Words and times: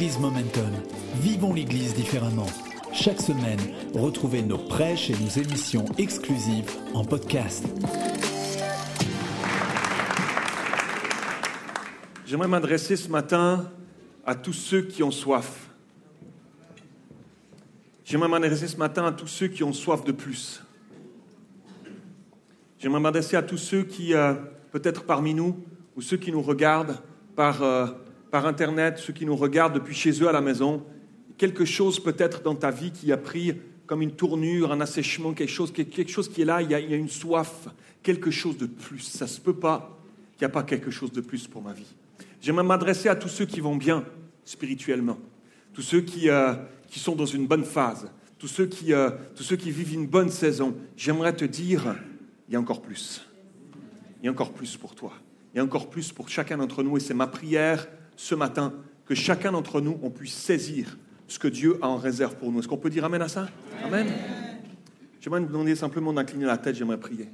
Église 0.00 0.18
Momentum. 0.18 0.70
Vivons 1.16 1.52
l'Église 1.52 1.92
différemment. 1.92 2.46
Chaque 2.90 3.20
semaine, 3.20 3.60
retrouvez 3.92 4.40
nos 4.40 4.56
prêches 4.56 5.10
et 5.10 5.12
nos 5.12 5.28
émissions 5.28 5.84
exclusives 5.98 6.70
en 6.94 7.04
podcast. 7.04 7.66
J'aimerais 12.24 12.48
m'adresser 12.48 12.96
ce 12.96 13.10
matin 13.10 13.70
à 14.24 14.34
tous 14.34 14.54
ceux 14.54 14.80
qui 14.80 15.02
ont 15.02 15.10
soif. 15.10 15.68
J'aimerais 18.02 18.28
m'adresser 18.30 18.68
ce 18.68 18.78
matin 18.78 19.04
à 19.04 19.12
tous 19.12 19.26
ceux 19.26 19.48
qui 19.48 19.62
ont 19.62 19.74
soif 19.74 20.02
de 20.02 20.12
plus. 20.12 20.62
J'aimerais 22.78 23.00
m'adresser 23.00 23.36
à 23.36 23.42
tous 23.42 23.58
ceux 23.58 23.82
qui, 23.82 24.14
euh, 24.14 24.32
peut-être 24.72 25.04
parmi 25.04 25.34
nous, 25.34 25.62
ou 25.94 26.00
ceux 26.00 26.16
qui 26.16 26.32
nous 26.32 26.40
regardent 26.40 27.02
par, 27.36 27.62
euh, 27.62 27.88
par 28.30 28.46
Internet, 28.46 28.98
ceux 28.98 29.12
qui 29.12 29.26
nous 29.26 29.36
regardent 29.36 29.74
depuis 29.74 29.94
chez 29.94 30.10
eux 30.22 30.28
à 30.28 30.32
la 30.32 30.40
maison, 30.40 30.84
quelque 31.36 31.64
chose 31.64 32.00
peut-être 32.00 32.42
dans 32.42 32.54
ta 32.54 32.70
vie 32.70 32.92
qui 32.92 33.12
a 33.12 33.16
pris 33.16 33.54
comme 33.86 34.02
une 34.02 34.12
tournure, 34.12 34.72
un 34.72 34.80
assèchement, 34.80 35.32
quelque 35.32 35.50
chose, 35.50 35.72
quelque 35.72 36.08
chose 36.08 36.28
qui 36.28 36.42
est 36.42 36.44
là, 36.44 36.62
il 36.62 36.70
y, 36.70 36.74
a, 36.74 36.80
y 36.80 36.94
a 36.94 36.96
une 36.96 37.08
soif, 37.08 37.68
quelque 38.02 38.30
chose 38.30 38.56
de 38.56 38.66
plus. 38.66 39.00
Ça 39.00 39.24
ne 39.24 39.30
se 39.30 39.40
peut 39.40 39.54
pas 39.54 39.98
qu'il 40.36 40.46
n'y 40.46 40.50
a 40.50 40.54
pas 40.54 40.62
quelque 40.62 40.90
chose 40.90 41.12
de 41.12 41.20
plus 41.20 41.48
pour 41.48 41.60
ma 41.60 41.72
vie. 41.72 41.92
J'aimerais 42.40 42.64
m'adresser 42.64 43.08
à 43.08 43.16
tous 43.16 43.28
ceux 43.28 43.46
qui 43.46 43.60
vont 43.60 43.76
bien 43.76 44.04
spirituellement, 44.44 45.18
tous 45.74 45.82
ceux 45.82 46.00
qui, 46.00 46.30
euh, 46.30 46.54
sont 46.90 47.14
dans 47.14 47.26
une 47.26 47.46
bonne 47.46 47.64
phase, 47.64 48.06
euh, 48.06 49.10
tous 49.34 49.42
ceux 49.42 49.56
qui 49.56 49.70
vivent 49.70 49.94
une 49.94 50.06
bonne 50.06 50.30
saison. 50.30 50.74
J'aimerais 50.96 51.34
te 51.34 51.44
dire, 51.44 51.96
il 52.48 52.54
y 52.54 52.56
a 52.56 52.60
encore 52.60 52.82
plus. 52.82 53.26
Il 54.22 54.26
y 54.26 54.28
a 54.28 54.30
encore 54.30 54.52
plus 54.52 54.76
pour 54.76 54.94
toi. 54.94 55.12
Il 55.52 55.58
y 55.58 55.60
a 55.60 55.64
encore 55.64 55.90
plus 55.90 56.12
pour 56.12 56.28
chacun 56.28 56.58
d'entre 56.58 56.82
nous. 56.82 56.96
Et 56.96 57.00
c'est 57.00 57.14
ma 57.14 57.26
prière 57.26 57.86
ce 58.20 58.34
matin 58.34 58.74
que 59.06 59.14
chacun 59.14 59.52
d'entre 59.52 59.80
nous, 59.80 59.98
on 60.02 60.10
puisse 60.10 60.34
saisir 60.34 60.98
ce 61.26 61.38
que 61.38 61.48
Dieu 61.48 61.78
a 61.80 61.88
en 61.88 61.96
réserve 61.96 62.36
pour 62.36 62.52
nous. 62.52 62.58
Est-ce 62.58 62.68
qu'on 62.68 62.76
peut 62.76 62.90
dire 62.90 63.04
Amen 63.04 63.22
à 63.22 63.28
ça? 63.28 63.48
Amen. 63.82 64.08
J'aimerais 65.20 65.40
nous 65.40 65.46
demander 65.46 65.74
simplement 65.74 66.12
d'incliner 66.12 66.44
la 66.44 66.58
tête, 66.58 66.76
j'aimerais 66.76 67.00
prier. 67.00 67.28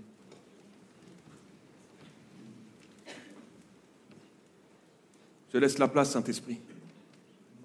Je 5.53 5.59
laisse 5.59 5.79
la 5.79 5.89
place, 5.89 6.13
Saint-Esprit. 6.13 6.61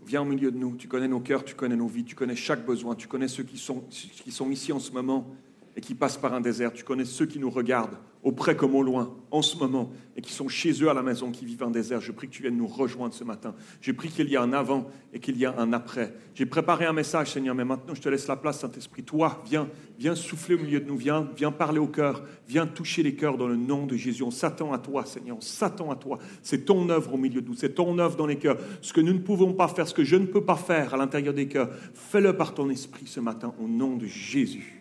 Viens 0.08 0.24
au 0.24 0.26
milieu 0.26 0.52
de 0.52 0.58
nous. 0.58 0.76
Tu 0.76 0.88
connais 0.88 1.08
nos 1.08 1.20
cœurs, 1.20 1.46
tu 1.46 1.54
connais 1.54 1.76
nos 1.76 1.88
vies, 1.88 2.04
tu 2.04 2.16
connais 2.16 2.36
chaque 2.36 2.66
besoin. 2.66 2.96
Tu 2.96 3.08
connais 3.08 3.28
ceux 3.28 3.44
qui 3.44 3.60
sont 3.60 4.50
ici 4.50 4.72
en 4.72 4.80
ce 4.80 4.92
moment 4.92 5.28
et 5.76 5.82
qui 5.82 5.96
passent 5.96 6.18
par 6.18 6.34
un 6.34 6.42
désert. 6.42 6.74
Tu 6.74 6.84
connais 6.84 7.06
ceux 7.06 7.26
qui 7.26 7.40
nous 7.40 7.50
regardent, 7.50 7.98
auprès 8.24 8.56
comme 8.56 8.76
au 8.76 8.84
loin, 8.84 9.16
en 9.32 9.42
ce 9.42 9.58
moment, 9.58 9.92
et 10.16 10.22
qui 10.22 10.32
sont 10.32 10.48
chez 10.48 10.72
eux 10.84 10.90
à 10.90 10.94
la 10.94 11.02
maison, 11.02 11.32
qui 11.32 11.46
vivent 11.46 11.64
un 11.64 11.72
désert. 11.72 12.02
Je 12.02 12.12
prie 12.12 12.28
que 12.28 12.34
tu 12.34 12.42
viennes 12.42 12.58
nous 12.58 12.68
rejoindre 12.68 13.14
ce 13.14 13.24
matin. 13.24 13.56
Je 13.80 13.92
prie 13.92 14.10
qu'il 14.10 14.30
y 14.30 14.36
ait 14.36 14.38
un 14.38 14.54
avant 14.54 14.90
et 15.14 15.20
qu'il 15.20 15.38
y 15.38 15.44
ait 15.44 15.48
un 15.48 15.74
après. 15.74 16.14
J'ai 16.36 16.46
préparé 16.46 16.86
un 16.86 16.94
message, 16.94 17.32
Seigneur, 17.32 17.56
mais 17.56 17.66
maintenant 17.66 17.96
je 17.96 18.02
te 18.02 18.10
laisse 18.10 18.28
la 18.28 18.36
place, 18.36 18.60
Saint-Esprit. 18.60 19.04
Toi, 19.04 19.42
viens, 19.46 19.68
viens 19.98 20.16
souffler 20.16 20.56
au 20.56 20.60
milieu 20.60 20.80
de 20.80 20.88
nous, 20.88 20.98
viens, 20.98 21.30
viens 21.36 21.52
parler 21.52 21.80
au 21.80 21.88
cœur, 21.88 22.24
viens 22.48 22.68
toucher 22.68 23.02
les 23.02 23.16
cœurs 23.16 23.38
dans 23.38 23.48
le 23.48 23.56
nom 23.56 23.86
de 23.86 23.96
Jésus. 23.96 24.24
On 24.24 24.32
s'attend 24.32 24.74
à 24.74 24.78
toi, 24.78 25.06
Seigneur, 25.06 25.38
on 25.38 25.42
s'attend 25.42 25.90
à 25.90 25.96
toi. 25.96 26.20
C'est 26.44 26.66
ton 26.66 26.90
œuvre 26.90 27.14
au 27.14 27.18
milieu 27.18 27.42
de 27.42 27.48
nous, 27.48 27.56
c'est 27.56 27.76
ton 27.76 27.98
œuvre 27.98 28.18
dans 28.18 28.28
les 28.28 28.38
cœurs. 28.38 28.58
Ce 28.82 28.94
que 28.94 29.02
nous 29.02 29.14
ne 29.14 29.20
pouvons 29.20 29.54
pas 29.54 29.68
faire, 29.68 29.88
ce 29.88 29.94
que 29.94 30.04
je 30.04 30.18
ne 30.18 30.26
peux 30.26 30.44
pas 30.44 30.58
faire 30.58 30.94
à 30.94 30.98
l'intérieur 30.98 31.34
des 31.34 31.48
cœurs, 31.48 31.70
fais-le 31.94 32.36
par 32.36 32.54
ton 32.54 32.70
esprit 32.70 33.08
ce 33.08 33.20
matin, 33.20 33.54
au 33.60 33.68
nom 33.68 33.96
de 33.96 34.06
Jésus. 34.06 34.81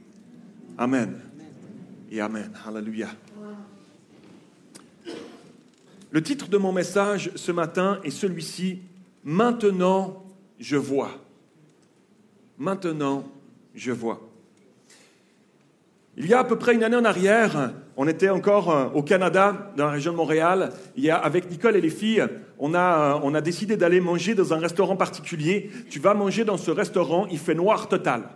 Amen 0.80 1.20
et 2.10 2.22
Amen. 2.22 2.50
Alléluia. 2.66 3.08
Le 6.10 6.22
titre 6.22 6.48
de 6.48 6.56
mon 6.56 6.72
message 6.72 7.30
ce 7.34 7.52
matin 7.52 8.00
est 8.02 8.08
celui-ci, 8.10 8.80
Maintenant 9.22 10.24
je 10.58 10.78
vois. 10.78 11.10
Maintenant 12.56 13.24
je 13.74 13.92
vois. 13.92 14.26
Il 16.16 16.26
y 16.26 16.32
a 16.32 16.38
à 16.38 16.44
peu 16.44 16.56
près 16.56 16.74
une 16.74 16.82
année 16.82 16.96
en 16.96 17.04
arrière, 17.04 17.74
on 17.98 18.08
était 18.08 18.30
encore 18.30 18.70
euh, 18.70 18.86
au 18.94 19.02
Canada, 19.02 19.72
dans 19.76 19.84
la 19.84 19.92
région 19.92 20.12
de 20.12 20.16
Montréal. 20.16 20.72
Il 20.96 21.04
y 21.04 21.10
a, 21.10 21.18
avec 21.18 21.50
Nicole 21.50 21.76
et 21.76 21.82
les 21.82 21.90
filles, 21.90 22.20
euh, 22.20 22.28
on 22.58 23.34
a 23.34 23.40
décidé 23.42 23.76
d'aller 23.76 24.00
manger 24.00 24.34
dans 24.34 24.54
un 24.54 24.58
restaurant 24.58 24.96
particulier. 24.96 25.70
Tu 25.90 26.00
vas 26.00 26.14
manger 26.14 26.46
dans 26.46 26.56
ce 26.56 26.70
restaurant, 26.70 27.26
il 27.30 27.38
fait 27.38 27.54
noir 27.54 27.86
total, 27.88 28.30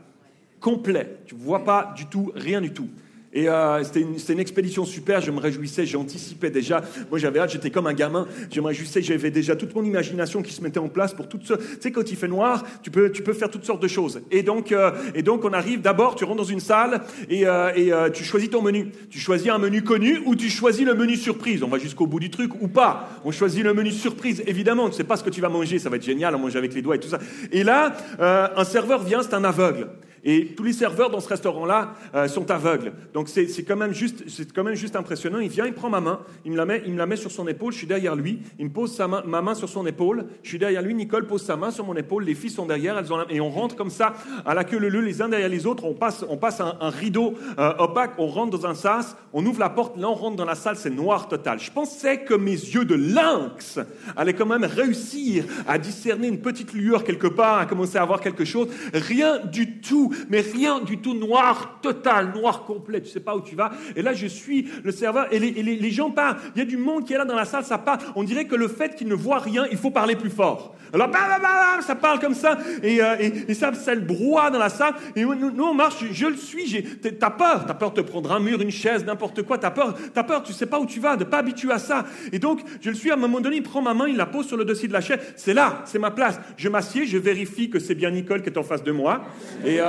complet. 0.65 1.19
Tu 1.27 1.35
vois 1.35 1.63
pas 1.63 1.93
du 1.95 2.07
tout, 2.07 2.33
rien 2.35 2.63
du 2.63 2.73
tout. 2.73 2.89
Et 3.35 3.49
euh, 3.49 3.83
c'était 3.83 4.01
une, 4.33 4.39
expédition 4.39 4.85
super, 4.85 5.21
je 5.21 5.33
me 5.33 5.41
réjouissais, 5.41 5.85
j'anticipais 5.85 6.51
déjà. 6.51 6.83
Moi 7.11 7.19
j'avais 7.19 7.41
hâte, 7.41 7.51
j'étais 7.51 7.71
comme 7.71 7.89
un 7.89 7.93
gamin, 7.93 8.29
je 8.51 8.61
me 8.61 8.67
réjouissais, 8.69 9.03
j'avais 9.03 9.33
déjà 9.33 9.57
toute 9.57 9.75
mon 9.75 9.83
imagination 9.83 10.41
qui 10.41 10.53
se 10.53 10.63
mettait 10.63 10.79
en 10.79 10.89
place 10.89 11.13
pour 11.13 11.29
toutes 11.29 11.45
ce... 11.45 11.55
Tu 11.55 11.63
sais, 11.81 11.91
quand 11.91 12.09
il 12.13 12.17
fait 12.17 12.29
noir, 12.29 12.63
tu 12.83 12.93
peux, 12.93 13.11
tu 13.11 13.23
peux 13.23 13.33
faire 13.33 13.51
toutes 13.51 13.65
sortes 13.65 13.83
de 13.83 13.89
choses. 13.89 14.23
Et 14.31 14.45
donc, 14.45 14.71
euh, 14.71 14.93
et 15.17 15.23
donc 15.23 15.45
on 15.45 15.53
arrive, 15.53 15.81
d'abord 15.81 16.15
tu 16.15 16.25
rentres 16.25 16.39
dans 16.39 16.45
une 16.45 16.61
salle 16.61 17.03
et, 17.29 17.45
euh, 17.45 17.75
et 17.75 18.13
tu 18.13 18.23
choisis 18.23 18.49
ton 18.49 18.63
menu. 18.63 18.93
Tu 19.11 19.19
choisis 19.19 19.51
un 19.51 19.59
menu 19.59 19.83
connu 19.83 20.23
ou 20.25 20.37
tu 20.37 20.49
choisis 20.49 20.87
le 20.87 20.95
menu 20.95 21.17
surprise. 21.17 21.65
On 21.65 21.69
va 21.69 21.79
jusqu'au 21.79 22.07
bout 22.07 22.21
du 22.21 22.31
truc 22.31 22.53
ou 22.63 22.69
pas. 22.69 23.09
On 23.25 23.33
choisit 23.33 23.65
le 23.65 23.75
menu 23.75 23.91
surprise, 23.91 24.45
évidemment, 24.47 24.89
tu 24.89 24.95
sais 24.95 25.05
pas 25.05 25.17
ce 25.17 25.25
que 25.25 25.31
tu 25.31 25.41
vas 25.41 25.49
manger, 25.49 25.81
ça 25.81 25.91
va 25.91 25.97
être 25.97 26.05
génial, 26.05 26.37
on 26.37 26.39
mange 26.39 26.55
avec 26.55 26.73
les 26.73 26.83
doigts 26.83 26.95
et 26.95 27.01
tout 27.01 27.09
ça. 27.09 27.19
Et 27.51 27.65
là, 27.65 27.97
un 28.21 28.65
serveur 28.65 29.03
vient, 29.03 29.23
c'est 29.23 29.35
un 29.35 29.45
aveugle. 29.45 29.89
Et 30.25 30.55
tous 30.57 30.63
les 30.63 30.73
serveurs 30.73 31.11
dans 31.11 31.21
ce 31.21 31.29
restaurant-là 31.29 31.95
euh, 32.15 32.29
sont 32.29 32.51
aveugles. 32.51 32.93
Donc 33.13 33.29
c'est 33.29 33.47
quand, 33.63 33.77
même 33.77 33.93
juste, 33.93 34.25
quand 34.55 34.65
même 34.65 34.75
juste 34.75 34.97
impressionnant. 34.97 35.39
Il 35.39 35.49
vient, 35.49 35.67
il 35.67 35.75
prend 35.75 35.91
ma 35.91 36.01
main, 36.01 36.21
il 36.45 36.53
me, 36.53 36.57
la 36.57 36.65
met, 36.65 36.83
il 36.87 36.93
me 36.93 36.99
la 36.99 37.07
met 37.07 37.17
sur 37.17 37.31
son 37.31 37.47
épaule, 37.47 37.73
je 37.73 37.79
suis 37.79 37.87
derrière 37.87 38.17
lui, 38.17 38.41
il 38.59 38.67
me 38.67 38.71
pose 38.71 38.95
sa 38.95 39.07
main, 39.07 39.23
ma 39.27 39.43
main 39.43 39.55
sur 39.55 39.69
son 39.69 39.87
épaule, 39.87 40.27
je 40.43 40.49
suis 40.49 40.59
derrière 40.59 40.83
lui, 40.83 40.95
Nicole 40.95 41.27
pose 41.27 41.43
sa 41.43 41.57
main 41.57 41.71
sur 41.71 41.85
mon 41.85 41.95
épaule, 41.95 42.25
les 42.25 42.35
filles 42.35 42.51
sont 42.51 42.67
derrière, 42.67 42.99
elles 42.99 43.13
ont 43.13 43.25
et 43.29 43.41
on 43.41 43.51
rentre 43.51 43.77
comme 43.77 43.91
ça, 43.91 44.15
à 44.47 44.55
la 44.55 44.65
queue 44.65 44.79
leu 44.79 45.01
les 45.01 45.23
uns 45.23 45.29
derrière 45.29 45.49
les 45.49 45.67
autres, 45.67 45.85
on 45.85 45.95
passe, 45.95 46.25
on 46.29 46.37
passe 46.37 46.61
un, 46.61 46.77
un 46.81 46.91
rideau 46.91 47.35
euh, 47.59 47.75
opaque, 47.79 48.13
on 48.19 48.27
rentre 48.27 48.59
dans 48.59 48.67
un 48.67 48.75
sas, 48.75 49.17
on 49.33 49.45
ouvre 49.45 49.61
la 49.61 49.71
porte, 49.71 49.97
là 49.99 50.09
on 50.09 50.15
rentre 50.15 50.37
dans 50.37 50.45
la 50.45 50.55
salle, 50.55 50.77
c'est 50.77 50.91
noir 50.91 51.29
total. 51.29 51.59
Je 51.61 51.71
pensais 51.71 52.23
que 52.23 52.35
mes 52.35 52.53
yeux 52.53 52.85
de 52.85 52.95
lynx 52.95 53.79
allaient 54.17 54.35
quand 54.35 54.47
même 54.47 54.65
réussir 54.65 55.45
à 55.67 55.79
discerner 55.79 56.29
une 56.29 56.41
petite 56.41 56.73
lueur 56.73 57.05
quelque 57.05 57.27
part, 57.27 57.59
à 57.59 57.67
commencer 57.67 57.99
à 57.99 58.05
voir 58.05 58.21
quelque 58.21 58.45
chose. 58.45 58.69
Rien 58.93 59.39
du 59.39 59.81
tout, 59.81 60.14
mais 60.29 60.41
rien 60.41 60.81
du 60.81 60.99
tout 60.99 61.15
noir 61.15 61.79
total, 61.83 62.33
noir 62.35 62.65
complet, 62.65 63.01
tu 63.01 63.09
sais 63.09 63.21
pas 63.21 63.37
où 63.37 63.41
tu 63.41 63.57
vas. 63.57 63.71
Et 63.97 64.03
là, 64.03 64.13
je 64.13 64.27
suis 64.27 64.69
le 64.83 64.93
serveur 64.93 65.27
et 65.33 65.39
les, 65.39 65.91
gens 65.91 66.11
parlent. 66.11 66.37
Il 66.55 66.59
y 66.59 66.63
a 66.63 66.65
du 66.65 66.77
monde 66.77 67.05
qui 67.05 67.13
est 67.13 67.19
là 67.19 67.25
dans 67.25 67.35
la 67.35 67.45
salle, 67.45 67.65
ça 67.65 67.79
parle. 67.79 67.99
On 68.17 68.25
dirait 68.25 68.47
que 68.47 68.57
le 68.57 68.69
fait 68.69 68.95
qu'ils 68.95 69.09
ne 69.09 69.15
voient 69.15 69.39
rien, 69.39 69.67
il 69.71 69.79
faut 69.79 69.91
parler 69.91 70.17
plus 70.17 70.31
fort. 70.31 70.75
Alors, 70.93 71.09
bam, 71.09 71.23
bam, 71.29 71.43
bam, 71.43 71.83
ça 71.83 71.97
parle 71.97 72.21
comme 72.21 72.35
ça, 72.35 72.57
et, 72.83 73.03
euh, 73.03 73.17
et, 73.49 73.55
ça, 73.55 73.73
ça 73.75 73.95
le 73.95 74.01
brouhaha 74.01 74.51
dans 74.51 74.59
la 74.59 74.69
salle. 74.69 74.95
Et 75.17 75.25
nous, 75.25 75.51
nous 75.51 75.65
on 75.65 75.75
marche, 75.75 75.97
je, 76.01 76.13
je 76.13 76.27
le 76.27 76.37
suis, 76.37 76.85
t'as 77.19 77.31
peur, 77.31 77.67
t'as 77.67 77.75
peur 77.75 77.91
de 77.93 78.01
te 78.01 78.07
prendre 78.07 78.31
un 78.33 78.39
mur, 78.39 78.61
une 78.61 78.71
chaise, 78.71 79.05
n'importe 79.05 79.43
quoi, 79.43 79.59
t'as 79.59 79.71
peur, 79.71 79.95
t'as 80.13 80.23
peur, 80.23 80.43
tu 80.43 80.53
sais 80.53 80.67
pas 80.67 80.79
où 80.79 80.87
tu 80.87 81.01
vas, 81.01 81.17
de 81.17 81.25
pas 81.25 81.39
habitué 81.39 81.73
à 81.73 81.79
ça. 81.79 82.05
Et 82.33 82.39
donc, 82.39 82.61
je 82.81 82.91
le 82.91 82.97
suis, 82.97 83.11
à 83.11 83.15
un 83.15 83.17
moment 83.17 83.41
donné, 83.41 83.57
il 83.57 83.63
prend 83.63 83.83
ma 83.83 83.95
main, 83.95 84.07
il 84.09 84.17
la 84.17 84.27
pose 84.27 84.47
sur 84.47 84.57
le 84.57 84.65
dossier 84.65 84.87
de 84.87 84.93
la 84.93 85.01
chaise. 85.01 85.19
C'est 85.37 85.55
là, 85.55 85.83
c'est 85.85 85.99
ma 85.99 86.11
place. 86.11 86.39
Je 86.57 86.69
m'assieds, 86.69 87.07
je 87.07 87.19
vérifie 87.19 87.71
que 87.71 87.79
c'est 87.79 87.95
bien 87.95 88.11
Nicole 88.11 88.43
qui 88.43 88.51
est 88.51 88.59
en 88.59 88.63
face 88.63 88.85
de 88.85 88.93
moi. 88.93 89.25
Et, 89.65 89.81
euh, 89.81 89.85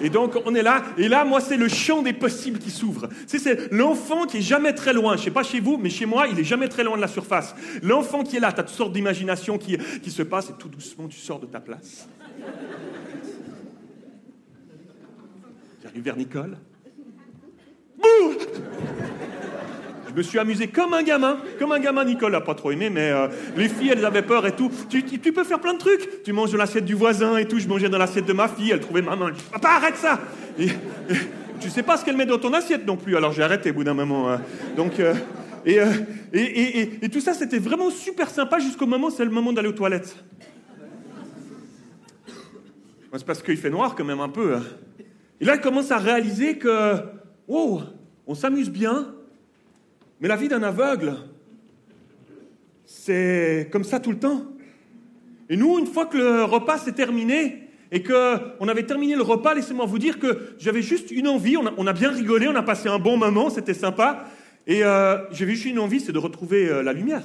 et 0.00 0.10
donc, 0.10 0.36
on 0.44 0.54
est 0.54 0.62
là. 0.62 0.82
Et 0.96 1.08
là, 1.08 1.24
moi, 1.24 1.40
c'est 1.40 1.56
le 1.56 1.68
champ 1.68 2.02
des 2.02 2.12
possibles 2.12 2.58
qui 2.58 2.70
s'ouvre. 2.70 3.08
C'est 3.26 3.72
l'enfant 3.72 4.26
qui 4.26 4.38
est 4.38 4.42
jamais 4.42 4.74
très 4.74 4.92
loin. 4.92 5.16
Je 5.16 5.24
sais 5.24 5.30
pas 5.30 5.42
chez 5.42 5.60
vous, 5.60 5.76
mais 5.76 5.90
chez 5.90 6.06
moi, 6.06 6.26
il 6.28 6.38
est 6.38 6.44
jamais 6.44 6.68
très 6.68 6.84
loin 6.84 6.96
de 6.96 7.02
la 7.02 7.08
surface. 7.08 7.54
L'enfant 7.82 8.22
qui 8.22 8.36
est 8.36 8.40
là, 8.40 8.52
tu 8.52 8.60
as 8.60 8.64
toutes 8.64 8.76
sortes 8.76 8.92
d'imaginations 8.92 9.58
qui, 9.58 9.78
se 10.08 10.22
passent 10.22 10.50
et 10.50 10.54
tout 10.58 10.68
doucement, 10.68 11.06
tu 11.06 11.18
sors 11.18 11.38
de 11.38 11.46
ta 11.46 11.60
place. 11.60 12.08
J'arrive 15.82 16.02
vers 16.02 16.16
Nicole. 16.16 16.56
Me 20.18 20.22
suis 20.22 20.38
amusé 20.38 20.68
comme 20.68 20.94
un 20.94 21.02
gamin, 21.02 21.38
comme 21.58 21.72
un 21.72 21.78
gamin. 21.78 22.04
Nicole 22.04 22.32
n'a 22.32 22.40
pas 22.40 22.54
trop 22.54 22.70
aimé, 22.70 22.90
mais 22.90 23.10
euh, 23.10 23.28
les 23.56 23.68
filles, 23.68 23.90
elles 23.90 24.04
avaient 24.04 24.22
peur 24.22 24.46
et 24.46 24.52
tout. 24.52 24.70
Tu, 24.90 25.02
peux 25.02 25.44
faire 25.44 25.60
plein 25.60 25.74
de 25.74 25.78
trucs. 25.78 26.22
Tu 26.24 26.32
manges 26.32 26.52
dans 26.52 26.58
l'assiette 26.58 26.84
du 26.84 26.94
voisin 26.94 27.36
et 27.36 27.46
tout. 27.46 27.58
Je 27.58 27.68
mangeais 27.68 27.88
dans 27.88 27.98
l'assiette 27.98 28.26
de 28.26 28.32
ma 28.32 28.48
fille. 28.48 28.70
Elle 28.70 28.80
trouvait 28.80 29.02
ma 29.02 29.16
main. 29.16 29.28
Elle 29.28 29.34
dit, 29.34 29.44
papa, 29.52 29.68
arrête 29.68 29.96
ça. 29.96 30.20
Et, 30.58 30.66
et, 30.66 30.70
tu 31.60 31.70
sais 31.70 31.82
pas 31.82 31.96
ce 31.96 32.04
qu'elle 32.04 32.16
met 32.16 32.26
dans 32.26 32.38
ton 32.38 32.52
assiette 32.52 32.86
non 32.86 32.96
plus. 32.96 33.16
Alors 33.16 33.32
j'ai 33.32 33.42
arrêté 33.42 33.70
au 33.70 33.74
bout 33.74 33.84
d'un 33.84 33.94
moment. 33.94 34.30
Hein. 34.30 34.40
Donc, 34.76 35.00
euh, 35.00 35.14
et, 35.64 35.80
euh, 35.80 35.86
et, 36.32 37.04
et, 37.04 37.08
tout 37.08 37.20
ça, 37.20 37.34
c'était 37.34 37.58
vraiment 37.58 37.90
super 37.90 38.30
sympa 38.30 38.58
jusqu'au 38.58 38.86
moment, 38.86 39.10
c'est 39.10 39.24
le 39.24 39.30
moment 39.30 39.52
d'aller 39.52 39.68
aux 39.68 39.72
toilettes. 39.72 40.16
C'est 43.12 43.24
parce 43.24 43.42
qu'il 43.42 43.56
fait 43.56 43.70
noir 43.70 43.94
quand 43.94 44.04
même 44.04 44.20
un 44.20 44.28
peu. 44.28 44.54
Hein. 44.54 44.62
Et 45.40 45.44
là, 45.44 45.54
elle 45.54 45.60
commence 45.60 45.90
à 45.90 45.98
réaliser 45.98 46.58
que, 46.58 46.96
wow, 47.48 47.82
on 48.26 48.34
s'amuse 48.34 48.70
bien, 48.70 49.14
mais 50.20 50.28
la 50.28 50.36
vie 50.36 50.48
d'un 50.48 50.62
aveugle, 50.62 51.14
c'est 52.84 53.68
comme 53.70 53.84
ça 53.84 54.00
tout 54.00 54.10
le 54.10 54.18
temps. 54.18 54.42
Et 55.48 55.56
nous, 55.56 55.78
une 55.78 55.86
fois 55.86 56.06
que 56.06 56.18
le 56.18 56.44
repas 56.44 56.78
s'est 56.78 56.92
terminé 56.92 57.68
et 57.90 58.02
qu'on 58.02 58.68
avait 58.68 58.84
terminé 58.84 59.14
le 59.14 59.22
repas, 59.22 59.54
laissez-moi 59.54 59.86
vous 59.86 59.98
dire 59.98 60.18
que 60.18 60.54
j'avais 60.58 60.82
juste 60.82 61.10
une 61.10 61.28
envie, 61.28 61.56
on 61.56 61.86
a, 61.86 61.92
bien 61.92 62.10
rigolé, 62.10 62.48
on 62.48 62.54
a 62.54 62.62
passé 62.62 62.88
un 62.88 62.98
bon 62.98 63.16
moment, 63.16 63.48
c'était 63.48 63.74
sympa, 63.74 64.24
et 64.66 64.84
euh, 64.84 65.18
j'avais 65.30 65.54
juste 65.54 65.66
une 65.66 65.78
envie, 65.78 66.00
c'est 66.00 66.12
de 66.12 66.18
retrouver 66.18 66.68
euh, 66.68 66.82
la 66.82 66.92
lumière. 66.92 67.24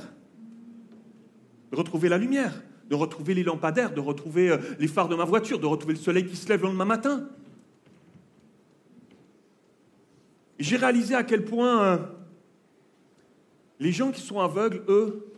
De 1.71 1.77
retrouver 1.77 2.09
la 2.09 2.17
lumière. 2.17 2.61
de 2.89 2.95
retrouver 2.95 3.33
les 3.33 3.43
lampadaires, 3.43 3.93
de 3.93 4.01
retrouver 4.01 4.49
euh, 4.49 4.57
les 4.77 4.87
phares 4.87 5.07
de 5.07 5.15
ma 5.15 5.25
voiture, 5.25 5.57
de 5.57 5.65
retrouver 5.65 5.93
le 5.93 5.99
soleil 5.99 6.25
qui 6.25 6.35
se 6.35 6.47
lève 6.47 6.61
le 6.61 6.67
lendemain 6.67 6.85
matin. 6.85 7.27
J'ai 10.59 10.77
réalisé 10.77 11.15
à 11.15 11.23
quel 11.23 11.43
point 11.43 11.99
les 13.79 13.91
gens 13.91 14.11
qui 14.11 14.21
sont 14.21 14.39
aveugles, 14.39 14.83
eux, 14.87 15.33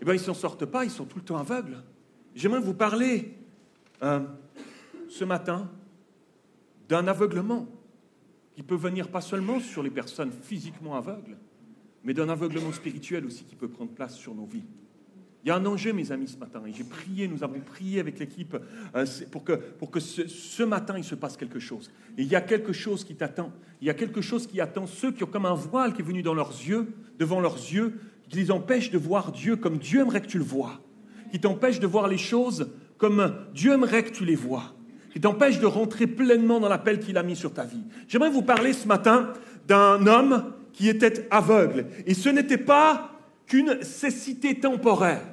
eh 0.00 0.04
ben, 0.04 0.14
ils 0.14 0.18
ne 0.18 0.24
s'en 0.24 0.34
sortent 0.34 0.66
pas, 0.66 0.84
ils 0.84 0.90
sont 0.90 1.04
tout 1.04 1.18
le 1.18 1.24
temps 1.24 1.36
aveugles. 1.36 1.82
J'aimerais 2.34 2.60
vous 2.60 2.74
parler 2.74 3.34
euh, 4.02 4.20
ce 5.08 5.24
matin 5.24 5.68
d'un 6.88 7.06
aveuglement 7.06 7.66
qui 8.54 8.62
peut 8.62 8.76
venir 8.76 9.08
pas 9.08 9.20
seulement 9.20 9.60
sur 9.60 9.82
les 9.82 9.90
personnes 9.90 10.32
physiquement 10.32 10.96
aveugles, 10.96 11.36
mais 12.04 12.14
d'un 12.14 12.28
aveuglement 12.28 12.72
spirituel 12.72 13.26
aussi 13.26 13.44
qui 13.44 13.56
peut 13.56 13.68
prendre 13.68 13.90
place 13.90 14.16
sur 14.16 14.34
nos 14.34 14.46
vies. 14.46 14.64
Il 15.44 15.48
y 15.48 15.50
a 15.50 15.56
un 15.56 15.64
enjeu, 15.64 15.92
mes 15.92 16.12
amis, 16.12 16.28
ce 16.28 16.36
matin, 16.36 16.60
et 16.66 16.72
j'ai 16.72 16.84
prié, 16.84 17.26
nous 17.26 17.42
avons 17.42 17.60
prié 17.60 17.98
avec 17.98 18.18
l'équipe 18.18 18.56
euh, 18.94 19.06
pour 19.30 19.42
que, 19.42 19.52
pour 19.52 19.90
que 19.90 19.98
ce, 19.98 20.28
ce, 20.28 20.62
matin, 20.62 20.94
il 20.98 21.04
se 21.04 21.14
passe 21.14 21.36
quelque 21.36 21.58
chose. 21.58 21.90
Et 22.18 22.22
il 22.22 22.28
y 22.28 22.36
a 22.36 22.42
quelque 22.42 22.74
chose 22.74 23.04
qui 23.04 23.14
t'attend. 23.14 23.50
Il 23.80 23.86
y 23.86 23.90
a 23.90 23.94
quelque 23.94 24.20
chose 24.20 24.46
qui 24.46 24.60
attend 24.60 24.86
ceux 24.86 25.12
qui 25.12 25.24
ont 25.24 25.28
comme 25.28 25.46
un 25.46 25.54
voile 25.54 25.94
qui 25.94 26.02
est 26.02 26.04
venu 26.04 26.22
dans 26.22 26.34
leurs 26.34 26.50
yeux, 26.50 26.92
devant 27.18 27.40
leurs 27.40 27.56
yeux, 27.56 27.94
qui 28.28 28.36
les 28.36 28.50
empêche 28.50 28.90
de 28.90 28.98
voir 28.98 29.32
Dieu 29.32 29.56
comme 29.56 29.78
Dieu 29.78 30.00
aimerait 30.00 30.20
que 30.20 30.28
tu 30.28 30.38
le 30.38 30.44
vois, 30.44 30.80
qui 31.32 31.40
t'empêche 31.40 31.80
de 31.80 31.86
voir 31.86 32.06
les 32.06 32.18
choses 32.18 32.70
comme 32.96 33.34
Dieu 33.54 33.72
aimerait 33.72 34.04
que 34.04 34.10
tu 34.10 34.24
les 34.24 34.36
vois, 34.36 34.74
qui 35.10 35.20
t'empêche 35.20 35.58
de 35.58 35.66
rentrer 35.66 36.06
pleinement 36.06 36.60
dans 36.60 36.68
l'appel 36.68 37.00
qu'il 37.00 37.16
a 37.16 37.22
mis 37.22 37.34
sur 37.34 37.52
ta 37.52 37.64
vie. 37.64 37.82
J'aimerais 38.08 38.30
vous 38.30 38.42
parler 38.42 38.72
ce 38.72 38.86
matin 38.86 39.32
d'un 39.66 40.06
homme 40.06 40.52
qui 40.72 40.88
était 40.88 41.26
aveugle. 41.30 41.86
Et 42.06 42.14
ce 42.14 42.28
n'était 42.28 42.58
pas 42.58 43.09
qu'une 43.50 43.82
cécité 43.82 44.54
temporaire. 44.54 45.26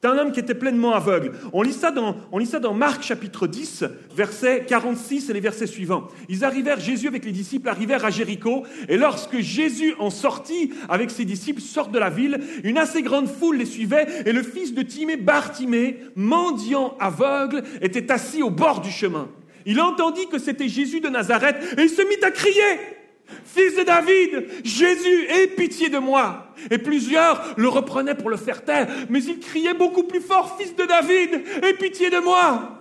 C'est 0.00 0.08
un 0.08 0.18
homme 0.18 0.32
qui 0.32 0.40
était 0.40 0.54
pleinement 0.54 0.94
aveugle. 0.94 1.32
On 1.52 1.62
lit, 1.62 1.72
ça 1.72 1.90
dans, 1.90 2.74
Marc 2.74 3.02
chapitre 3.02 3.46
10, 3.46 3.84
versets 4.16 4.64
46 4.66 5.28
et 5.28 5.32
les 5.32 5.40
versets 5.40 5.66
suivants. 5.66 6.08
Ils 6.28 6.44
arrivèrent, 6.44 6.80
Jésus 6.80 7.08
avec 7.08 7.24
les 7.24 7.32
disciples 7.32 7.68
arrivèrent 7.68 8.04
à 8.04 8.10
Jéricho, 8.10 8.64
et 8.88 8.96
lorsque 8.96 9.38
Jésus 9.40 9.94
en 9.98 10.10
sortit 10.10 10.72
avec 10.88 11.10
ses 11.10 11.24
disciples, 11.24 11.60
sort 11.60 11.88
de 11.88 11.98
la 11.98 12.10
ville, 12.10 12.40
une 12.64 12.78
assez 12.78 13.02
grande 13.02 13.28
foule 13.28 13.58
les 13.58 13.66
suivait, 13.66 14.06
et 14.24 14.32
le 14.32 14.42
fils 14.42 14.72
de 14.72 14.82
Timée, 14.82 15.16
Bartimée, 15.16 15.98
mendiant 16.14 16.96
aveugle, 16.98 17.62
était 17.80 18.10
assis 18.10 18.42
au 18.42 18.50
bord 18.50 18.80
du 18.80 18.90
chemin. 18.90 19.28
Il 19.66 19.80
entendit 19.80 20.28
que 20.28 20.38
c'était 20.38 20.68
Jésus 20.68 21.00
de 21.00 21.08
Nazareth, 21.08 21.56
et 21.76 21.82
il 21.82 21.90
se 21.90 22.02
mit 22.02 22.24
à 22.24 22.30
crier. 22.30 23.01
Fils 23.44 23.76
de 23.76 23.82
David, 23.82 24.64
Jésus, 24.64 25.26
aie 25.28 25.48
pitié 25.48 25.88
de 25.88 25.98
moi. 25.98 26.54
Et 26.70 26.78
plusieurs 26.78 27.54
le 27.56 27.68
reprenaient 27.68 28.14
pour 28.14 28.30
le 28.30 28.36
faire 28.36 28.64
taire, 28.64 28.88
mais 29.08 29.22
il 29.22 29.38
criait 29.38 29.74
beaucoup 29.74 30.04
plus 30.04 30.20
fort, 30.20 30.58
Fils 30.58 30.74
de 30.76 30.84
David, 30.84 31.42
aie 31.62 31.74
pitié 31.74 32.10
de 32.10 32.18
moi. 32.18 32.80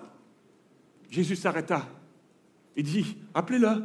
Jésus 1.09 1.35
s'arrêta 1.35 1.87
et 2.75 2.83
dit, 2.83 3.17
appelez-le. 3.33 3.83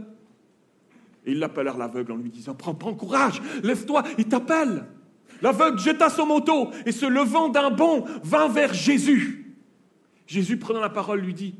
Et 1.24 1.32
ils 1.32 1.38
l'appelèrent 1.38 1.76
l'aveugle 1.76 2.12
en 2.12 2.16
lui 2.16 2.30
disant, 2.30 2.54
prends, 2.54 2.74
prends 2.74 2.94
courage, 2.94 3.42
lève-toi, 3.62 4.04
il 4.16 4.26
t'appelle. 4.26 4.84
L'aveugle 5.42 5.78
jeta 5.78 6.08
son 6.08 6.26
manteau 6.26 6.70
et 6.86 6.92
se 6.92 7.04
levant 7.04 7.48
d'un 7.48 7.70
bond, 7.70 8.04
vint 8.22 8.48
vers 8.48 8.72
Jésus. 8.72 9.54
Jésus, 10.26 10.56
prenant 10.56 10.80
la 10.80 10.88
parole, 10.88 11.20
lui 11.20 11.34
dit, 11.34 11.54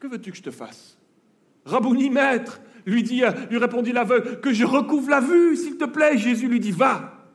que 0.00 0.06
veux-tu 0.06 0.30
que 0.30 0.36
je 0.36 0.42
te 0.42 0.50
fasse? 0.50 0.98
Rabouni, 1.64 2.10
maître, 2.10 2.60
euh, 2.86 3.30
lui 3.50 3.58
répondit 3.58 3.92
l'aveugle, 3.92 4.40
que 4.40 4.52
je 4.52 4.64
recouvre 4.64 5.10
la 5.10 5.20
vue, 5.20 5.56
s'il 5.56 5.76
te 5.76 5.84
plaît. 5.84 6.18
Jésus 6.18 6.48
lui 6.48 6.60
dit, 6.60 6.72
va, 6.72 7.26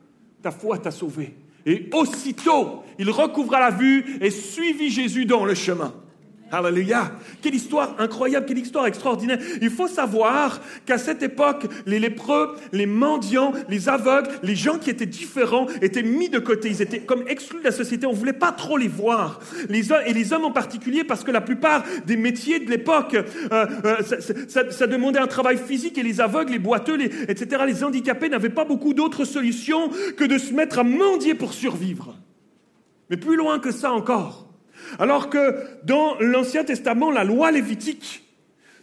ta 0.42 0.50
foi 0.50 0.78
t'a 0.78 0.90
sauvé. 0.90 1.34
Et 1.66 1.88
aussitôt, 1.92 2.82
il 2.98 3.10
recouvra 3.10 3.60
la 3.60 3.70
vue 3.70 4.18
et 4.20 4.30
suivit 4.30 4.90
Jésus 4.90 5.26
dans 5.26 5.44
le 5.44 5.54
chemin. 5.54 5.92
Alléluia. 6.52 7.12
Quelle 7.40 7.54
histoire 7.54 7.96
incroyable, 7.98 8.44
quelle 8.44 8.58
histoire 8.58 8.86
extraordinaire. 8.86 9.38
Il 9.62 9.70
faut 9.70 9.88
savoir 9.88 10.60
qu'à 10.84 10.98
cette 10.98 11.22
époque, 11.22 11.66
les 11.86 11.98
lépreux, 11.98 12.54
les 12.72 12.84
mendiants, 12.84 13.52
les 13.70 13.88
aveugles, 13.88 14.28
les 14.42 14.54
gens 14.54 14.78
qui 14.78 14.90
étaient 14.90 15.06
différents 15.06 15.66
étaient 15.80 16.02
mis 16.02 16.28
de 16.28 16.38
côté. 16.38 16.68
Ils 16.68 16.82
étaient 16.82 17.00
comme 17.00 17.24
exclus 17.26 17.60
de 17.60 17.64
la 17.64 17.72
société. 17.72 18.04
On 18.04 18.12
ne 18.12 18.16
voulait 18.16 18.34
pas 18.34 18.52
trop 18.52 18.76
les 18.76 18.88
voir. 18.88 19.40
Les 19.70 19.92
hommes, 19.92 20.02
et 20.04 20.12
les 20.12 20.34
hommes 20.34 20.44
en 20.44 20.50
particulier, 20.50 21.04
parce 21.04 21.24
que 21.24 21.30
la 21.30 21.40
plupart 21.40 21.84
des 22.04 22.18
métiers 22.18 22.60
de 22.60 22.68
l'époque, 22.68 23.14
euh, 23.14 23.66
euh, 23.86 24.02
ça, 24.48 24.86
demandait 24.86 25.20
un 25.20 25.26
travail 25.26 25.56
physique 25.56 25.96
et 25.96 26.02
les 26.02 26.20
aveugles, 26.20 26.52
les 26.52 26.58
boiteux, 26.58 27.00
etc., 27.00 27.62
les 27.66 27.82
handicapés 27.82 28.28
n'avaient 28.28 28.50
pas 28.50 28.66
beaucoup 28.66 28.92
d'autres 28.92 29.24
solutions 29.24 29.88
que 30.18 30.24
de 30.24 30.36
se 30.36 30.52
mettre 30.52 30.80
à 30.80 30.84
mendier 30.84 31.34
pour 31.34 31.54
survivre. 31.54 32.18
Mais 33.08 33.16
plus 33.16 33.36
loin 33.36 33.58
que 33.58 33.70
ça 33.70 33.90
encore. 33.90 34.51
Alors 34.98 35.30
que 35.30 35.56
dans 35.84 36.18
l'Ancien 36.20 36.64
Testament, 36.64 37.10
la 37.10 37.24
loi 37.24 37.50
lévitique, 37.50 38.24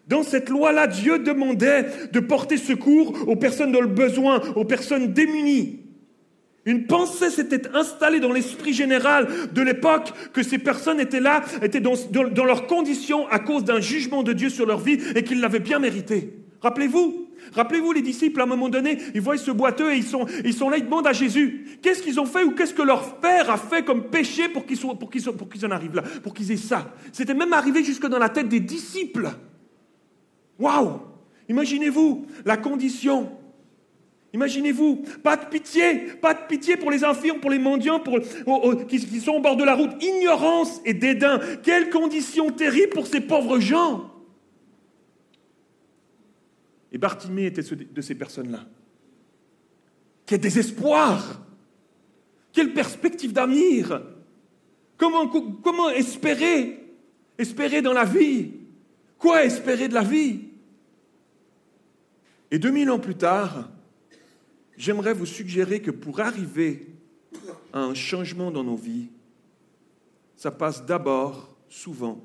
dans 0.07 0.23
cette 0.23 0.49
loi-là, 0.49 0.87
Dieu 0.87 1.19
demandait 1.19 1.85
de 2.11 2.19
porter 2.19 2.57
secours 2.57 3.27
aux 3.27 3.35
personnes 3.35 3.71
dans 3.71 3.81
le 3.81 3.87
besoin, 3.87 4.41
aux 4.55 4.65
personnes 4.65 5.13
démunies. 5.13 5.81
Une 6.65 6.87
pensée 6.87 7.29
s'était 7.29 7.69
installée 7.73 8.19
dans 8.19 8.31
l'esprit 8.31 8.73
général 8.73 9.27
de 9.53 9.61
l'époque 9.61 10.11
que 10.33 10.43
ces 10.43 10.57
personnes 10.57 10.99
étaient 10.99 11.19
là, 11.19 11.43
étaient 11.61 11.79
dans, 11.79 11.93
dans 12.11 12.43
leurs 12.43 12.67
conditions 12.67 13.27
à 13.27 13.39
cause 13.39 13.63
d'un 13.63 13.79
jugement 13.79 14.23
de 14.23 14.33
Dieu 14.33 14.49
sur 14.49 14.65
leur 14.65 14.79
vie 14.79 14.99
et 15.15 15.23
qu'ils 15.23 15.41
l'avaient 15.41 15.59
bien 15.59 15.79
mérité. 15.79 16.33
Rappelez-vous, 16.61 17.28
Rappelez-vous, 17.53 17.91
les 17.91 18.01
disciples, 18.01 18.39
à 18.39 18.43
un 18.43 18.47
moment 18.47 18.69
donné, 18.69 18.97
ils 19.13 19.21
voient 19.21 19.37
ce 19.37 19.51
boiteux 19.51 19.93
et 19.93 19.97
ils 19.97 20.03
sont, 20.03 20.25
là, 20.69 20.77
ils 20.77 20.85
demandent 20.85 21.07
à 21.07 21.13
Jésus, 21.13 21.79
qu'est-ce 21.81 22.01
qu'ils 22.01 22.19
ont 22.19 22.25
fait 22.25 22.43
ou 22.43 22.51
qu'est-ce 22.51 22.73
que 22.73 22.81
leur 22.81 23.19
père 23.19 23.49
a 23.49 23.57
fait 23.57 23.83
comme 23.83 24.09
péché 24.09 24.49
pour 24.49 24.65
qu'ils 24.65 25.65
en 25.65 25.71
arrivent 25.71 25.95
là, 25.95 26.03
pour 26.23 26.33
qu'ils 26.33 26.51
aient 26.51 26.57
ça? 26.57 26.93
C'était 27.11 27.33
même 27.33 27.53
arrivé 27.53 27.83
jusque 27.83 28.07
dans 28.07 28.19
la 28.19 28.29
tête 28.29 28.49
des 28.49 28.59
disciples. 28.59 29.29
Waouh 30.59 31.01
Imaginez-vous 31.47 32.27
la 32.45 32.57
condition. 32.57 33.31
Imaginez-vous, 34.33 35.03
pas 35.23 35.35
de 35.35 35.45
pitié, 35.45 35.95
pas 36.21 36.35
de 36.35 36.41
pitié 36.47 36.77
pour 36.77 36.91
les 36.91 37.03
infirmes, 37.03 37.39
pour 37.39 37.49
les 37.49 37.57
mendiants, 37.57 37.99
pour, 37.99 38.19
qui, 38.87 38.99
qui 38.99 39.19
sont 39.19 39.31
au 39.31 39.39
bord 39.39 39.55
de 39.55 39.63
la 39.63 39.73
route. 39.73 39.91
Ignorance 40.03 40.81
et 40.85 40.93
dédain. 40.93 41.39
Quelle 41.63 41.89
condition 41.89 42.51
terrible 42.51 42.93
pour 42.93 43.07
ces 43.07 43.21
pauvres 43.21 43.59
gens. 43.59 44.11
Et 46.91 46.97
Bartimée 46.97 47.45
était 47.45 47.61
de 47.61 48.01
ces 48.01 48.15
personnes-là. 48.15 48.65
Quel 50.25 50.39
désespoir 50.39 51.45
Quelle 52.51 52.73
perspective 52.73 53.33
d'avenir 53.33 54.01
comment, 54.97 55.27
comment 55.27 55.89
espérer 55.89 56.75
Espérer 57.37 57.81
dans 57.81 57.93
la 57.93 58.05
vie? 58.05 58.51
Quoi 59.17 59.45
espérer 59.45 59.87
de 59.87 59.93
la 59.93 60.03
vie? 60.03 60.49
Et 62.51 62.59
2000 62.59 62.89
ans 62.91 62.99
plus 62.99 63.15
tard, 63.15 63.69
j'aimerais 64.75 65.13
vous 65.13 65.25
suggérer 65.25 65.81
que 65.81 65.91
pour 65.91 66.19
arriver 66.19 66.87
à 67.71 67.79
un 67.79 67.93
changement 67.93 68.51
dans 68.51 68.63
nos 68.63 68.75
vies, 68.75 69.09
ça 70.35 70.51
passe 70.51 70.85
d'abord, 70.85 71.55
souvent, 71.69 72.23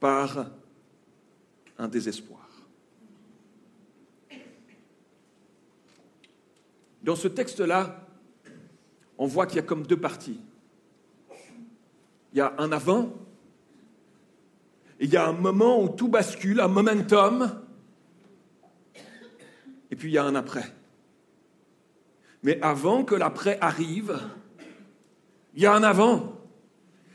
par 0.00 0.50
un 1.78 1.88
désespoir. 1.88 2.37
Dans 7.02 7.16
ce 7.16 7.28
texte-là, 7.28 8.06
on 9.16 9.26
voit 9.26 9.46
qu'il 9.46 9.56
y 9.56 9.60
a 9.60 9.62
comme 9.62 9.86
deux 9.86 9.96
parties. 9.96 10.40
Il 12.32 12.38
y 12.38 12.40
a 12.40 12.54
un 12.58 12.72
avant, 12.72 13.12
et 15.00 15.04
il 15.04 15.10
y 15.10 15.16
a 15.16 15.26
un 15.26 15.32
moment 15.32 15.82
où 15.82 15.88
tout 15.88 16.08
bascule, 16.08 16.60
un 16.60 16.68
momentum, 16.68 17.50
et 19.90 19.96
puis 19.96 20.10
il 20.10 20.12
y 20.12 20.18
a 20.18 20.24
un 20.24 20.34
après. 20.34 20.72
Mais 22.42 22.60
avant 22.62 23.04
que 23.04 23.14
l'après 23.14 23.58
arrive, 23.60 24.18
il 25.54 25.62
y 25.62 25.66
a 25.66 25.74
un 25.74 25.82
avant. 25.82 26.34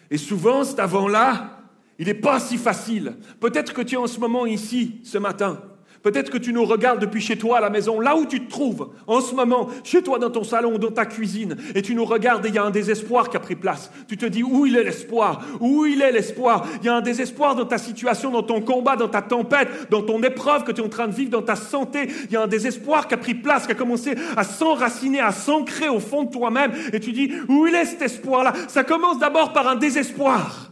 Et 0.09 0.17
souvent, 0.17 0.63
cet 0.63 0.79
avant-là, 0.79 1.61
il 1.97 2.07
n'est 2.07 2.13
pas 2.13 2.39
si 2.39 2.57
facile. 2.57 3.17
Peut-être 3.39 3.73
que 3.73 3.81
tu 3.81 3.95
es 3.95 3.97
en 3.97 4.07
ce 4.07 4.19
moment 4.19 4.45
ici, 4.45 4.99
ce 5.03 5.17
matin, 5.17 5.61
Peut-être 6.03 6.29
que 6.29 6.37
tu 6.37 6.51
nous 6.51 6.65
regardes 6.65 6.99
depuis 6.99 7.21
chez 7.21 7.37
toi 7.37 7.59
à 7.59 7.61
la 7.61 7.69
maison, 7.69 8.01
là 8.01 8.17
où 8.17 8.25
tu 8.25 8.45
te 8.45 8.51
trouves, 8.51 8.89
en 9.07 9.21
ce 9.21 9.33
moment, 9.33 9.69
chez 9.85 10.03
toi 10.03 10.19
dans 10.19 10.29
ton 10.29 10.43
salon, 10.43 10.77
dans 10.77 10.91
ta 10.91 11.05
cuisine, 11.05 11.55
et 11.73 11.81
tu 11.81 11.95
nous 11.95 12.03
regardes 12.03 12.45
et 12.45 12.49
il 12.49 12.55
y 12.55 12.57
a 12.57 12.63
un 12.63 12.71
désespoir 12.71 13.29
qui 13.29 13.37
a 13.37 13.39
pris 13.39 13.55
place. 13.55 13.89
Tu 14.09 14.17
te 14.17 14.25
dis, 14.25 14.43
où 14.43 14.65
il 14.65 14.75
est 14.75 14.83
l'espoir? 14.83 15.45
Où 15.61 15.85
il 15.85 16.01
est 16.01 16.11
l'espoir? 16.11 16.67
Il 16.81 16.85
y 16.87 16.89
a 16.89 16.95
un 16.95 17.01
désespoir 17.01 17.55
dans 17.55 17.65
ta 17.65 17.77
situation, 17.77 18.31
dans 18.31 18.43
ton 18.43 18.59
combat, 18.59 18.97
dans 18.97 19.07
ta 19.07 19.21
tempête, 19.21 19.89
dans 19.89 20.01
ton 20.01 20.21
épreuve 20.23 20.65
que 20.65 20.73
tu 20.73 20.81
es 20.81 20.83
en 20.83 20.89
train 20.89 21.07
de 21.07 21.13
vivre, 21.13 21.31
dans 21.31 21.41
ta 21.41 21.55
santé. 21.55 22.09
Il 22.25 22.33
y 22.33 22.35
a 22.35 22.41
un 22.41 22.47
désespoir 22.47 23.07
qui 23.07 23.13
a 23.13 23.17
pris 23.17 23.35
place, 23.35 23.65
qui 23.65 23.71
a 23.71 23.75
commencé 23.75 24.15
à 24.35 24.43
s'enraciner, 24.43 25.21
à 25.21 25.31
s'ancrer 25.31 25.87
au 25.87 26.01
fond 26.01 26.23
de 26.23 26.31
toi-même. 26.31 26.73
Et 26.91 26.99
tu 26.99 27.13
dis, 27.13 27.31
où 27.47 27.65
il 27.65 27.73
est 27.75 27.85
cet 27.85 28.01
espoir-là? 28.01 28.51
Ça 28.67 28.83
commence 28.83 29.19
d'abord 29.19 29.53
par 29.53 29.69
un 29.69 29.77
désespoir. 29.77 30.69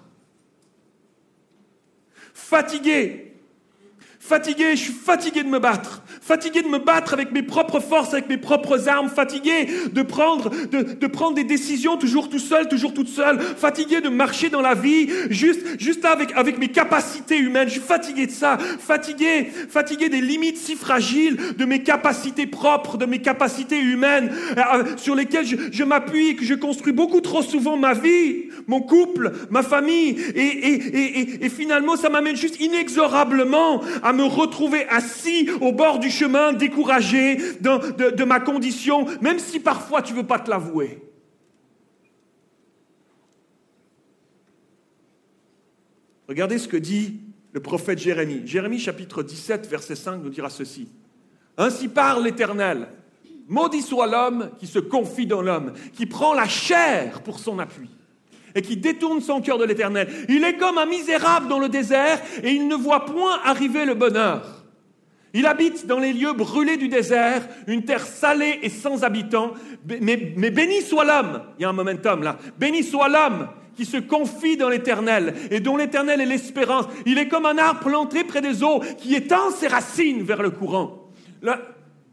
Fatigué, 2.33 3.30
Fatigué, 4.23 4.75
je 4.75 4.83
suis 4.83 4.93
fatigué 4.93 5.41
de 5.41 5.49
me 5.49 5.57
battre. 5.57 6.03
fatigué 6.21 6.61
de 6.61 6.67
me 6.67 6.77
battre 6.77 7.13
avec 7.13 7.31
mes 7.31 7.41
propres 7.41 7.79
forces, 7.79 8.13
avec 8.13 8.29
mes 8.29 8.37
propres 8.37 8.87
armes, 8.87 9.09
fatigué 9.09 9.67
de 9.91 10.01
prendre, 10.03 10.51
de, 10.67 10.83
de 10.93 11.07
prendre 11.07 11.33
des 11.35 11.43
décisions 11.43 11.97
toujours 11.97 12.29
tout 12.29 12.39
seul, 12.39 12.69
toujours 12.69 12.93
toute 12.93 13.09
seule, 13.09 13.41
fatigué 13.41 13.99
de 13.99 14.09
marcher 14.09 14.49
dans 14.49 14.61
la 14.61 14.75
vie 14.75 15.09
juste, 15.31 15.61
juste 15.79 16.05
avec, 16.05 16.31
avec 16.35 16.59
mes 16.59 16.67
capacités 16.67 17.37
humaines. 17.37 17.67
Je 17.67 17.73
suis 17.73 17.81
fatigué 17.81 18.27
de 18.27 18.31
ça, 18.31 18.59
fatigué, 18.59 19.49
fatigué 19.69 20.07
des 20.07 20.21
limites 20.21 20.57
si 20.57 20.75
fragiles 20.75 21.37
de 21.57 21.65
mes 21.65 21.81
capacités 21.81 22.45
propres, 22.45 22.97
de 22.97 23.07
mes 23.07 23.19
capacités 23.19 23.79
humaines, 23.79 24.31
euh, 24.55 24.83
sur 24.97 25.15
lesquelles 25.15 25.47
je, 25.47 25.55
je 25.71 25.83
m'appuie 25.83 26.29
et 26.29 26.35
que 26.35 26.45
je 26.45 26.53
construis 26.53 26.93
beaucoup 26.93 27.21
trop 27.21 27.41
souvent 27.41 27.75
ma 27.75 27.95
vie, 27.95 28.49
mon 28.67 28.81
couple, 28.81 29.31
ma 29.49 29.63
famille, 29.63 30.15
et, 30.35 30.41
et, 30.41 30.73
et, 30.73 31.45
et 31.45 31.49
finalement 31.49 31.97
ça 31.97 32.09
m'amène 32.09 32.35
juste 32.35 32.61
inexorablement 32.61 33.81
à 34.03 34.11
me 34.13 34.24
retrouver 34.24 34.88
assis 34.88 35.50
au 35.62 35.72
bord 35.72 36.00
du 36.00 36.10
chemin, 36.10 36.53
découragé 36.53 37.36
de, 37.60 38.12
de 38.12 38.24
ma 38.24 38.39
condition, 38.39 39.06
même 39.22 39.39
si 39.39 39.60
parfois 39.60 40.01
tu 40.01 40.13
veux 40.13 40.25
pas 40.25 40.39
te 40.39 40.50
l'avouer. 40.50 41.01
Regardez 46.27 46.58
ce 46.60 46.68
que 46.68 46.77
dit 46.77 47.20
le 47.53 47.60
prophète 47.60 48.00
Jérémie. 48.00 48.41
Jérémie 48.46 48.80
chapitre 48.80 49.24
17, 49.24 49.68
verset 49.68 49.96
5 49.96 50.24
nous 50.24 50.30
dira 50.30 50.50
ceci. 50.50 50.88
Ainsi 51.58 51.89
parle 51.89 52.24
l'Éternel. 52.24 52.88
Maudit 53.48 53.82
soit 53.82 54.08
l'homme 54.08 54.51
qui 54.58 54.65
se 54.65 54.80
confie 54.80 55.25
dans 55.25 55.41
l'homme, 55.41 55.74
qui 55.94 56.06
prend 56.06 56.34
la 56.34 56.48
chair 56.48 57.22
pour 57.22 57.39
son 57.39 57.60
appui 57.60 57.89
et 58.55 58.62
qui 58.62 58.77
détourne 58.77 59.22
son 59.22 59.41
cœur 59.41 59.58
de 59.58 59.65
l'Éternel. 59.65 60.08
Il 60.29 60.43
est 60.43 60.58
comme 60.58 60.77
un 60.77 60.86
misérable 60.86 61.48
dans 61.48 61.60
le 61.60 61.70
désert 61.70 62.22
et 62.43 62.51
il 62.51 62.67
ne 62.67 62.75
voit 62.75 63.05
point 63.05 63.39
arriver 63.43 63.86
le 63.86 63.93
bonheur. 63.93 64.62
Il 65.34 65.46
habite 65.46 65.88
dans 65.88 66.00
les 66.00 66.12
lieux 66.12 66.34
brûlés 66.34 66.77
du 66.77 66.89
désert, 66.89 67.48
une 67.67 67.86
terre 67.86 68.05
salée 68.05 68.60
et 68.63 68.70
sans 68.70 69.03
habitants. 69.03 69.53
Mais, 70.01 70.17
béni 70.17 70.81
soit 70.81 71.05
l'homme, 71.05 71.41
il 71.58 71.62
y 71.62 71.65
a 71.65 71.70
un 71.70 71.74
momentum 71.74 72.24
là, 72.24 72.38
béni 72.60 72.84
soit 72.84 73.08
l'homme 73.08 73.48
qui 73.75 73.86
se 73.86 73.98
confie 73.98 74.58
dans 74.58 74.67
l'Éternel 74.67 75.34
et 75.50 75.62
dont 75.62 75.77
l'Éternel 75.77 76.20
est 76.20 76.25
l'espérance. 76.25 76.86
Il 77.05 77.17
est 77.17 77.29
comme 77.29 77.46
un 77.46 77.58
arbre 77.58 77.79
planté 77.79 78.25
près 78.25 78.41
des 78.41 78.63
eaux 78.63 78.81
qui 78.98 79.15
étend 79.15 79.51
ses 79.51 79.67
racines 79.67 80.24
vers 80.24 80.41
le 80.41 80.50
courant. 80.50 81.10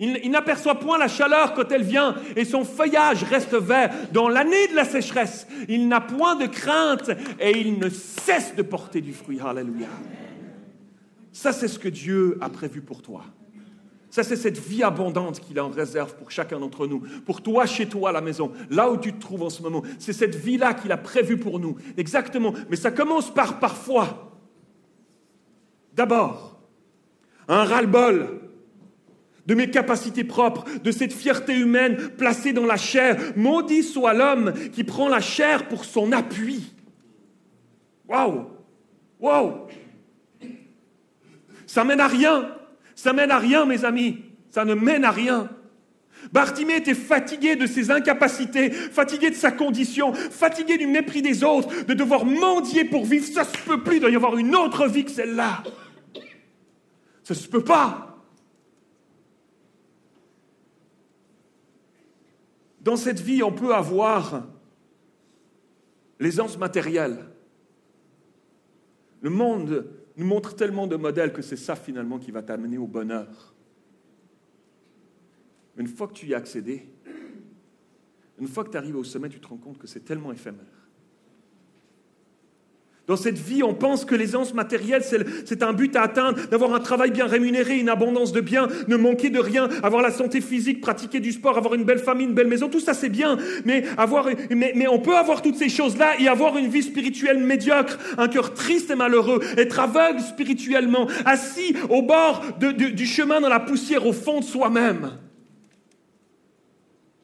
Il, 0.00 0.30
n'aperçoit 0.30 0.76
point 0.76 0.96
la 0.96 1.08
chaleur 1.08 1.54
quand 1.54 1.72
elle 1.72 1.82
vient 1.82 2.14
et 2.36 2.44
son 2.44 2.64
feuillage 2.64 3.24
reste 3.24 3.54
vert. 3.54 3.92
Dans 4.12 4.28
l'année 4.28 4.68
de 4.68 4.76
la 4.76 4.84
sécheresse, 4.84 5.46
il 5.68 5.88
n'a 5.88 6.00
point 6.00 6.36
de 6.36 6.46
crainte 6.46 7.10
et 7.40 7.58
il 7.58 7.78
ne 7.78 7.88
cesse 7.88 8.54
de 8.54 8.62
porter 8.62 9.00
du 9.00 9.12
fruit. 9.12 9.40
Alléluia. 9.40 9.88
Ça, 11.32 11.52
c'est 11.52 11.68
ce 11.68 11.78
que 11.78 11.88
Dieu 11.88 12.38
a 12.40 12.48
prévu 12.48 12.80
pour 12.80 13.02
toi. 13.02 13.24
Ça, 14.10 14.22
c'est 14.22 14.36
cette 14.36 14.58
vie 14.58 14.82
abondante 14.82 15.40
qu'il 15.40 15.60
en 15.60 15.68
réserve 15.68 16.14
pour 16.16 16.30
chacun 16.30 16.58
d'entre 16.60 16.86
nous. 16.86 17.00
Pour 17.26 17.42
toi, 17.42 17.66
chez 17.66 17.86
toi, 17.86 18.10
à 18.10 18.12
la 18.12 18.20
maison, 18.20 18.52
là 18.70 18.90
où 18.90 18.96
tu 18.96 19.12
te 19.12 19.20
trouves 19.20 19.42
en 19.42 19.50
ce 19.50 19.62
moment. 19.62 19.82
C'est 19.98 20.12
cette 20.12 20.34
vie-là 20.34 20.74
qu'il 20.74 20.92
a 20.92 20.96
prévue 20.96 21.36
pour 21.36 21.58
nous. 21.58 21.76
Exactement. 21.96 22.54
Mais 22.70 22.76
ça 22.76 22.90
commence 22.90 23.32
par 23.32 23.58
parfois. 23.58 24.32
D'abord, 25.94 26.60
un 27.48 27.64
ras-le-bol 27.64 28.47
de 29.48 29.54
mes 29.54 29.70
capacités 29.70 30.24
propres, 30.24 30.64
de 30.84 30.92
cette 30.92 31.12
fierté 31.12 31.54
humaine 31.54 31.96
placée 32.18 32.52
dans 32.52 32.66
la 32.66 32.76
chair. 32.76 33.16
Maudit 33.34 33.82
soit 33.82 34.12
l'homme 34.12 34.52
qui 34.72 34.84
prend 34.84 35.08
la 35.08 35.20
chair 35.20 35.68
pour 35.68 35.86
son 35.86 36.12
appui. 36.12 36.74
Waouh! 38.06 38.44
Waouh! 39.18 39.54
Ça 41.66 41.82
mène 41.82 42.00
à 42.00 42.06
rien. 42.06 42.54
Ça 42.94 43.14
mène 43.14 43.30
à 43.30 43.38
rien, 43.38 43.64
mes 43.64 43.86
amis. 43.86 44.18
Ça 44.50 44.66
ne 44.66 44.74
mène 44.74 45.04
à 45.04 45.10
rien. 45.10 45.48
Bartimée 46.30 46.76
était 46.76 46.94
fatigué 46.94 47.56
de 47.56 47.66
ses 47.66 47.90
incapacités, 47.90 48.70
fatigué 48.70 49.30
de 49.30 49.34
sa 49.34 49.50
condition, 49.50 50.12
fatigué 50.12 50.76
du 50.76 50.86
mépris 50.86 51.22
des 51.22 51.42
autres, 51.42 51.86
de 51.86 51.94
devoir 51.94 52.26
mendier 52.26 52.84
pour 52.84 53.06
vivre. 53.06 53.26
Ça 53.26 53.44
se 53.44 53.56
peut 53.56 53.82
plus, 53.82 53.96
il 53.96 54.00
doit 54.00 54.10
y 54.10 54.16
avoir 54.16 54.36
une 54.36 54.54
autre 54.54 54.86
vie 54.88 55.04
que 55.06 55.10
celle-là. 55.10 55.62
Ça 57.22 57.34
se 57.34 57.48
peut 57.48 57.64
pas. 57.64 58.07
Dans 62.88 62.96
cette 62.96 63.20
vie, 63.20 63.42
on 63.42 63.52
peut 63.52 63.74
avoir 63.74 64.48
l'aisance 66.18 66.56
matérielle. 66.56 67.18
Le 69.20 69.28
monde 69.28 69.92
nous 70.16 70.24
montre 70.24 70.56
tellement 70.56 70.86
de 70.86 70.96
modèles 70.96 71.34
que 71.34 71.42
c'est 71.42 71.58
ça 71.58 71.76
finalement 71.76 72.18
qui 72.18 72.30
va 72.30 72.42
t'amener 72.42 72.78
au 72.78 72.86
bonheur. 72.86 73.54
Une 75.76 75.86
fois 75.86 76.08
que 76.08 76.14
tu 76.14 76.28
y 76.28 76.34
as 76.34 76.38
accédé, 76.38 76.88
une 78.38 78.48
fois 78.48 78.64
que 78.64 78.70
tu 78.70 78.78
arrives 78.78 78.96
au 78.96 79.04
sommet, 79.04 79.28
tu 79.28 79.38
te 79.38 79.48
rends 79.48 79.58
compte 79.58 79.76
que 79.76 79.86
c'est 79.86 80.06
tellement 80.06 80.32
éphémère. 80.32 80.87
Dans 83.08 83.16
cette 83.16 83.38
vie, 83.38 83.62
on 83.62 83.72
pense 83.72 84.04
que 84.04 84.14
l'aisance 84.14 84.52
matérielle, 84.52 85.02
c'est 85.02 85.62
un 85.62 85.72
but 85.72 85.96
à 85.96 86.02
atteindre, 86.02 86.38
d'avoir 86.50 86.74
un 86.74 86.80
travail 86.80 87.10
bien 87.10 87.26
rémunéré, 87.26 87.78
une 87.78 87.88
abondance 87.88 88.32
de 88.32 88.42
biens, 88.42 88.68
ne 88.86 88.96
manquer 88.96 89.30
de 89.30 89.38
rien, 89.38 89.70
avoir 89.82 90.02
la 90.02 90.10
santé 90.10 90.42
physique, 90.42 90.82
pratiquer 90.82 91.18
du 91.18 91.32
sport, 91.32 91.56
avoir 91.56 91.72
une 91.72 91.84
belle 91.84 92.00
famille, 92.00 92.26
une 92.26 92.34
belle 92.34 92.48
maison, 92.48 92.68
tout 92.68 92.80
ça 92.80 92.92
c'est 92.92 93.08
bien. 93.08 93.38
Mais, 93.64 93.86
on 94.88 94.98
peut 94.98 95.16
avoir 95.16 95.40
toutes 95.40 95.56
ces 95.56 95.70
choses-là 95.70 96.20
et 96.20 96.28
avoir 96.28 96.58
une 96.58 96.68
vie 96.68 96.82
spirituelle 96.82 97.38
médiocre, 97.38 97.98
un 98.18 98.28
cœur 98.28 98.52
triste 98.52 98.90
et 98.90 98.94
malheureux, 98.94 99.40
être 99.56 99.80
aveugle 99.80 100.20
spirituellement, 100.20 101.06
assis 101.24 101.74
au 101.88 102.02
bord 102.02 102.44
du 102.60 103.06
chemin 103.06 103.40
dans 103.40 103.48
la 103.48 103.60
poussière 103.60 104.06
au 104.06 104.12
fond 104.12 104.40
de 104.40 104.44
soi-même. 104.44 105.12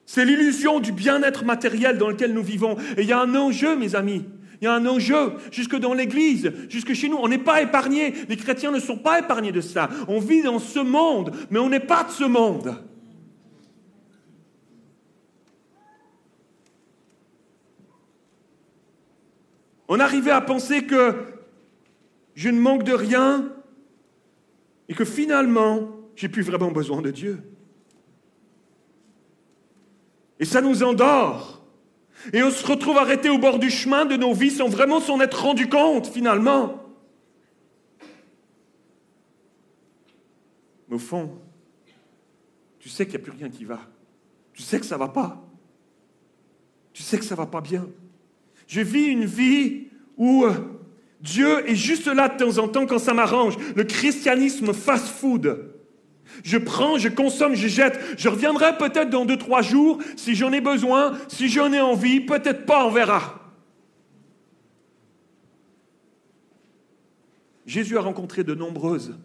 C'est 0.07 0.25
l'illusion 0.25 0.79
du 0.79 0.91
bien-être 0.91 1.45
matériel 1.45 1.99
dans 1.99 2.09
lequel 2.09 2.33
nous 2.33 2.43
vivons. 2.43 2.75
Et 2.97 3.01
il 3.01 3.07
y 3.07 3.13
a 3.13 3.19
un 3.19 3.35
enjeu, 3.35 3.75
mes 3.75 3.95
amis. 3.95 4.23
Il 4.61 4.65
y 4.65 4.67
a 4.67 4.73
un 4.73 4.85
enjeu, 4.85 5.33
jusque 5.51 5.75
dans 5.75 5.93
l'Église, 5.93 6.51
jusque 6.69 6.93
chez 6.93 7.09
nous. 7.09 7.17
On 7.17 7.27
n'est 7.27 7.37
pas 7.37 7.61
épargnés. 7.61 8.13
Les 8.29 8.37
chrétiens 8.37 8.71
ne 8.71 8.79
sont 8.79 8.97
pas 8.97 9.19
épargnés 9.19 9.51
de 9.51 9.61
ça. 9.61 9.89
On 10.07 10.19
vit 10.19 10.41
dans 10.41 10.59
ce 10.59 10.79
monde, 10.79 11.31
mais 11.49 11.59
on 11.59 11.69
n'est 11.69 11.79
pas 11.79 12.03
de 12.03 12.11
ce 12.11 12.23
monde. 12.23 12.75
On 19.87 19.99
arrivait 19.99 20.31
à 20.31 20.41
penser 20.41 20.85
que 20.85 21.15
je 22.33 22.49
ne 22.49 22.59
manque 22.59 22.83
de 22.83 22.93
rien 22.93 23.51
et 24.89 24.93
que 24.93 25.05
finalement, 25.05 25.89
j'ai 26.15 26.29
plus 26.29 26.41
vraiment 26.41 26.71
besoin 26.71 27.01
de 27.01 27.11
Dieu. 27.11 27.41
Et 30.39 30.45
ça 30.45 30.61
nous 30.61 30.83
endort. 30.83 31.54
Et 32.33 32.43
on 32.43 32.51
se 32.51 32.65
retrouve 32.65 32.97
arrêté 32.97 33.29
au 33.29 33.37
bord 33.37 33.59
du 33.59 33.69
chemin 33.69 34.05
de 34.05 34.15
nos 34.15 34.33
vies 34.33 34.51
sans 34.51 34.67
vraiment 34.67 34.99
s'en 34.99 35.19
être 35.21 35.43
rendu 35.43 35.69
compte 35.69 36.07
finalement. 36.07 36.81
Mais 40.87 40.95
au 40.95 40.99
fond, 40.99 41.39
tu 42.79 42.89
sais 42.89 43.05
qu'il 43.05 43.15
n'y 43.15 43.21
a 43.21 43.25
plus 43.25 43.37
rien 43.37 43.49
qui 43.49 43.65
va. 43.65 43.79
Tu 44.53 44.61
sais 44.61 44.79
que 44.79 44.85
ça 44.85 44.95
ne 44.95 44.99
va 44.99 45.07
pas. 45.07 45.43
Tu 46.93 47.03
sais 47.03 47.17
que 47.17 47.25
ça 47.25 47.35
ne 47.35 47.39
va 47.39 47.45
pas 47.45 47.61
bien. 47.61 47.87
Je 48.67 48.81
vis 48.81 49.05
une 49.05 49.25
vie 49.25 49.87
où 50.17 50.45
Dieu 51.21 51.69
est 51.69 51.75
juste 51.75 52.07
là 52.07 52.29
de 52.29 52.37
temps 52.37 52.57
en 52.57 52.67
temps 52.67 52.85
quand 52.85 52.99
ça 52.99 53.13
m'arrange. 53.13 53.57
Le 53.75 53.83
christianisme 53.83 54.73
fast-food. 54.73 55.74
Je 56.43 56.57
prends, 56.57 56.97
je 56.97 57.09
consomme, 57.09 57.55
je 57.55 57.67
jette. 57.67 57.99
Je 58.17 58.29
reviendrai 58.29 58.77
peut-être 58.77 59.09
dans 59.09 59.25
deux, 59.25 59.37
trois 59.37 59.61
jours 59.61 59.99
si 60.15 60.35
j'en 60.35 60.51
ai 60.51 60.61
besoin, 60.61 61.17
si 61.27 61.49
j'en 61.49 61.71
ai 61.71 61.81
envie, 61.81 62.21
peut-être 62.21 62.65
pas, 62.65 62.85
on 62.85 62.91
verra. 62.91 63.41
Jésus 67.65 67.97
a 67.97 68.01
rencontré 68.01 68.43
de 68.43 68.53
nombreuses 68.53 69.15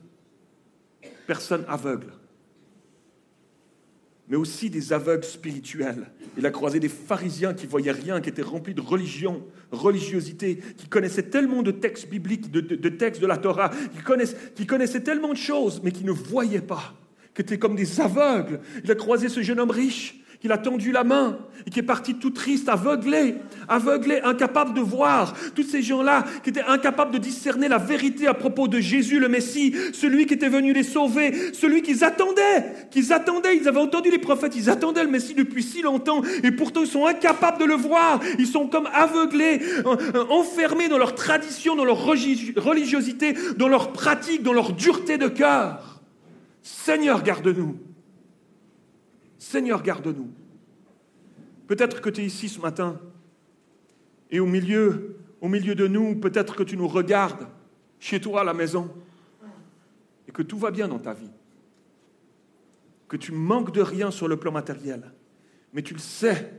personnes 1.27 1.65
aveugles, 1.69 2.13
mais 4.29 4.37
aussi 4.37 4.71
des 4.71 4.93
aveugles 4.93 5.25
spirituels. 5.25 6.11
Il 6.39 6.47
a 6.47 6.51
croisé 6.51 6.81
des 6.81 6.89
pharisiens 6.89 7.55
qui 7.55 7.67
voyaient 7.67 7.93
rien, 7.93 8.21
qui 8.21 8.31
étaient 8.31 8.43
remplis 8.43 8.75
de 8.75 8.81
religion, 8.81 9.45
religiosité, 9.71 10.57
qui 10.77 10.89
connaissaient 10.89 11.31
tellement 11.31 11.63
de 11.63 11.71
textes 11.71 12.09
bibliques, 12.09 12.51
de, 12.51 12.89
textes 12.89 13.21
de 13.21 13.27
la 13.27 13.37
Torah, 13.37 13.69
qui, 13.71 14.35
qui 14.55 14.67
connaissaient 14.67 15.03
tellement 15.03 15.33
de 15.33 15.39
choses, 15.39 15.81
mais 15.85 15.93
qui 15.93 16.05
ne 16.05 16.13
voyaient 16.13 16.61
pas 16.61 16.95
qui 17.35 17.43
étaient 17.43 17.59
comme 17.59 17.77
des 17.77 18.01
aveugles. 18.01 18.61
Il 18.85 18.91
a 18.91 18.95
croisé 18.95 19.29
ce 19.29 19.43
jeune 19.43 19.61
homme 19.61 19.71
riche, 19.71 20.21
qu'il 20.41 20.53
a 20.53 20.59
tendu 20.59 20.91
la 20.91 21.05
main 21.05 21.39
et 21.67 21.71
qui 21.71 21.81
est 21.81 21.85
parti 21.85 22.15
tout 22.15 22.31
triste, 22.31 22.71
aveuglé, 22.71 23.35
aveuglé, 23.69 24.21
incapable 24.25 24.73
de 24.73 24.81
voir. 24.81 25.35
Tous 25.55 25.63
ces 25.63 25.83
gens-là 25.83 26.25
qui 26.43 26.49
étaient 26.49 26.63
incapables 26.63 27.13
de 27.13 27.19
discerner 27.19 27.69
la 27.69 27.77
vérité 27.77 28.27
à 28.27 28.33
propos 28.33 28.67
de 28.67 28.81
Jésus 28.81 29.21
le 29.21 29.29
Messie, 29.29 29.75
celui 29.93 30.25
qui 30.25 30.33
était 30.33 30.49
venu 30.49 30.73
les 30.73 30.83
sauver, 30.83 31.53
celui 31.53 31.83
qu'ils 31.83 32.05
attendaient, 32.05 32.89
qu'ils 32.91 33.13
attendaient. 33.13 33.55
Ils 33.59 33.69
avaient 33.69 33.81
entendu 33.81 34.11
les 34.11 34.19
prophètes, 34.19 34.57
ils 34.57 34.71
attendaient 34.71 35.05
le 35.05 35.11
Messie 35.11 35.35
depuis 35.35 35.63
si 35.63 35.83
longtemps 35.83 36.23
et 36.43 36.53
pourtant 36.53 36.81
ils 36.81 36.87
sont 36.87 37.05
incapables 37.05 37.61
de 37.61 37.67
le 37.67 37.75
voir. 37.75 38.21
Ils 38.39 38.47
sont 38.47 38.67
comme 38.67 38.89
aveuglés, 38.95 39.61
enfermés 40.31 40.89
dans 40.89 40.99
leur 40.99 41.15
tradition, 41.15 41.77
dans 41.77 41.85
leur 41.85 42.03
religiosité, 42.03 43.35
dans 43.59 43.69
leur 43.69 43.93
pratique, 43.93 44.43
dans 44.43 44.55
leur 44.55 44.73
dureté 44.73 45.19
de 45.19 45.29
cœur. 45.29 45.90
Seigneur, 46.63 47.23
garde-nous. 47.23 47.79
Seigneur, 49.39 49.83
garde-nous. 49.83 50.31
Peut-être 51.67 52.01
que 52.01 52.11
tu 52.11 52.23
es 52.23 52.27
ici 52.27 52.49
ce 52.49 52.61
matin 52.61 53.01
et 54.31 54.41
au 54.41 54.47
milieu, 54.47 55.17
de 55.41 55.87
nous, 55.87 56.15
peut-être 56.17 56.57
que 56.57 56.63
tu 56.63 56.77
nous 56.77 56.89
regardes 56.89 57.49
chez 57.99 58.21
toi 58.21 58.43
à 58.43 58.45
la 58.45 58.55
maison 58.55 58.91
et 60.29 60.33
que 60.33 60.43
tout 60.43 60.59
va 60.59 60.71
bien 60.71 60.89
dans 60.89 60.99
ta 60.99 61.13
vie. 61.13 61.31
Que 63.09 63.17
tu 63.17 63.33
manques 63.33 63.73
de 63.73 63.81
rien 63.81 64.11
sur 64.11 64.29
le 64.29 64.37
plan 64.37 64.53
matériel. 64.53 65.13
Mais 65.73 65.83
tu 65.83 65.95
le 65.95 66.01
sais. 66.01 66.53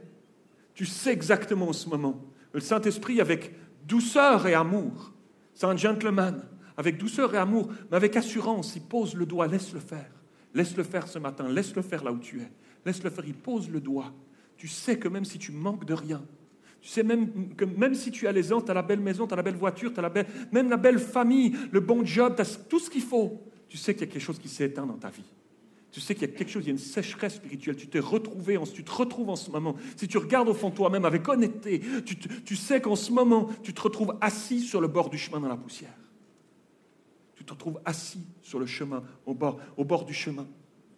Tu 0.73 0.85
sais 0.85 1.13
exactement 1.13 1.69
en 1.69 1.73
ce 1.73 1.87
moment. 1.87 2.21
Le 2.53 2.59
Saint-Esprit, 2.59 3.21
avec 3.21 3.53
douceur 3.87 4.47
et 4.47 4.53
amour, 4.53 5.13
c'est 5.53 5.65
un 5.65 5.77
gentleman, 5.77 6.45
avec 6.81 6.97
douceur 6.97 7.33
et 7.33 7.37
amour, 7.37 7.69
mais 7.89 7.97
avec 7.97 8.15
assurance, 8.17 8.75
il 8.75 8.81
pose 8.81 9.15
le 9.15 9.25
doigt, 9.25 9.47
laisse-le 9.47 9.79
faire. 9.79 10.11
Laisse-le 10.53 10.83
faire 10.83 11.07
ce 11.07 11.19
matin, 11.19 11.47
laisse-le 11.47 11.81
faire 11.81 12.03
là 12.03 12.11
où 12.11 12.19
tu 12.19 12.41
es. 12.41 12.51
Laisse-le 12.85 13.09
faire, 13.09 13.23
il 13.25 13.33
pose 13.33 13.69
le 13.69 13.79
doigt. 13.79 14.11
Tu 14.57 14.67
sais 14.67 14.97
que 14.97 15.07
même 15.07 15.25
si 15.25 15.39
tu 15.39 15.51
manques 15.51 15.85
de 15.85 15.93
rien, 15.93 16.21
tu 16.81 16.89
sais 16.89 17.03
même 17.03 17.55
que 17.55 17.63
même 17.63 17.93
si 17.93 18.11
tu 18.11 18.27
as 18.27 18.31
les 18.31 18.47
tu 18.47 18.53
as 18.53 18.73
la 18.73 18.81
belle 18.81 18.99
maison, 18.99 19.27
tu 19.27 19.33
as 19.33 19.37
la 19.37 19.43
belle 19.43 19.55
voiture, 19.55 19.93
tu 19.93 19.99
as 19.99 20.01
la 20.01 20.09
belle, 20.09 20.25
même 20.51 20.69
la 20.69 20.77
belle 20.77 20.99
famille, 20.99 21.55
le 21.71 21.79
bon 21.79 22.03
job, 22.03 22.35
tu 22.35 22.41
as 22.41 22.59
tout 22.67 22.79
ce 22.79 22.89
qu'il 22.89 23.03
faut, 23.03 23.39
tu 23.69 23.77
sais 23.77 23.93
qu'il 23.93 24.07
y 24.07 24.09
a 24.09 24.13
quelque 24.13 24.23
chose 24.23 24.39
qui 24.39 24.49
s'est 24.49 24.65
éteint 24.65 24.85
dans 24.85 24.97
ta 24.97 25.09
vie. 25.09 25.23
Tu 25.91 25.99
sais 25.99 26.15
qu'il 26.15 26.27
y 26.29 26.31
a 26.31 26.35
quelque 26.35 26.49
chose, 26.49 26.63
il 26.63 26.67
y 26.67 26.69
a 26.69 26.71
une 26.71 26.77
sécheresse 26.77 27.35
spirituelle. 27.35 27.75
Tu 27.75 27.87
t'es 27.87 27.99
retrouvé, 27.99 28.57
tu 28.73 28.83
te 28.83 28.91
retrouves 28.91 29.29
en 29.29 29.35
ce 29.35 29.51
moment. 29.51 29.75
Si 29.97 30.07
tu 30.07 30.17
regardes 30.17 30.47
au 30.47 30.53
fond 30.53 30.69
de 30.69 30.75
toi-même 30.75 31.03
avec 31.03 31.27
honnêteté, 31.27 31.81
tu, 32.05 32.15
tu 32.15 32.55
sais 32.55 32.79
qu'en 32.79 32.95
ce 32.95 33.11
moment, 33.11 33.49
tu 33.61 33.73
te 33.73 33.81
retrouves 33.81 34.15
assis 34.21 34.61
sur 34.61 34.79
le 34.79 34.87
bord 34.87 35.09
du 35.09 35.17
chemin 35.17 35.41
dans 35.41 35.49
la 35.49 35.57
poussière. 35.57 35.93
Tu 37.41 37.45
te 37.45 37.53
retrouves 37.53 37.81
assis 37.85 38.23
sur 38.43 38.59
le 38.59 38.67
chemin, 38.67 39.03
au 39.25 39.33
bord, 39.33 39.59
au 39.75 39.83
bord 39.83 40.05
du 40.05 40.13
chemin, 40.13 40.47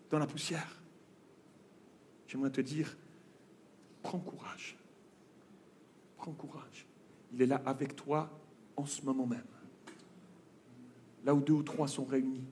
dans 0.09 0.19
la 0.19 0.27
poussière. 0.27 0.83
J'aimerais 2.27 2.49
te 2.49 2.59
dire, 2.59 2.97
prends 4.01 4.19
courage. 4.19 4.75
Prends 6.17 6.33
courage. 6.33 6.85
Il 7.31 7.41
est 7.41 7.45
là 7.45 7.61
avec 7.65 7.95
toi 7.95 8.29
en 8.75 8.85
ce 8.85 9.03
moment 9.03 9.25
même. 9.25 9.45
Là 11.23 11.33
où 11.33 11.39
deux 11.39 11.53
ou 11.53 11.63
trois 11.63 11.87
sont 11.87 12.03
réunis, 12.03 12.43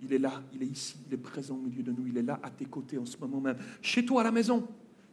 il 0.00 0.10
est 0.14 0.18
là, 0.18 0.42
il 0.54 0.62
est 0.62 0.66
ici, 0.66 0.96
il 1.06 1.12
est 1.12 1.18
présent 1.18 1.56
au 1.56 1.60
milieu 1.60 1.82
de 1.82 1.92
nous, 1.92 2.06
il 2.06 2.16
est 2.16 2.22
là 2.22 2.40
à 2.42 2.48
tes 2.48 2.64
côtés 2.64 2.96
en 2.96 3.04
ce 3.04 3.18
moment 3.18 3.42
même. 3.42 3.58
Chez 3.82 4.06
toi 4.06 4.22
à 4.22 4.24
la 4.24 4.32
maison, 4.32 4.66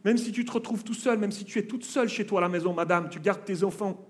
même 0.06 0.16
si 0.16 0.32
tu 0.32 0.42
te 0.46 0.52
retrouves 0.52 0.84
tout 0.84 0.94
seul, 0.94 1.18
même 1.18 1.32
si 1.32 1.44
tu 1.44 1.58
es 1.58 1.66
toute 1.66 1.84
seule 1.84 2.08
chez 2.08 2.24
toi 2.24 2.38
à 2.38 2.42
la 2.44 2.48
maison, 2.48 2.72
madame, 2.72 3.10
tu 3.10 3.20
gardes 3.20 3.44
tes 3.44 3.62
enfants, 3.62 4.06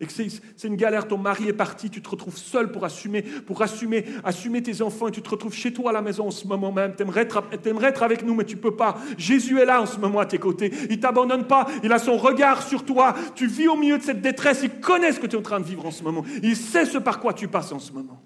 et 0.00 0.06
que 0.06 0.12
c'est 0.12 0.68
une 0.68 0.76
galère, 0.76 1.08
ton 1.08 1.16
mari 1.16 1.48
est 1.48 1.54
parti, 1.54 1.88
tu 1.88 2.02
te 2.02 2.08
retrouves 2.08 2.36
seul 2.36 2.70
pour 2.70 2.84
assumer, 2.84 3.22
pour 3.22 3.62
assumer, 3.62 4.04
assumer 4.24 4.62
tes 4.62 4.82
enfants, 4.82 5.08
et 5.08 5.10
tu 5.10 5.22
te 5.22 5.30
retrouves 5.30 5.54
chez 5.54 5.72
toi 5.72 5.90
à 5.90 5.92
la 5.92 6.02
maison 6.02 6.26
en 6.26 6.30
ce 6.30 6.46
moment 6.46 6.70
même. 6.70 6.94
Tu 6.94 7.02
aimerais 7.02 7.22
être, 7.22 8.02
avec 8.02 8.22
nous, 8.22 8.34
mais 8.34 8.44
tu 8.44 8.56
peux 8.56 8.76
pas. 8.76 8.98
Jésus 9.16 9.58
est 9.58 9.64
là 9.64 9.80
en 9.80 9.86
ce 9.86 9.98
moment 9.98 10.20
à 10.20 10.26
tes 10.26 10.38
côtés. 10.38 10.72
Il 10.90 11.00
t'abandonne 11.00 11.46
pas. 11.46 11.66
Il 11.82 11.92
a 11.92 11.98
son 11.98 12.18
regard 12.18 12.62
sur 12.62 12.84
toi. 12.84 13.14
Tu 13.34 13.46
vis 13.46 13.68
au 13.68 13.76
milieu 13.76 13.96
de 13.96 14.02
cette 14.02 14.20
détresse. 14.20 14.60
Il 14.62 14.80
connaît 14.80 15.12
ce 15.12 15.20
que 15.20 15.26
tu 15.26 15.36
es 15.36 15.38
en 15.38 15.42
train 15.42 15.60
de 15.60 15.64
vivre 15.64 15.86
en 15.86 15.90
ce 15.90 16.02
moment. 16.02 16.24
Il 16.42 16.56
sait 16.56 16.84
ce 16.84 16.98
par 16.98 17.20
quoi 17.20 17.32
tu 17.32 17.48
passes 17.48 17.72
en 17.72 17.78
ce 17.78 17.92
moment. 17.92 18.22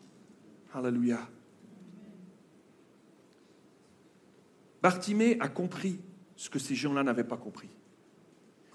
Alléluia. 0.74 1.20
Bartimée 4.82 5.36
a 5.40 5.48
compris 5.48 6.00
ce 6.34 6.50
que 6.50 6.58
ces 6.58 6.74
gens-là 6.74 7.02
n'avaient 7.02 7.22
pas 7.22 7.36
compris. 7.36 7.68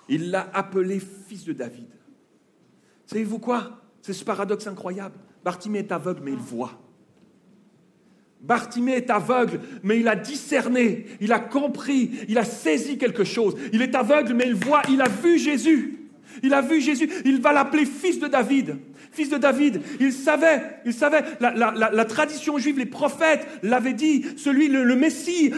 Il 0.07 0.29
l'a 0.29 0.49
appelé 0.53 0.99
fils 0.99 1.43
de 1.45 1.53
David. 1.53 1.87
Savez-vous 3.05 3.39
quoi? 3.39 3.81
C'est 4.01 4.13
ce 4.13 4.25
paradoxe 4.25 4.67
incroyable. 4.67 5.15
Bartimée 5.43 5.79
est 5.79 5.91
aveugle, 5.91 6.21
mais 6.23 6.31
il 6.31 6.37
voit. 6.37 6.79
Bartimée 8.41 8.93
est 8.93 9.09
aveugle, 9.09 9.59
mais 9.81 9.99
il 9.99 10.07
a 10.07 10.15
discerné, 10.15 11.07
il 11.19 11.33
a 11.33 11.39
compris, 11.39 12.11
il 12.27 12.37
a 12.37 12.45
saisi 12.45 12.97
quelque 12.97 13.23
chose. 13.23 13.55
Il 13.73 13.81
est 13.81 13.95
aveugle, 13.95 14.33
mais 14.33 14.45
il 14.47 14.53
voit, 14.53 14.83
il 14.89 15.01
a 15.01 15.07
vu 15.07 15.39
Jésus. 15.39 16.04
Il 16.43 16.53
a 16.53 16.61
vu 16.61 16.81
Jésus, 16.81 17.09
il 17.25 17.41
va 17.41 17.53
l'appeler 17.53 17.85
fils 17.85 18.19
de 18.19 18.27
David 18.27 18.77
fils 19.15 19.29
de 19.29 19.37
David. 19.37 19.81
Il 19.99 20.11
savait, 20.11 20.61
il 20.85 20.93
savait, 20.93 21.23
la, 21.39 22.05
tradition 22.05 22.57
juive, 22.57 22.77
les 22.77 22.85
prophètes 22.85 23.47
l'avaient 23.63 23.93
dit, 23.93 24.25
celui, 24.37 24.67
le, 24.67 24.95
Messie, 24.95 25.51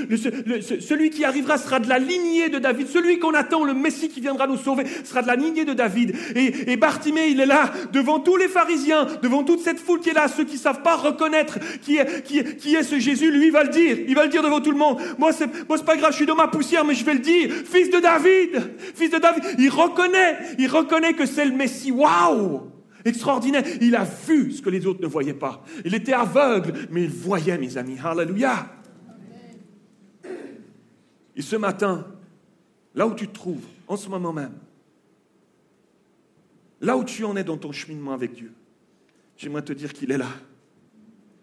celui 0.80 1.10
qui 1.10 1.26
arrivera 1.26 1.58
sera 1.58 1.80
de 1.80 1.90
la 1.90 2.00
lignée 2.00 2.50
de 2.50 2.60
David, 2.60 2.88
celui 2.88 3.20
qu'on 3.20 3.34
attend, 3.34 3.64
le 3.64 3.74
Messie 3.74 4.10
qui 4.10 4.22
viendra 4.22 4.48
nous 4.48 4.58
sauver, 4.58 4.86
sera 5.04 5.22
de 5.22 5.28
la 5.28 5.36
lignée 5.36 5.66
de 5.66 5.74
David. 5.74 6.16
Et, 6.36 6.78
Bartimée, 6.78 7.30
il 7.30 7.42
est 7.42 7.48
là, 7.48 7.72
devant 7.92 8.20
tous 8.20 8.38
les 8.38 8.48
pharisiens, 8.48 9.08
devant 9.24 9.44
toute 9.44 9.62
cette 9.62 9.80
foule 9.80 10.00
qui 10.00 10.10
est 10.10 10.14
là, 10.14 10.28
ceux 10.28 10.44
qui 10.44 10.56
ne 10.56 10.60
savent 10.60 10.84
pas 10.84 10.96
reconnaître 10.96 11.58
qui 11.82 11.98
est, 11.98 12.24
qui, 12.24 12.44
qui 12.44 12.76
est 12.76 12.84
ce 12.84 13.00
Jésus, 13.00 13.32
lui, 13.32 13.48
il 13.48 13.52
va 13.52 13.64
le 13.64 13.70
dire, 13.70 13.98
il 14.08 14.14
va 14.14 14.24
le 14.24 14.30
dire 14.30 14.44
devant 14.44 14.62
tout 14.62 14.72
le 14.72 14.78
monde. 14.78 15.00
Moi, 15.18 15.34
c'est, 15.34 15.48
moi, 15.68 15.78
c'est 15.78 15.86
pas 15.86 15.98
grave, 15.98 16.12
je 16.12 16.18
suis 16.18 16.26
dans 16.26 16.36
ma 16.36 16.48
poussière, 16.48 16.86
mais 16.86 16.94
je 16.94 17.04
vais 17.04 17.14
le 17.14 17.20
dire, 17.20 17.52
fils 17.66 17.90
de 17.90 18.00
David, 18.00 18.76
fils 18.96 19.10
de 19.10 19.18
David. 19.18 19.44
Il 19.58 19.70
reconnaît, 19.70 20.38
reconnaît 20.68 21.14
que 21.14 21.26
c'est 21.26 21.46
le 21.46 21.56
Messie. 21.56 21.92
Waouh! 21.92 22.72
extraordinaire. 23.08 23.64
Il 23.82 23.96
a 23.96 24.04
vu 24.04 24.52
ce 24.52 24.62
que 24.62 24.70
les 24.70 24.86
autres 24.86 25.02
ne 25.02 25.08
voyaient 25.08 25.34
pas. 25.34 25.64
Il 25.86 25.96
était 25.96 26.14
aveugle, 26.14 26.74
mais 26.92 27.04
il 27.04 27.10
voyait, 27.10 27.58
mes 27.58 27.78
amis. 27.78 27.98
Alléluia. 28.04 28.70
Et 31.36 31.42
ce 31.42 31.56
matin, 31.56 32.08
là 32.96 33.08
où 33.08 33.14
tu 33.14 33.28
te 33.28 33.34
trouves, 33.34 33.66
en 33.88 33.96
ce 33.96 34.10
moment 34.10 34.34
même, 34.34 34.54
là 36.82 36.98
où 36.98 37.04
tu 37.04 37.24
en 37.24 37.36
es 37.36 37.44
dans 37.44 37.58
ton 37.58 37.72
cheminement 37.72 38.14
avec 38.14 38.34
Dieu, 38.34 38.52
j'aimerais 39.38 39.62
te 39.62 39.74
dire 39.74 39.94
qu'il 39.94 40.12
est 40.12 40.18
là. 40.18 40.30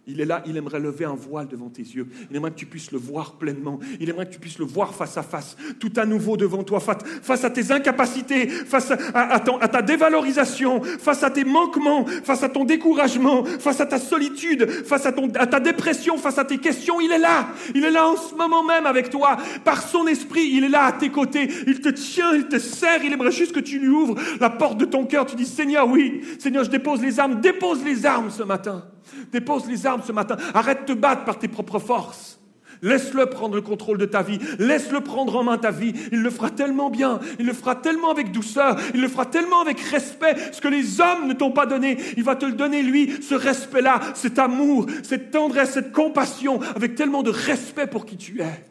Il 0.07 0.21
est 0.21 0.27
là, 0.27 0.43
il 0.47 0.55
aimerait 0.59 0.81
lever 0.81 1.07
un 1.07 1.15
voile 1.15 1.49
devant 1.49 1.71
tes 1.71 1.83
yeux. 1.83 2.07
Il 2.31 2.37
aimerait 2.37 2.51
que 2.51 2.59
tu 2.59 2.67
puisses 2.67 2.93
le 2.93 2.99
voir 2.99 3.39
pleinement. 3.39 3.81
Il 4.01 4.11
aimerait 4.11 4.27
que 4.27 4.33
tu 4.33 4.39
puisses 4.39 4.59
le 4.59 4.67
voir 4.67 4.95
face 4.95 5.17
à 5.17 5.23
face, 5.23 5.57
tout 5.81 5.93
à 5.97 6.05
nouveau 6.05 6.37
devant 6.37 6.63
toi, 6.63 6.79
face, 6.79 7.43
à 7.43 7.49
tes 7.49 7.73
incapacités, 7.73 8.49
face 8.49 8.91
à, 8.91 9.41
ta 9.41 9.81
dévalorisation, 9.81 10.83
face 10.83 11.23
à 11.23 11.31
tes 11.31 11.45
manquements, 11.45 12.05
face 12.23 12.43
à 12.43 12.51
ton 12.51 12.65
découragement, 12.65 13.45
face 13.45 13.81
à 13.81 13.87
ta 13.87 13.99
solitude, 13.99 14.69
face 14.69 15.07
à, 15.07 15.13
à 15.37 15.47
ta 15.47 15.59
dépression, 15.59 16.19
face 16.19 16.37
à 16.37 16.45
tes 16.45 16.59
questions. 16.59 17.01
Il 17.01 17.11
est 17.11 17.19
là. 17.19 17.49
Il 17.75 17.83
est 17.83 17.91
là 17.91 18.07
en 18.07 18.17
ce 18.17 18.35
moment 18.35 18.63
même 18.63 18.85
avec 18.85 19.09
toi. 19.09 19.39
Par 19.65 19.81
son 19.89 20.07
esprit, 20.07 20.51
il 20.53 20.65
est 20.65 20.69
là 20.69 20.85
à 20.85 20.93
tes 20.93 21.09
côtés. 21.09 21.49
Il 21.67 21.81
te 21.81 21.89
tient, 21.89 22.35
il 22.35 22.47
te 22.47 22.59
serre. 22.59 23.03
Il 23.05 23.13
aimerait 23.15 23.33
juste 23.33 23.53
que 23.53 23.61
tu 23.61 23.79
lui 23.79 23.89
ouvres 23.89 24.17
la 24.39 24.51
porte 24.51 24.77
de 24.77 24.85
ton 24.85 25.07
cœur. 25.07 25.25
Tu 25.25 25.35
dis, 25.35 25.47
Seigneur, 25.47 25.89
oui, 25.89 26.21
Seigneur, 26.39 26.65
je 26.65 26.71
dépose 26.71 27.01
les 27.01 27.19
armes. 27.19 27.41
Dépose 27.41 27.83
les 27.83 28.05
armes 28.05 28.29
ce 28.31 28.43
matin. 28.43 28.85
Dépose 29.33 29.67
les 29.67 29.87
armes 29.87 30.03
ce 30.05 30.13
matin. 30.13 30.37
Arrête 30.55 30.89
de 30.89 30.95
te 30.95 30.99
battre 30.99 31.25
par 31.25 31.39
tes 31.39 31.49
propres 31.49 31.79
forces. 31.79 32.41
Laisse-le 32.83 33.27
prendre 33.27 33.55
le 33.55 33.63
contrôle 33.63 33.99
de 33.99 34.05
ta 34.05 34.23
vie. 34.23 34.39
Laisse-le 34.59 35.01
prendre 35.01 35.37
en 35.37 35.45
main 35.45 35.57
ta 35.57 35.71
vie. 35.71 35.95
Il 36.13 36.23
le 36.23 36.31
fera 36.31 36.51
tellement 36.51 36.91
bien. 36.91 37.19
Il 37.39 37.47
le 37.47 37.53
fera 37.53 37.77
tellement 37.77 38.11
avec 38.11 38.31
douceur. 38.31 38.79
Il 38.95 39.01
le 39.01 39.09
fera 39.09 39.27
tellement 39.27 39.63
avec 39.63 39.81
respect. 39.81 40.37
Ce 40.53 40.61
que 40.61 40.69
les 40.69 41.01
hommes 41.01 41.27
ne 41.29 41.33
t'ont 41.33 41.51
pas 41.51 41.65
donné, 41.67 41.97
il 42.17 42.25
va 42.25 42.37
te 42.37 42.45
le 42.45 42.53
donner, 42.53 42.83
lui, 42.83 43.23
ce 43.23 43.35
respect-là, 43.35 44.01
cet 44.15 44.39
amour, 44.39 44.87
cette 45.03 45.31
tendresse, 45.31 45.73
cette 45.73 45.93
compassion, 45.93 46.61
avec 46.75 46.95
tellement 46.95 47.23
de 47.23 47.31
respect 47.31 47.87
pour 47.87 48.05
qui 48.05 48.17
tu 48.17 48.43
es. 48.43 48.67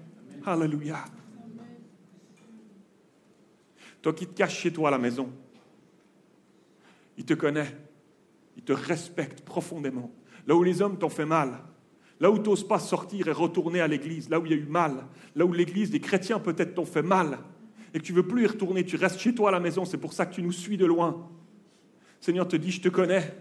Alléluia. 0.45 1.03
Toi 4.01 4.13
qui 4.13 4.27
te 4.27 4.33
caches 4.33 4.59
chez 4.59 4.73
toi 4.73 4.89
à 4.89 4.91
la 4.91 4.97
maison, 4.97 5.31
il 7.17 7.25
te 7.25 7.33
connaît. 7.33 7.75
Il 8.57 8.63
te 8.63 8.73
respecte 8.73 9.41
profondément 9.41 10.11
là 10.47 10.55
où 10.55 10.63
les 10.63 10.81
hommes 10.81 10.97
t'ont 10.97 11.09
fait 11.09 11.25
mal, 11.25 11.59
là 12.19 12.31
où 12.31 12.37
tu 12.37 12.49
n'oses 12.49 12.67
pas 12.67 12.79
sortir 12.79 13.27
et 13.27 13.31
retourner 13.31 13.81
à 13.81 13.87
l'église, 13.87 14.29
là 14.29 14.39
où 14.39 14.45
il 14.45 14.51
y 14.51 14.55
a 14.55 14.57
eu 14.57 14.65
mal, 14.65 15.07
là 15.35 15.45
où 15.45 15.53
l'église 15.53 15.89
des 15.89 15.99
chrétiens 15.99 16.39
peut-être 16.39 16.75
t'ont 16.75 16.85
fait 16.85 17.01
mal, 17.01 17.39
et 17.93 17.99
que 17.99 18.03
tu 18.03 18.13
veux 18.13 18.25
plus 18.25 18.43
y 18.43 18.47
retourner, 18.47 18.83
tu 18.85 18.95
restes 18.95 19.19
chez 19.19 19.35
toi 19.35 19.49
à 19.49 19.51
la 19.51 19.59
maison, 19.59 19.85
c'est 19.85 19.97
pour 19.97 20.13
ça 20.13 20.25
que 20.25 20.33
tu 20.33 20.41
nous 20.41 20.51
suis 20.51 20.77
de 20.77 20.85
loin. 20.85 21.29
Seigneur 22.19 22.47
te 22.47 22.55
dit, 22.55 22.71
je 22.71 22.81
te 22.81 22.89
connais, 22.89 23.35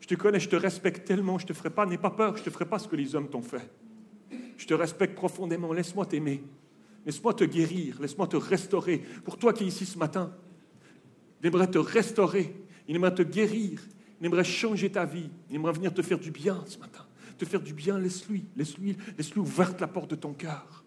je 0.00 0.06
te 0.06 0.14
connais, 0.14 0.38
je 0.38 0.48
te 0.48 0.56
respecte 0.56 1.06
tellement, 1.06 1.38
je 1.38 1.46
te 1.46 1.52
ferai 1.52 1.70
pas, 1.70 1.86
n'aie 1.86 1.98
pas 1.98 2.10
peur, 2.10 2.36
je 2.36 2.42
te 2.42 2.50
ferai 2.50 2.66
pas 2.66 2.78
ce 2.78 2.86
que 2.86 2.96
les 2.96 3.14
hommes 3.14 3.28
t'ont 3.28 3.42
fait. 3.42 3.70
Je 4.56 4.66
te 4.66 4.74
respecte 4.74 5.14
profondément, 5.14 5.72
laisse-moi 5.72 6.06
t'aimer, 6.06 6.44
laisse-moi 7.06 7.34
te 7.34 7.44
guérir, 7.44 8.00
laisse-moi 8.00 8.26
te 8.26 8.36
restaurer. 8.36 8.98
Pour 9.24 9.38
toi 9.38 9.52
qui 9.52 9.64
es 9.64 9.66
ici 9.66 9.86
ce 9.86 9.98
matin, 9.98 10.32
il 11.40 11.46
aimerait 11.46 11.70
te 11.70 11.78
restaurer, 11.78 12.54
il 12.86 12.96
aimerait 12.96 13.14
te 13.14 13.22
guérir, 13.22 13.80
il 14.20 14.26
aimerait 14.26 14.44
changer 14.44 14.90
ta 14.90 15.04
vie. 15.04 15.30
Il 15.48 15.56
aimerait 15.56 15.72
venir 15.72 15.92
te 15.94 16.02
faire 16.02 16.18
du 16.18 16.30
bien 16.30 16.62
ce 16.66 16.78
matin. 16.78 17.06
Te 17.38 17.44
faire 17.44 17.60
du 17.60 17.72
bien, 17.72 17.98
laisse-lui. 17.98 18.44
Laisse-lui 18.56 18.96
laisse 19.16 19.32
-lui 19.32 19.38
ouverte 19.38 19.80
la 19.80 19.88
porte 19.88 20.10
de 20.10 20.16
ton 20.16 20.34
cœur. 20.34 20.84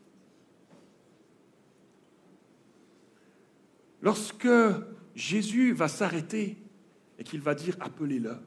Lorsque 4.02 4.48
Jésus 5.16 5.74
va 5.74 5.88
s'arrêter 5.88 6.58
et 7.18 7.24
qu'il 7.24 7.42
va 7.42 7.56
dire 7.56 7.78
appelez-le, 7.80 8.38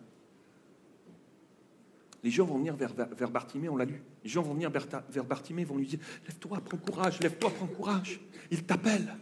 les 2.22 2.30
gens 2.30 2.44
vont 2.44 2.58
venir 2.58 2.76
vers, 2.76 2.92
vers 2.92 3.30
Bartimée, 3.30 3.68
on 3.68 3.76
l'a 3.76 3.84
lu. 3.84 4.02
Les 4.24 4.28
gens 4.28 4.42
vont 4.42 4.54
venir 4.54 4.70
vers, 4.70 4.86
vers 5.08 5.24
Bartimée, 5.24 5.64
vont 5.64 5.76
lui 5.76 5.86
dire 5.86 6.00
Lève-toi, 6.26 6.60
prends 6.64 6.76
courage, 6.76 7.20
lève-toi, 7.20 7.50
prends 7.50 7.66
courage. 7.66 8.20
Il 8.50 8.64
t'appelle. 8.64 9.16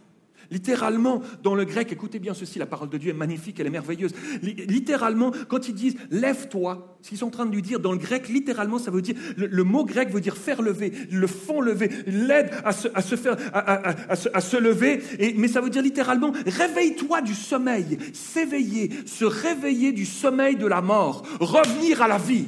Littéralement, 0.51 1.21
dans 1.43 1.55
le 1.55 1.65
grec, 1.65 1.91
écoutez 1.91 2.19
bien 2.19 2.33
ceci, 2.33 2.59
la 2.59 2.65
parole 2.65 2.89
de 2.89 2.97
Dieu 2.97 3.11
est 3.11 3.13
magnifique, 3.13 3.59
elle 3.59 3.67
est 3.67 3.71
merveilleuse. 3.71 4.13
Littéralement, 4.41 5.31
quand 5.47 5.67
ils 5.67 5.75
disent 5.75 5.95
lève-toi, 6.11 6.97
ce 7.01 7.09
qu'ils 7.09 7.17
sont 7.17 7.27
en 7.27 7.31
train 7.31 7.45
de 7.45 7.53
lui 7.53 7.61
dire, 7.61 7.79
dans 7.79 7.91
le 7.91 7.97
grec, 7.97 8.27
littéralement, 8.29 8.79
ça 8.79 8.91
veut 8.91 9.01
dire, 9.01 9.15
le, 9.37 9.63
mot 9.63 9.85
grec 9.85 10.09
veut 10.11 10.21
dire 10.21 10.37
faire 10.37 10.61
lever, 10.61 10.91
le 11.11 11.27
font 11.27 11.61
lever, 11.61 11.89
l'aide 12.07 12.51
à 12.63 12.71
se, 12.71 13.15
faire, 13.15 13.35
à, 13.53 14.41
se, 14.41 14.57
lever, 14.57 15.01
mais 15.37 15.47
ça 15.47 15.61
veut 15.61 15.69
dire 15.69 15.81
littéralement, 15.81 16.31
réveille-toi 16.45 17.21
du 17.21 17.33
sommeil, 17.33 17.97
s'éveiller, 18.13 18.91
se 19.05 19.25
réveiller 19.25 19.91
du 19.91 20.05
sommeil 20.05 20.55
de 20.55 20.67
la 20.67 20.81
mort, 20.81 21.23
revenir 21.39 22.01
à 22.01 22.07
la 22.07 22.17
vie 22.17 22.47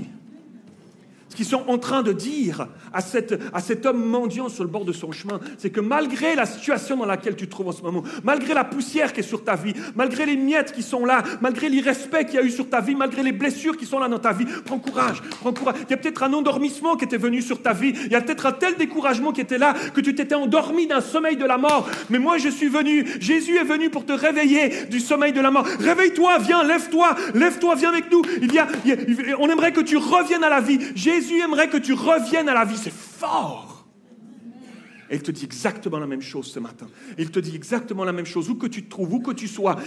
qu'ils 1.37 1.45
sont 1.45 1.65
en 1.67 1.77
train 1.77 2.01
de 2.01 2.13
dire 2.13 2.67
à, 2.91 2.97
à 3.53 3.61
cet 3.61 3.85
homme 3.85 4.03
mendiant 4.03 4.49
sur 4.49 4.63
le 4.63 4.69
bord 4.71 4.85
de 4.85 4.91
son 4.91 5.11
chemin, 5.11 5.39
c'est 5.59 5.69
que 5.69 5.79
malgré 5.79 6.33
la 6.33 6.47
situation 6.47 6.97
dans 6.97 7.05
laquelle 7.05 7.35
tu 7.35 7.45
te 7.45 7.51
trouves 7.51 7.67
en 7.67 7.71
ce 7.71 7.83
moment, 7.83 8.01
malgré 8.23 8.55
la 8.55 8.63
poussière 8.63 9.13
qui 9.13 9.19
est 9.19 9.23
sur 9.23 9.43
ta 9.43 9.55
vie, 9.55 9.75
malgré 9.95 10.25
les 10.25 10.35
miettes 10.35 10.71
qui 10.71 10.81
sont 10.81 11.05
là, 11.05 11.21
malgré 11.39 11.69
l'irrespect 11.69 12.25
qu'il 12.25 12.35
y 12.35 12.37
a 12.39 12.43
eu 12.43 12.49
sur 12.49 12.67
ta 12.71 12.81
vie, 12.81 12.95
malgré 12.95 13.21
les 13.21 13.33
blessures 13.33 13.77
qui 13.77 13.85
sont 13.85 13.99
là 13.99 14.07
dans 14.07 14.17
ta 14.17 14.33
vie, 14.33 14.45
prends 14.65 14.79
courage, 14.79 15.21
prends 15.39 15.53
courage. 15.53 15.75
Il 15.87 15.91
y 15.91 15.93
a 15.93 15.97
peut-être 15.97 16.23
un 16.23 16.33
endormissement 16.33 16.95
qui 16.95 17.05
était 17.05 17.17
venu 17.17 17.43
sur 17.43 17.61
ta 17.61 17.71
vie, 17.71 17.93
il 18.05 18.11
y 18.11 18.15
a 18.15 18.21
peut-être 18.21 18.47
un 18.47 18.51
tel 18.51 18.75
découragement 18.75 19.31
qui 19.31 19.41
était 19.41 19.59
là 19.59 19.75
que 19.93 20.01
tu 20.01 20.15
t'étais 20.15 20.33
endormi 20.33 20.87
d'un 20.87 21.01
sommeil 21.01 21.37
de 21.37 21.45
la 21.45 21.59
mort. 21.59 21.87
Mais 22.09 22.17
moi 22.17 22.39
je 22.39 22.49
suis 22.49 22.67
venu, 22.67 23.05
Jésus 23.19 23.57
est 23.57 23.63
venu 23.63 23.91
pour 23.91 24.07
te 24.07 24.13
réveiller 24.13 24.85
du 24.89 24.99
sommeil 24.99 25.33
de 25.33 25.41
la 25.41 25.51
mort. 25.51 25.67
Réveille-toi, 25.79 26.39
viens, 26.39 26.63
lève-toi, 26.63 27.15
lève-toi, 27.35 27.75
viens 27.75 27.89
avec 27.89 28.11
nous. 28.11 28.23
Il 28.41 28.51
y 28.51 28.57
a, 28.57 28.67
on 29.37 29.47
aimerait 29.49 29.71
que 29.71 29.81
tu 29.81 29.97
reviennes 29.97 30.43
à 30.43 30.49
la 30.49 30.61
vie. 30.61 30.79
Jésus 30.95 31.26
Jésus 31.27 31.41
aimerait 31.41 31.69
que 31.69 31.77
tu 31.77 31.93
reviennes 31.93 32.49
à 32.49 32.53
la 32.53 32.65
vie. 32.65 32.77
C'est 32.77 32.93
fort. 32.93 33.85
Et 35.09 35.15
il 35.15 35.21
te 35.21 35.31
dit 35.31 35.45
exactement 35.45 35.99
la 35.99 36.07
même 36.07 36.21
chose 36.21 36.47
ce 36.47 36.59
matin. 36.59 36.87
Il 37.17 37.31
te 37.31 37.39
dit 37.39 37.55
exactement 37.55 38.03
la 38.03 38.11
même 38.11 38.25
chose. 38.25 38.49
Où 38.49 38.55
que 38.55 38.67
tu 38.67 38.83
te 38.83 38.89
trouves, 38.89 39.13
où 39.13 39.19
que 39.19 39.31
tu 39.31 39.47
sois, 39.47 39.77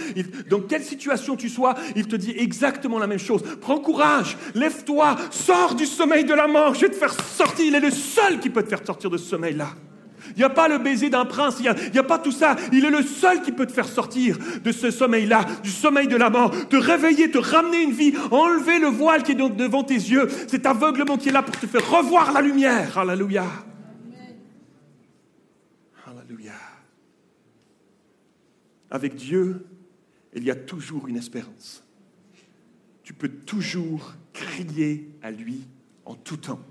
dans 0.49 0.61
quelle 0.61 0.83
situation 0.83 1.35
tu 1.35 1.47
sois, 1.47 1.75
il 1.95 2.07
te 2.07 2.15
dit 2.15 2.33
exactement 2.35 2.97
la 2.97 3.05
même 3.05 3.19
chose. 3.19 3.43
Prends 3.61 3.79
courage, 3.79 4.35
lève-toi, 4.55 5.15
sors 5.29 5.75
du 5.75 5.85
sommeil 5.85 6.25
de 6.25 6.33
la 6.33 6.47
mort. 6.47 6.73
Je 6.73 6.81
vais 6.81 6.89
te 6.89 6.95
faire 6.95 7.13
sortir. 7.13 7.65
Il 7.65 7.75
est 7.75 7.79
le 7.79 7.91
seul 7.91 8.39
qui 8.39 8.49
peut 8.49 8.63
te 8.63 8.69
faire 8.69 8.83
sortir 8.83 9.09
de 9.11 9.17
ce 9.17 9.29
sommeil-là. 9.29 9.69
Il 10.35 10.39
n'y 10.39 10.43
a 10.43 10.49
pas 10.49 10.67
le 10.67 10.77
baiser 10.77 11.09
d'un 11.09 11.25
prince, 11.25 11.57
il 11.59 11.91
n'y 11.91 11.99
a, 11.99 12.03
pas 12.03 12.19
tout 12.19 12.31
ça. 12.31 12.55
Il 12.71 12.85
est 12.85 12.89
le 12.89 13.03
seul 13.03 13.41
qui 13.41 13.51
peut 13.51 13.65
te 13.65 13.71
faire 13.71 13.87
sortir 13.87 14.37
de 14.63 14.71
ce 14.71 14.91
sommeil-là, 14.91 15.45
du 15.63 15.69
sommeil 15.69 16.07
de 16.07 16.15
la 16.15 16.29
mort, 16.29 16.51
te 16.69 16.75
réveiller, 16.75 17.31
te 17.31 17.37
ramener 17.37 17.83
une 17.83 17.91
vie, 17.91 18.13
enlever 18.31 18.79
le 18.79 18.87
voile 18.87 19.23
qui 19.23 19.33
est 19.33 19.35
devant 19.35 19.83
tes 19.83 19.95
yeux, 19.95 20.27
cet 20.47 20.65
aveuglement 20.65 21.17
qui 21.17 21.29
est 21.29 21.33
là 21.33 21.43
pour 21.43 21.57
te 21.57 21.67
faire 21.67 21.89
revoir 21.89 22.31
la 22.31 22.41
lumière. 22.41 22.97
Alléluia. 22.97 23.45
Alléluia. 26.07 26.53
Avec 28.89 29.15
Dieu, 29.15 29.65
il 30.33 30.43
y 30.43 30.51
a 30.51 30.55
toujours 30.55 31.07
une 31.07 31.17
espérance. 31.17 31.83
Tu 33.03 33.13
peux 33.13 33.29
toujours 33.29 34.13
crier 34.33 35.09
à 35.21 35.31
lui 35.31 35.67
en 36.05 36.15
tout 36.15 36.37
temps. 36.37 36.61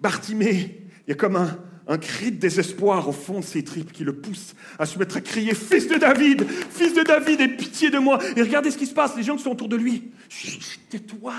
Bartimée, 0.00 0.86
il 1.06 1.10
y 1.10 1.12
a 1.12 1.16
comme 1.16 1.36
un, 1.36 1.58
un 1.90 1.98
cri 1.98 2.30
de 2.30 2.36
désespoir 2.36 3.08
au 3.08 3.12
fond 3.12 3.40
de 3.40 3.44
ses 3.44 3.64
tripes 3.64 3.92
qui 3.92 4.04
le 4.04 4.14
pousse 4.14 4.54
à 4.78 4.86
se 4.86 4.96
mettre 4.96 5.16
à 5.16 5.20
crier 5.20 5.54
Fils 5.54 5.88
de 5.88 5.96
David, 5.96 6.46
fils 6.70 6.94
de 6.94 7.02
David, 7.02 7.40
aie 7.40 7.48
pitié 7.48 7.90
de 7.90 7.98
moi. 7.98 8.20
Et 8.36 8.42
regardez 8.42 8.70
ce 8.70 8.78
qui 8.78 8.86
se 8.86 8.94
passe, 8.94 9.16
les 9.16 9.24
gens 9.24 9.36
qui 9.36 9.42
sont 9.42 9.50
autour 9.50 9.68
de 9.68 9.76
lui. 9.76 10.04
Tais-toi, 10.88 11.34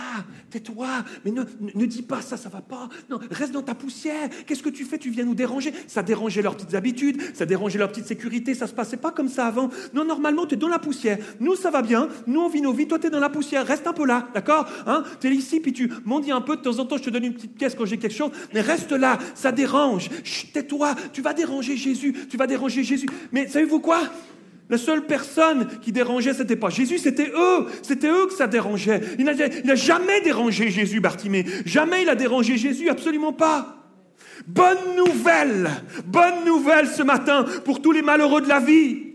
tais-toi, 0.50 0.88
mais 1.24 1.32
ne, 1.32 1.86
dis 1.86 2.02
pas 2.02 2.22
ça, 2.22 2.36
ça 2.36 2.50
va 2.50 2.60
pas. 2.60 2.90
Non, 3.10 3.20
reste 3.32 3.54
dans 3.54 3.62
ta 3.62 3.76
poussière. 3.76 4.30
Qu'est-ce 4.46 4.62
que 4.62 4.70
tu 4.70 4.84
fais? 4.84 4.98
Tu 4.98 5.10
viens 5.10 5.24
nous 5.24 5.36
déranger. 5.36 5.74
Ça 5.88 6.04
dérangeait 6.04 6.42
leurs 6.42 6.58
petites 6.58 6.74
habitudes, 6.74 7.22
ça 7.34 7.46
dérangeait 7.46 7.80
leur 7.80 7.90
petite 7.90 8.08
sécurité, 8.08 8.54
ça 8.54 8.68
se 8.68 8.74
passait 8.74 8.98
pas 8.98 9.12
comme 9.12 9.30
ça 9.30 9.48
avant. 9.48 9.70
Non, 9.94 10.04
normalement, 10.04 10.46
tu 10.46 10.56
es 10.56 10.58
dans 10.58 10.68
la 10.68 10.80
poussière. 10.80 11.18
Nous, 11.40 11.56
ça 11.56 11.72
va 11.72 11.82
bien. 11.82 12.10
Nous, 12.28 12.42
on 12.42 12.50
vit 12.50 12.62
nos 12.62 12.74
vies. 12.74 12.88
Toi, 12.88 13.00
tu 13.00 13.08
es 13.08 13.10
dans 13.10 13.20
la 13.20 13.30
poussière. 13.30 13.66
Reste 13.66 13.88
un 13.88 13.94
peu 13.94 14.06
là, 14.06 14.28
d'accord? 14.34 14.68
Hein? 14.86 15.04
Tu 15.22 15.28
es 15.28 15.32
ici, 15.32 15.62
puis 15.62 15.72
tu 15.72 15.90
m'en 16.04 16.20
dis 16.20 16.32
un 16.32 16.42
peu. 16.42 16.58
De 16.58 16.62
temps 16.62 16.80
en 16.80 16.86
temps, 16.86 16.98
je 16.98 17.04
te 17.04 17.10
donne 17.10 17.24
une 17.24 17.34
petite 17.34 17.56
pièce 17.56 17.74
quand 17.76 17.86
j'ai 17.86 17.98
quelque 17.98 18.16
chose. 18.16 18.32
Mais 18.54 18.60
reste 18.60 18.92
là, 18.92 19.18
ça 19.34 19.54
dérange 19.54 20.10
tais-toi, 20.48 20.96
tu 21.14 21.22
vas 21.22 21.34
déranger 21.34 21.78
Jésus, 21.78 22.14
tu 22.30 22.38
vas 22.38 22.48
déranger 22.48 22.84
Jésus. 22.84 23.08
Mais 23.32 23.48
savez-vous 23.48 23.80
quoi? 23.80 24.02
La 24.70 24.78
seule 24.78 25.06
personne 25.06 25.68
qui 25.82 25.92
dérangeait, 25.92 26.34
c'était 26.34 26.56
pas 26.56 26.70
Jésus, 26.70 26.98
c'était 26.98 27.30
eux. 27.36 27.66
C'était 27.82 28.08
eux 28.08 28.28
que 28.28 28.34
ça 28.34 28.48
dérangeait. 28.48 29.02
Il 29.20 29.26
n'a 29.26 29.76
jamais 29.76 30.22
dérangé 30.22 30.70
Jésus, 30.70 31.02
Bartimée. 31.02 31.46
Jamais 31.66 32.04
il 32.04 32.10
a 32.10 32.16
dérangé 32.16 32.58
Jésus, 32.58 32.90
absolument 32.90 33.34
pas. 33.34 33.78
Bonne 34.48 34.96
nouvelle, 34.96 35.70
bonne 36.06 36.46
nouvelle 36.46 36.88
ce 36.88 37.04
matin 37.04 37.46
pour 37.66 37.82
tous 37.82 37.92
les 37.92 38.02
malheureux 38.02 38.42
de 38.42 38.48
la 38.48 38.60
vie. 38.62 39.08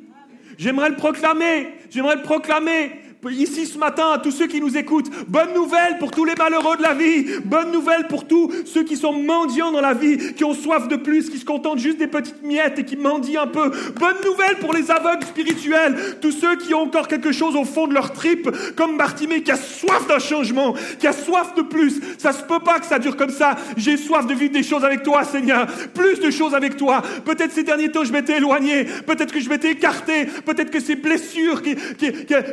J'aimerais 0.58 0.90
le 0.90 0.96
proclamer, 0.96 1.68
j'aimerais 1.90 2.16
le 2.16 2.22
proclamer 2.22 2.92
ici 3.30 3.66
ce 3.66 3.78
matin 3.78 4.10
à 4.12 4.18
tous 4.18 4.30
ceux 4.30 4.46
qui 4.46 4.60
nous 4.60 4.76
écoutent. 4.76 5.10
Bonne 5.28 5.54
nouvelle 5.54 5.98
pour 5.98 6.10
tous 6.10 6.24
les 6.24 6.34
malheureux 6.34 6.76
de 6.76 6.82
la 6.82 6.94
vie. 6.94 7.26
Bonne 7.44 7.72
nouvelle 7.72 8.06
pour 8.08 8.26
tous 8.26 8.52
ceux 8.64 8.84
qui 8.84 8.96
sont 8.96 9.12
mendiants 9.12 9.72
dans 9.72 9.80
la 9.80 9.94
vie, 9.94 10.34
qui 10.34 10.44
ont 10.44 10.54
soif 10.54 10.88
de 10.88 10.96
plus, 10.96 11.30
qui 11.30 11.38
se 11.38 11.44
contentent 11.44 11.78
juste 11.78 11.98
des 11.98 12.06
petites 12.06 12.42
miettes 12.42 12.78
et 12.78 12.84
qui 12.84 12.96
mendient 12.96 13.42
un 13.42 13.46
peu. 13.46 13.70
Bonne 13.98 14.16
nouvelle 14.24 14.56
pour 14.60 14.72
les 14.72 14.90
aveugles 14.90 15.26
spirituels. 15.26 16.18
Tous 16.20 16.32
ceux 16.32 16.56
qui 16.56 16.74
ont 16.74 16.82
encore 16.82 17.08
quelque 17.08 17.32
chose 17.32 17.56
au 17.56 17.64
fond 17.64 17.86
de 17.86 17.94
leur 17.94 18.12
tripe, 18.12 18.48
comme 18.76 18.96
Bartimée 18.96 19.42
qui 19.42 19.50
a 19.50 19.56
soif 19.56 20.06
d'un 20.06 20.18
changement, 20.18 20.74
qui 20.98 21.06
a 21.06 21.12
soif 21.12 21.54
de 21.56 21.62
plus. 21.62 22.00
Ça 22.18 22.32
se 22.32 22.42
peut 22.42 22.60
pas 22.60 22.78
que 22.78 22.86
ça 22.86 22.98
dure 22.98 23.16
comme 23.16 23.30
ça. 23.30 23.56
J'ai 23.76 23.96
soif 23.96 24.26
de 24.26 24.34
vivre 24.34 24.52
des 24.52 24.62
choses 24.62 24.84
avec 24.84 25.02
toi, 25.02 25.24
Seigneur. 25.24 25.66
Plus 25.94 26.20
de 26.20 26.30
choses 26.30 26.54
avec 26.54 26.76
toi. 26.76 27.02
Peut-être 27.24 27.52
ces 27.52 27.62
derniers 27.62 27.90
temps, 27.90 28.04
je 28.04 28.12
m'étais 28.12 28.36
éloigné. 28.36 28.84
Peut-être 28.84 29.32
que 29.32 29.40
je 29.40 29.48
m'étais 29.48 29.72
écarté. 29.72 30.26
Peut-être 30.44 30.70
que 30.70 30.80
ces 30.80 30.96
blessures 30.96 31.62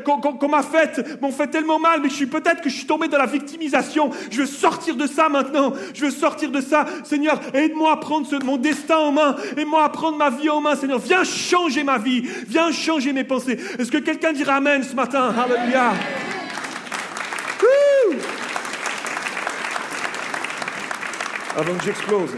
qu'on 0.03 0.49
m'a 0.49 0.62
fait 0.63 1.21
m'ont 1.21 1.31
fait 1.31 1.47
tellement 1.47 1.79
mal, 1.79 2.01
mais 2.01 2.09
je 2.09 2.15
suis 2.15 2.25
peut-être 2.25 2.61
que 2.61 2.69
je 2.69 2.75
suis 2.75 2.85
tombé 2.87 3.07
dans 3.07 3.17
la 3.17 3.25
victimisation. 3.25 4.09
Je 4.31 4.41
veux 4.41 4.45
sortir 4.45 4.95
de 4.95 5.07
ça 5.07 5.29
maintenant. 5.29 5.73
Je 5.93 6.05
veux 6.05 6.11
sortir 6.11 6.51
de 6.51 6.61
ça. 6.61 6.85
Seigneur, 7.03 7.39
aide-moi 7.53 7.93
à 7.93 7.97
prendre 7.97 8.27
mon 8.43 8.57
destin 8.57 8.97
en 8.97 9.11
main. 9.11 9.35
Aide-moi 9.57 9.83
à 9.83 9.89
prendre 9.89 10.17
ma 10.17 10.29
vie 10.29 10.49
en 10.49 10.61
main, 10.61 10.75
Seigneur. 10.75 10.99
Viens 10.99 11.23
changer 11.23 11.83
ma 11.83 11.97
vie. 11.97 12.21
Viens 12.47 12.71
changer 12.71 13.13
mes 13.13 13.23
pensées. 13.23 13.59
Est-ce 13.77 13.91
que 13.91 13.97
quelqu'un 13.97 14.33
dira 14.33 14.55
Amen 14.55 14.83
ce 14.83 14.95
matin? 14.95 15.33
Alléluia. 15.37 15.91
Avant 21.55 21.77
que 21.77 21.83
j'explose. 21.83 22.31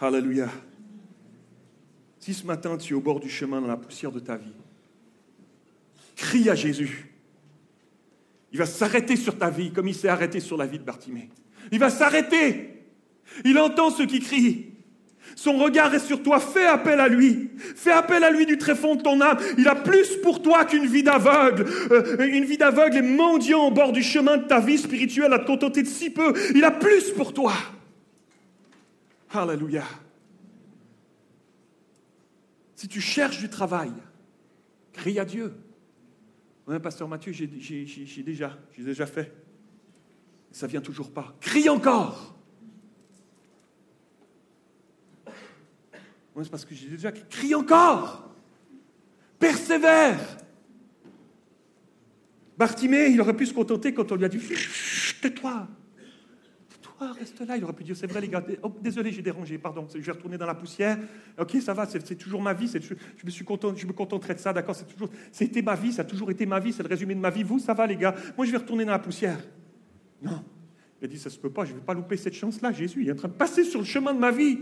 Alléluia. 0.00 0.48
Si 2.18 2.32
ce 2.32 2.46
matin 2.46 2.76
tu 2.78 2.94
es 2.94 2.96
au 2.96 3.00
bord 3.00 3.20
du 3.20 3.28
chemin 3.28 3.60
dans 3.60 3.66
la 3.66 3.76
poussière 3.76 4.10
de 4.10 4.20
ta 4.20 4.36
vie, 4.36 4.52
Crie 6.16 6.48
à 6.48 6.54
Jésus. 6.54 7.12
Il 8.52 8.58
va 8.58 8.66
s'arrêter 8.66 9.16
sur 9.16 9.38
ta 9.38 9.50
vie 9.50 9.70
comme 9.70 9.86
il 9.86 9.94
s'est 9.94 10.08
arrêté 10.08 10.40
sur 10.40 10.56
la 10.56 10.66
vie 10.66 10.78
de 10.78 10.84
Bartimée. 10.84 11.28
Il 11.70 11.78
va 11.78 11.90
s'arrêter. 11.90 12.84
Il 13.44 13.58
entend 13.58 13.90
ceux 13.90 14.06
qui 14.06 14.20
crient. 14.20 14.72
Son 15.34 15.58
regard 15.58 15.94
est 15.94 15.98
sur 15.98 16.22
toi. 16.22 16.40
Fais 16.40 16.64
appel 16.64 17.00
à 17.00 17.08
lui. 17.08 17.50
Fais 17.58 17.92
appel 17.92 18.24
à 18.24 18.30
lui 18.30 18.46
du 18.46 18.56
très 18.56 18.74
fond 18.74 18.94
de 18.94 19.02
ton 19.02 19.20
âme. 19.20 19.38
Il 19.58 19.68
a 19.68 19.74
plus 19.74 20.16
pour 20.22 20.40
toi 20.40 20.64
qu'une 20.64 20.86
vie 20.86 21.02
d'aveugle. 21.02 21.66
Euh, 21.90 22.26
une 22.28 22.44
vie 22.44 22.56
d'aveugle 22.56 22.96
et 22.98 23.02
mendiant 23.02 23.66
au 23.66 23.70
bord 23.70 23.92
du 23.92 24.02
chemin 24.02 24.38
de 24.38 24.44
ta 24.44 24.60
vie 24.60 24.78
spirituelle 24.78 25.32
à 25.34 25.38
te 25.40 25.46
contenter 25.46 25.82
de 25.82 25.88
si 25.88 26.08
peu. 26.08 26.32
Il 26.54 26.64
a 26.64 26.70
plus 26.70 27.10
pour 27.10 27.34
toi. 27.34 27.52
Alléluia. 29.34 29.84
Si 32.76 32.88
tu 32.88 33.00
cherches 33.00 33.38
du 33.38 33.50
travail, 33.50 33.92
crie 34.92 35.18
à 35.18 35.24
Dieu. 35.24 35.52
Oui, 36.66 36.78
pasteur 36.80 37.06
Mathieu, 37.06 37.32
j'ai 37.32 37.46
déjà, 37.46 38.58
j'ai 38.72 38.82
déjà 38.82 39.06
fait. 39.06 39.32
Ça 40.50 40.66
vient 40.66 40.80
toujours 40.80 41.12
pas. 41.12 41.36
Crie 41.40 41.68
encore. 41.68 42.34
C'est 46.42 46.50
parce 46.50 46.64
que 46.64 46.74
j'ai 46.74 46.88
déjà. 46.88 47.12
Crie 47.12 47.54
encore. 47.54 48.30
Persévère. 49.38 50.18
Bartimée, 52.58 53.08
il 53.08 53.20
aurait 53.20 53.36
pu 53.36 53.46
se 53.46 53.54
contenter 53.54 53.92
quand 53.92 54.10
on 54.12 54.16
lui 54.16 54.24
a 54.24 54.28
dit 54.28 54.40
Tais-toi 55.20 55.68
reste 57.00 57.40
là. 57.46 57.56
Il 57.56 57.64
aurait 57.64 57.72
pu 57.72 57.84
dire, 57.84 57.96
c'est 57.96 58.06
vrai 58.06 58.20
les 58.20 58.28
gars, 58.28 58.44
oh, 58.62 58.72
désolé, 58.80 59.12
j'ai 59.12 59.22
dérangé, 59.22 59.58
pardon, 59.58 59.86
je 59.92 59.98
vais 59.98 60.12
retourner 60.12 60.38
dans 60.38 60.46
la 60.46 60.54
poussière. 60.54 60.98
Ok, 61.38 61.56
ça 61.60 61.74
va, 61.74 61.86
c'est 61.86 62.16
toujours 62.16 62.42
ma 62.42 62.54
vie, 62.54 62.68
je, 62.68 62.78
je, 62.80 63.26
me 63.26 63.30
suis 63.30 63.44
content, 63.44 63.74
je 63.74 63.86
me 63.86 63.92
contenterai 63.92 64.34
de 64.34 64.40
ça, 64.40 64.52
d'accord, 64.52 64.74
c'est 64.74 64.86
toujours, 64.86 65.10
c'était 65.32 65.62
ma 65.62 65.74
vie, 65.74 65.92
ça 65.92 66.02
a 66.02 66.04
toujours 66.04 66.30
été 66.30 66.46
ma 66.46 66.60
vie, 66.60 66.72
c'est 66.72 66.82
le 66.82 66.88
résumé 66.88 67.14
de 67.14 67.20
ma 67.20 67.30
vie. 67.30 67.42
Vous, 67.42 67.58
ça 67.58 67.74
va 67.74 67.86
les 67.86 67.96
gars, 67.96 68.14
moi 68.36 68.46
je 68.46 68.52
vais 68.52 68.58
retourner 68.58 68.84
dans 68.84 68.92
la 68.92 68.98
poussière. 68.98 69.38
Non, 70.22 70.42
il 71.00 71.04
a 71.04 71.08
dit, 71.08 71.18
ça 71.18 71.30
se 71.30 71.38
peut 71.38 71.50
pas, 71.50 71.64
je 71.64 71.72
ne 71.72 71.78
vais 71.78 71.84
pas 71.84 71.94
louper 71.94 72.16
cette 72.16 72.34
chance-là. 72.34 72.72
Jésus 72.72 73.02
il 73.02 73.08
est 73.08 73.12
en 73.12 73.16
train 73.16 73.28
de 73.28 73.34
passer 73.34 73.64
sur 73.64 73.80
le 73.80 73.86
chemin 73.86 74.14
de 74.14 74.18
ma 74.18 74.30
vie. 74.30 74.58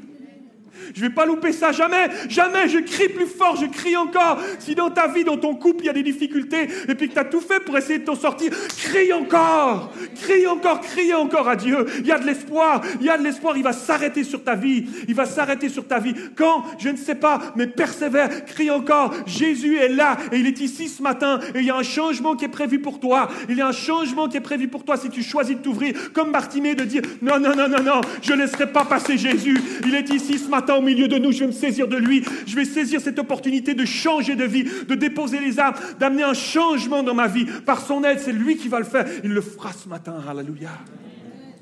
Je 0.94 1.00
vais 1.00 1.10
pas 1.10 1.26
louper 1.26 1.52
ça, 1.52 1.72
jamais, 1.72 2.08
jamais, 2.28 2.68
je 2.68 2.78
crie 2.78 3.08
plus 3.08 3.26
fort, 3.26 3.56
je 3.56 3.66
crie 3.66 3.96
encore. 3.96 4.40
Si 4.58 4.74
dans 4.74 4.90
ta 4.90 5.08
vie, 5.08 5.24
dans 5.24 5.36
ton 5.36 5.54
couple, 5.54 5.84
il 5.84 5.86
y 5.86 5.90
a 5.90 5.92
des 5.92 6.02
difficultés, 6.02 6.68
et 6.88 6.94
puis 6.94 7.08
que 7.08 7.14
tu 7.14 7.18
as 7.18 7.24
tout 7.24 7.40
fait 7.40 7.60
pour 7.60 7.76
essayer 7.76 7.98
de 7.98 8.04
t'en 8.04 8.14
sortir, 8.14 8.52
crie 8.76 9.12
encore, 9.12 9.92
crie 10.20 10.46
encore, 10.46 10.80
crie 10.80 11.14
encore 11.14 11.48
à 11.48 11.56
Dieu. 11.56 11.86
Il 12.00 12.06
y 12.06 12.12
a 12.12 12.18
de 12.18 12.26
l'espoir, 12.26 12.82
il 13.00 13.06
y 13.06 13.10
a 13.10 13.18
de 13.18 13.22
l'espoir, 13.22 13.56
il 13.56 13.62
va 13.62 13.72
s'arrêter 13.72 14.24
sur 14.24 14.42
ta 14.42 14.54
vie, 14.54 14.86
il 15.08 15.14
va 15.14 15.26
s'arrêter 15.26 15.68
sur 15.68 15.86
ta 15.86 15.98
vie. 15.98 16.14
Quand, 16.36 16.64
je 16.78 16.88
ne 16.88 16.96
sais 16.96 17.14
pas, 17.14 17.40
mais 17.56 17.66
persévère, 17.66 18.44
crie 18.44 18.70
encore. 18.70 19.14
Jésus 19.26 19.76
est 19.76 19.88
là, 19.88 20.16
et 20.32 20.38
il 20.38 20.46
est 20.46 20.60
ici 20.60 20.88
ce 20.88 21.02
matin, 21.02 21.40
et 21.54 21.60
il 21.60 21.64
y 21.64 21.70
a 21.70 21.76
un 21.76 21.82
changement 21.82 22.34
qui 22.34 22.44
est 22.44 22.48
prévu 22.48 22.80
pour 22.80 23.00
toi. 23.00 23.28
Il 23.48 23.56
y 23.56 23.60
a 23.60 23.68
un 23.68 23.72
changement 23.72 24.28
qui 24.28 24.36
est 24.36 24.40
prévu 24.40 24.68
pour 24.68 24.84
toi 24.84 24.96
si 24.96 25.10
tu 25.10 25.22
choisis 25.22 25.56
de 25.56 25.62
t'ouvrir, 25.62 26.12
comme 26.12 26.32
Bartimée, 26.32 26.74
de 26.74 26.84
dire, 26.84 27.02
non, 27.22 27.38
non, 27.38 27.54
non, 27.54 27.68
non, 27.68 27.82
non, 27.82 28.00
je 28.22 28.32
ne 28.32 28.42
laisserai 28.42 28.70
pas 28.70 28.84
passer 28.84 29.16
Jésus. 29.16 29.60
Il 29.86 29.94
est 29.94 30.10
ici 30.10 30.38
ce 30.38 30.48
matin 30.48 30.63
au 30.70 30.82
milieu 30.82 31.08
de 31.08 31.18
nous, 31.18 31.32
je 31.32 31.40
vais 31.40 31.46
me 31.46 31.52
saisir 31.52 31.88
de 31.88 31.96
lui. 31.96 32.24
Je 32.46 32.54
vais 32.56 32.64
saisir 32.64 33.00
cette 33.00 33.18
opportunité 33.18 33.74
de 33.74 33.84
changer 33.84 34.36
de 34.36 34.44
vie, 34.44 34.64
de 34.64 34.94
déposer 34.94 35.40
les 35.40 35.58
armes, 35.58 35.76
d'amener 35.98 36.22
un 36.22 36.34
changement 36.34 37.02
dans 37.02 37.14
ma 37.14 37.28
vie. 37.28 37.46
Par 37.66 37.80
son 37.84 38.02
aide, 38.04 38.20
c'est 38.20 38.32
lui 38.32 38.56
qui 38.56 38.68
va 38.68 38.78
le 38.78 38.84
faire. 38.84 39.06
Il 39.22 39.32
le 39.32 39.40
fera 39.40 39.72
ce 39.72 39.88
matin. 39.88 40.22
Alléluia. 40.28 40.70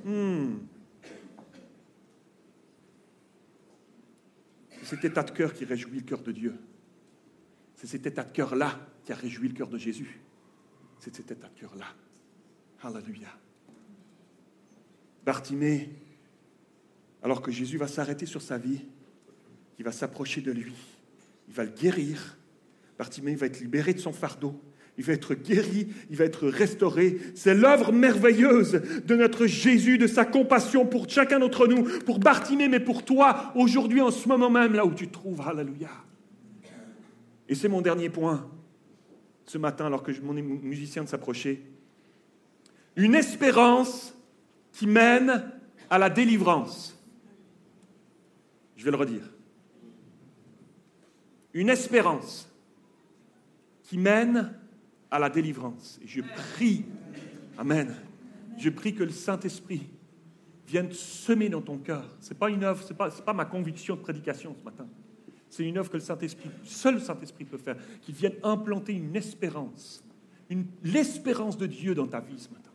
Hmm. 0.05 0.55
C'est 4.81 4.97
cet 4.97 5.05
état 5.05 5.23
de 5.23 5.31
cœur 5.31 5.53
qui 5.53 5.65
réjouit 5.65 5.99
le 5.99 6.05
cœur 6.05 6.23
de 6.23 6.33
Dieu. 6.33 6.55
C'est 7.77 7.87
cet 7.87 8.07
état 8.07 8.25
de 8.25 8.33
cœur-là 8.33 8.79
qui 9.05 9.13
a 9.13 9.17
réjoui 9.17 9.49
le 9.49 9.55
cœur 9.55 9.69
de 9.69 9.79
Jésus. 9.79 10.21
C'est 10.99 11.15
cet 11.15 11.31
état 11.31 11.49
de 11.49 11.61
cœur-là. 11.61 11.87
Alléluia. 12.83 13.29
Bartimée, 15.25 15.91
alors 17.23 17.43
que 17.43 17.53
Jésus 17.53 17.79
va 17.79 17.87
s'arrêter 17.87 18.27
sur 18.27 18.43
sa 18.43 18.59
vie, 18.59 18.83
il 19.79 19.85
va 19.85 19.93
s'approcher 19.93 20.41
de 20.41 20.53
lui, 20.53 20.73
il 21.49 21.55
va 21.55 21.65
le 21.65 21.71
guérir. 21.71 22.37
Bartimée 22.99 23.35
va 23.35 23.47
être 23.47 23.61
libéré 23.61 23.95
de 23.95 23.99
son 23.99 24.13
fardeau, 24.13 24.61
il 24.99 25.05
va 25.05 25.15
être 25.15 25.35
guéri, 25.35 25.89
il 26.11 26.17
va 26.17 26.25
être 26.25 26.47
restauré. 26.47 27.19
C'est 27.35 27.55
l'œuvre 27.55 27.93
merveilleuse 27.93 28.83
de 29.05 29.17
notre 29.17 29.47
Jésus, 29.47 29.99
de 29.99 30.07
sa 30.07 30.25
compassion 30.25 30.87
pour 30.87 31.09
chacun 31.09 31.39
d'entre 31.39 31.67
nous, 31.67 31.85
pour 32.01 32.19
Bartimée, 32.19 32.69
mais 32.69 32.81
pour 32.81 33.05
toi, 33.05 33.53
aujourd'hui, 33.55 34.01
en 34.01 34.11
ce 34.11 34.29
moment 34.29 34.51
même, 34.51 34.75
là 34.75 34.85
où 34.85 34.93
tu 34.93 35.09
trouves. 35.09 35.41
Alléluia. 35.41 35.91
Et 37.49 37.55
c'est 37.55 37.69
mon 37.69 37.81
dernier 37.81 38.11
point, 38.11 38.49
ce 39.47 39.59
matin, 39.59 39.87
alors 39.87 40.03
que 40.03 40.13
mon 40.21 40.35
musicien 40.35 41.05
de 41.05 41.09
s'approcher. 41.09 41.63
Une 42.97 43.15
espérance 43.15 44.15
qui 44.73 44.87
mène 44.87 45.51
à 45.89 45.99
la 45.99 46.11
délivrance. 46.11 46.99
Je 48.77 48.85
vais 48.85 48.91
le 48.91 48.97
redire. 48.97 49.32
Une 51.55 51.69
espérance 51.69 52.49
qui 53.85 53.99
mène 53.99 54.55
à 55.11 55.19
la 55.19 55.29
délivrance. 55.29 56.01
Et 56.03 56.07
je 56.07 56.23
prie, 56.23 56.85
Amen, 57.59 57.95
je 58.57 58.71
prie 58.71 58.95
que 58.95 59.05
le 59.05 59.11
Saint-Esprit 59.11 59.87
vienne 60.67 60.91
semer 60.93 61.49
dans 61.49 61.61
ton 61.61 61.79
cœur. 61.79 62.05
Ce 62.21 62.31
n'est 62.31 62.39
pas 62.39 62.49
une 62.49 62.65
œuvre, 62.65 62.83
ce 62.83 62.93
n'est 62.93 63.25
pas, 63.25 63.33
ma 63.33 63.45
conviction 63.45 63.97
de 63.97 64.01
prédication 64.01 64.55
ce 64.59 64.65
matin. 64.65 64.87
C'est 65.51 65.65
une 65.65 65.77
œuvre 65.77 65.91
que 65.91 65.99
le 65.99 66.03
Saint-Esprit, 66.03 66.49
seul 66.65 66.95
le 66.95 67.01
Saint-Esprit 67.01 67.45
peut 67.45 67.59
faire, 67.59 67.77
qui 68.01 68.13
vienne 68.13 68.33
implanter 68.43 68.95
une 68.95 69.15
espérance, 69.15 70.03
l'espérance 70.83 71.59
de 71.59 71.67
Dieu 71.67 71.95
dans 71.95 72.07
ta 72.07 72.21
vie 72.21 72.39
ce 72.39 72.49
matin. 72.49 72.71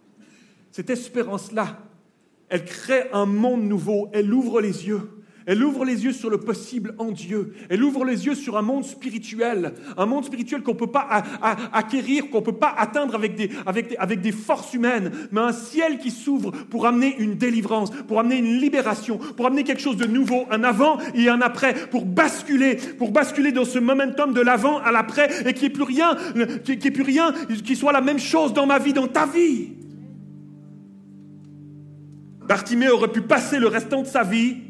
Cette 0.72 0.92
espérance-là, 0.92 1.80
elle 2.50 2.66
crée 2.66 3.10
un 3.12 3.26
monde 3.26 3.64
nouveau, 3.64 4.10
elle 4.14 4.32
ouvre 4.32 4.62
les 4.62 4.88
yeux. 4.88 5.17
Elle 5.48 5.64
ouvre 5.64 5.86
les 5.86 6.04
yeux 6.04 6.12
sur 6.12 6.30
le 6.30 6.40
possible 6.40 6.94
en 6.98 7.10
Dieu. 7.10 7.54
Elle 7.70 7.82
ouvre 7.82 8.04
les 8.04 8.26
yeux 8.26 8.36
sur 8.36 8.58
un 8.58 8.62
monde 8.62 8.84
spirituel. 8.84 9.74
Un 9.96 10.06
monde 10.06 10.26
spirituel 10.26 10.62
qu'on 10.62 10.74
ne 10.74 10.78
peut 10.78 10.92
pas 10.92 11.24
acquérir, 11.72 12.30
qu'on 12.30 12.42
ne 12.42 12.46
peut 12.46 12.58
pas 12.58 12.76
atteindre 12.78 13.16
avec 13.16 13.36
des, 14.22 14.32
forces 14.34 14.74
humaines. 14.74 15.10
Mais 15.32 15.40
un 15.40 15.54
ciel 15.54 16.00
qui 16.00 16.12
s'ouvre 16.12 16.52
pour 16.52 16.86
amener 16.86 17.16
une 17.18 17.36
délivrance, 17.36 17.92
pour 18.10 18.20
amener 18.20 18.40
une 18.40 18.60
libération, 18.60 19.20
pour 19.38 19.48
amener 19.48 19.64
quelque 19.64 19.82
chose 19.82 19.96
de 19.96 20.06
nouveau, 20.06 20.46
un 20.52 20.66
avant 20.66 20.98
et 21.16 21.30
un 21.30 21.40
après, 21.40 21.74
pour 21.88 22.06
basculer, 22.06 22.76
pour 22.98 23.12
basculer 23.12 23.54
dans 23.54 23.64
ce 23.64 23.80
momentum 23.80 24.34
de 24.34 24.42
l'avant 24.42 24.80
à 24.80 24.92
l'après 24.92 25.30
et 25.48 25.54
qu'il 25.54 25.62
n'y 25.62 25.68
ait 25.68 25.70
plus 25.70 25.84
rien, 25.84 26.18
qu'il 26.66 26.78
n'y 26.78 26.88
ait 26.88 26.92
plus 26.92 27.04
rien 27.04 27.34
qui 27.64 27.78
soit 27.78 27.94
la 27.94 28.02
même 28.02 28.20
chose 28.20 28.52
dans 28.52 28.66
ma 28.66 28.80
vie, 28.80 28.92
dans 28.92 29.08
ta 29.08 29.26
vie. 29.26 29.70
Bartimée 32.50 32.90
aurait 32.90 33.14
pu 33.14 33.22
passer 33.22 33.60
le 33.60 33.68
restant 33.68 34.02
de 34.02 34.08
sa 34.08 34.24
vie 34.24 34.67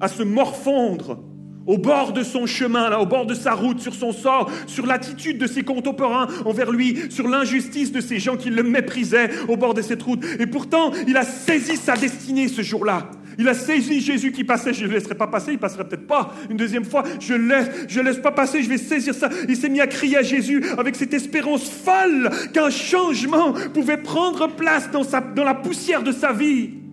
à 0.00 0.08
se 0.08 0.22
morfondre 0.22 1.18
au 1.66 1.78
bord 1.78 2.12
de 2.12 2.22
son 2.22 2.46
chemin, 2.46 2.90
là, 2.90 3.00
au 3.00 3.06
bord 3.06 3.26
de 3.26 3.34
sa 3.34 3.52
route, 3.52 3.80
sur 3.80 3.94
son 3.94 4.12
sort, 4.12 4.50
sur 4.66 4.86
l'attitude 4.86 5.38
de 5.38 5.46
ses 5.46 5.62
contemporains 5.62 6.28
envers 6.44 6.70
lui, 6.70 6.98
sur 7.10 7.28
l'injustice 7.28 7.92
de 7.92 8.00
ces 8.00 8.18
gens 8.18 8.36
qui 8.36 8.50
le 8.50 8.62
méprisaient 8.62 9.30
au 9.48 9.56
bord 9.56 9.74
de 9.74 9.82
cette 9.82 10.02
route. 10.02 10.24
Et 10.38 10.46
pourtant, 10.46 10.92
il 11.06 11.16
a 11.16 11.24
saisi 11.24 11.76
sa 11.76 11.96
destinée 11.96 12.48
ce 12.48 12.62
jour-là. 12.62 13.10
Il 13.38 13.48
a 13.48 13.54
saisi 13.54 14.00
Jésus 14.00 14.30
qui 14.30 14.44
passait. 14.44 14.72
Je 14.72 14.84
ne 14.84 14.88
le 14.88 14.94
laisserai 14.94 15.14
pas 15.14 15.26
passer, 15.26 15.52
il 15.52 15.58
passerait 15.58 15.88
peut-être 15.88 16.06
pas 16.06 16.34
une 16.50 16.56
deuxième 16.56 16.84
fois. 16.84 17.02
Je 17.18 17.34
ne 17.34 17.48
laisse, 17.48 17.68
je 17.88 18.00
laisse 18.00 18.18
pas 18.18 18.30
passer, 18.30 18.62
je 18.62 18.68
vais 18.68 18.78
saisir 18.78 19.14
ça. 19.14 19.28
Il 19.48 19.56
s'est 19.56 19.68
mis 19.68 19.80
à 19.80 19.86
crier 19.86 20.18
à 20.18 20.22
Jésus 20.22 20.64
avec 20.78 20.94
cette 20.94 21.14
espérance 21.14 21.68
folle 21.68 22.30
qu'un 22.52 22.70
changement 22.70 23.52
pouvait 23.72 23.96
prendre 23.96 24.48
place 24.48 24.88
dans, 24.90 25.44
la 25.44 25.54
poussière 25.54 26.02
de 26.02 26.12
sa 26.12 26.32
vie. 26.32 26.83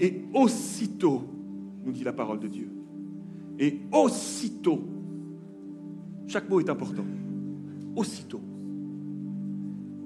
Et 0.00 0.24
aussitôt, 0.34 1.22
nous 1.84 1.92
dit 1.92 2.04
la 2.04 2.12
parole 2.12 2.40
de 2.40 2.48
Dieu, 2.48 2.70
et 3.58 3.80
aussitôt, 3.92 4.80
chaque 6.26 6.48
mot 6.48 6.60
est 6.60 6.68
important, 6.68 7.06
aussitôt, 7.94 8.40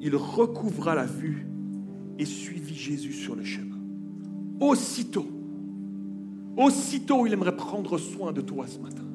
il 0.01 0.15
recouvra 0.17 0.95
la 0.95 1.07
vue 1.07 1.47
et 2.19 2.25
suivit 2.25 2.75
Jésus 2.75 3.13
sur 3.13 3.35
le 3.35 3.45
chemin. 3.45 3.77
Aussitôt, 4.61 5.27
aussitôt, 6.57 7.27
il 7.27 7.33
aimerait 7.33 7.57
prendre 7.57 7.99
soin 7.99 8.33
de 8.33 8.41
toi 8.41 8.67
ce 8.67 8.79
matin 8.79 9.10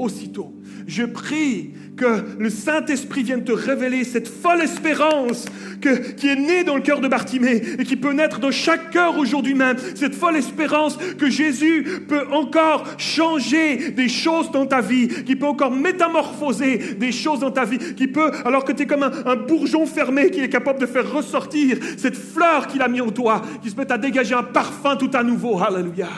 aussitôt. 0.00 0.54
Je 0.86 1.04
prie 1.04 1.70
que 1.96 2.24
le 2.38 2.50
Saint-Esprit 2.50 3.22
vienne 3.22 3.44
te 3.44 3.52
révéler 3.52 4.04
cette 4.04 4.28
folle 4.28 4.62
espérance 4.62 5.44
qui 5.80 6.28
est 6.28 6.36
née 6.36 6.64
dans 6.64 6.76
le 6.76 6.82
cœur 6.82 7.00
de 7.00 7.08
Bartimée 7.08 7.62
et 7.78 7.84
qui 7.84 7.96
peut 7.96 8.12
naître 8.12 8.40
dans 8.40 8.50
chaque 8.50 8.90
cœur 8.90 9.18
aujourd'hui 9.18 9.54
même. 9.54 9.76
Cette 9.94 10.14
folle 10.14 10.36
espérance 10.36 10.98
que 11.18 11.30
Jésus 11.30 11.84
peut 12.08 12.26
encore 12.32 12.84
changer 12.98 13.90
des 13.90 14.08
choses 14.08 14.50
dans 14.50 14.66
ta 14.66 14.80
vie, 14.80 15.08
qui 15.24 15.36
peut 15.36 15.46
encore 15.46 15.72
métamorphoser 15.72 16.94
des 16.98 17.12
choses 17.12 17.40
dans 17.40 17.50
ta 17.50 17.64
vie, 17.64 17.78
qui 17.94 18.08
peut, 18.08 18.30
alors 18.44 18.64
que 18.64 18.72
tu 18.72 18.82
es 18.82 18.86
comme 18.86 19.02
un, 19.02 19.12
un, 19.26 19.36
bourgeon 19.36 19.86
fermé 19.86 20.30
qui 20.30 20.40
est 20.40 20.48
capable 20.48 20.80
de 20.80 20.86
faire 20.86 21.10
ressortir 21.10 21.78
cette 21.96 22.16
fleur 22.16 22.66
qu'il 22.66 22.82
a 22.82 22.88
mis 22.88 23.00
en 23.00 23.10
toi, 23.10 23.42
qui 23.62 23.70
se 23.70 23.76
met 23.76 23.90
à 23.92 23.98
dégager 23.98 24.34
un 24.34 24.42
parfum 24.42 24.96
tout 24.96 25.10
à 25.12 25.22
nouveau. 25.22 25.58
Alléluia. 25.62 26.08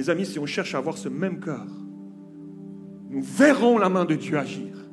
Mes 0.00 0.08
amis, 0.08 0.24
si 0.24 0.38
on 0.38 0.46
cherche 0.46 0.74
à 0.74 0.78
avoir 0.78 0.96
ce 0.96 1.10
même 1.10 1.40
cœur, 1.40 1.66
nous 3.10 3.20
verrons 3.20 3.76
la 3.76 3.90
main 3.90 4.06
de 4.06 4.14
Dieu 4.14 4.38
agir. 4.38 4.88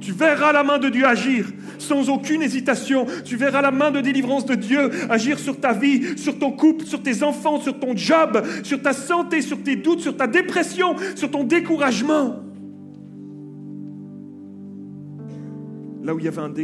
Tu 0.00 0.10
verras 0.10 0.52
la 0.52 0.64
main 0.64 0.78
de 0.78 0.88
Dieu 0.88 1.04
agir 1.04 1.52
sans 1.76 2.08
aucune 2.08 2.40
hésitation. 2.40 3.04
Tu 3.26 3.36
verras 3.36 3.60
la 3.60 3.70
main 3.70 3.90
de 3.90 4.00
délivrance 4.00 4.46
de 4.46 4.54
Dieu 4.54 4.88
agir 5.10 5.38
sur 5.38 5.60
ta 5.60 5.74
vie, 5.74 6.16
sur 6.16 6.38
ton 6.38 6.52
couple, 6.52 6.86
sur 6.86 7.02
tes 7.02 7.22
enfants, 7.22 7.60
sur 7.60 7.78
ton 7.78 7.94
job, 7.94 8.42
sur 8.62 8.80
ta 8.80 8.94
santé, 8.94 9.42
sur 9.42 9.62
tes 9.62 9.76
doutes, 9.76 10.00
sur 10.00 10.16
ta 10.16 10.26
dépression, 10.26 10.96
sur 11.14 11.30
ton 11.30 11.44
découragement. 11.44 12.42
Là 16.02 16.14
où 16.14 16.18
il 16.18 16.24
y 16.24 16.28
avait 16.28 16.40
un, 16.40 16.54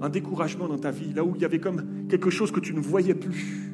un 0.00 0.08
découragement 0.08 0.66
dans 0.66 0.78
ta 0.78 0.90
vie, 0.90 1.12
là 1.12 1.22
où 1.22 1.34
il 1.36 1.42
y 1.42 1.44
avait 1.44 1.60
comme 1.60 2.06
quelque 2.08 2.30
chose 2.30 2.50
que 2.50 2.60
tu 2.60 2.72
ne 2.72 2.80
voyais 2.80 3.14
plus. 3.14 3.71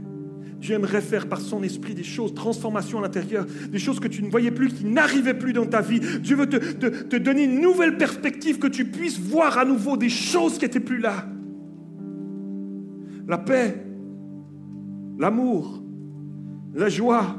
Dieu 0.61 0.75
aimerait 0.75 1.01
faire 1.01 1.29
par 1.29 1.41
son 1.41 1.63
esprit 1.63 1.95
des 1.95 2.03
choses, 2.03 2.35
transformation 2.35 2.99
à 2.99 3.03
l'intérieur, 3.03 3.47
des 3.71 3.79
choses 3.79 4.01
que 4.01 4.09
tu 4.09 4.23
ne 4.23 4.31
voyais 4.31 4.51
plus, 4.51 4.69
qui 4.69 4.85
n'arrivaient 4.85 5.39
plus 5.39 5.53
dans 5.53 5.67
ta 5.67 5.81
vie. 5.81 6.01
Dieu 6.21 6.37
veut 6.37 6.49
te, 6.49 6.57
te, 6.57 7.17
donner 7.17 7.45
une 7.45 7.61
nouvelle 7.61 7.97
perspective, 7.97 8.59
que 8.59 8.67
tu 8.67 8.85
puisses 8.85 9.21
voir 9.21 9.59
à 9.59 9.65
nouveau 9.65 9.97
des 9.97 10.09
choses 10.09 10.59
qui 10.59 10.65
n'étaient 10.65 10.81
plus 10.81 10.99
là. 10.99 11.27
La 13.29 13.39
paix, 13.39 13.85
l'amour, 15.19 15.81
la 16.75 16.89
joie, 16.89 17.37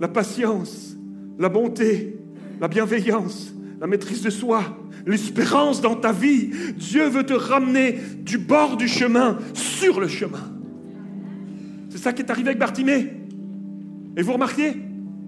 la 0.00 0.08
patience, 0.08 0.96
la 1.38 1.48
bonté, 1.50 2.16
la 2.60 2.68
bienveillance, 2.68 3.52
la 3.80 3.86
maîtrise 3.86 4.22
de 4.22 4.30
soi, 4.30 4.62
l'espérance 5.06 5.82
dans 5.82 5.96
ta 5.96 6.12
vie. 6.12 6.50
Dieu 6.76 7.08
veut 7.08 7.24
te 7.24 7.34
ramener 7.34 7.98
du 8.20 8.38
bord 8.38 8.78
du 8.78 8.88
chemin 8.88 9.38
sur 9.52 10.00
le 10.00 10.08
chemin. 10.08 10.57
C'est 11.98 12.04
ça 12.04 12.12
qui 12.12 12.22
est 12.22 12.30
arrivé 12.30 12.50
avec 12.50 12.60
Bartimée. 12.60 13.10
Et 14.16 14.22
vous 14.22 14.32
remarquez, 14.32 14.72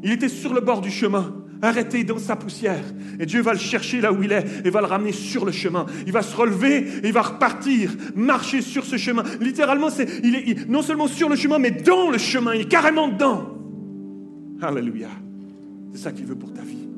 il 0.04 0.12
était 0.12 0.28
sur 0.28 0.54
le 0.54 0.60
bord 0.60 0.80
du 0.80 0.90
chemin, 0.92 1.34
arrêté 1.62 2.04
dans 2.04 2.18
sa 2.18 2.36
poussière. 2.36 2.84
Et 3.18 3.26
Dieu 3.26 3.42
va 3.42 3.54
le 3.54 3.58
chercher 3.58 4.00
là 4.00 4.12
où 4.12 4.22
il 4.22 4.30
est 4.30 4.44
et 4.64 4.70
va 4.70 4.80
le 4.80 4.86
ramener 4.86 5.10
sur 5.10 5.44
le 5.44 5.50
chemin. 5.50 5.86
Il 6.06 6.12
va 6.12 6.22
se 6.22 6.36
relever 6.36 6.76
et 7.02 7.08
il 7.08 7.12
va 7.12 7.22
repartir, 7.22 7.90
marcher 8.14 8.62
sur 8.62 8.84
ce 8.84 8.96
chemin. 8.98 9.24
Littéralement, 9.40 9.90
c'est, 9.90 10.06
il 10.22 10.36
est 10.36 10.68
non 10.68 10.80
seulement 10.80 11.08
sur 11.08 11.28
le 11.28 11.34
chemin, 11.34 11.58
mais 11.58 11.72
dans 11.72 12.08
le 12.08 12.18
chemin. 12.18 12.54
Il 12.54 12.60
est 12.60 12.68
carrément 12.68 13.08
dedans. 13.08 13.48
Alléluia. 14.62 15.08
C'est 15.90 16.02
ça 16.02 16.12
qu'il 16.12 16.26
veut 16.26 16.36
pour 16.36 16.52
ta 16.52 16.62
vie. 16.62 16.88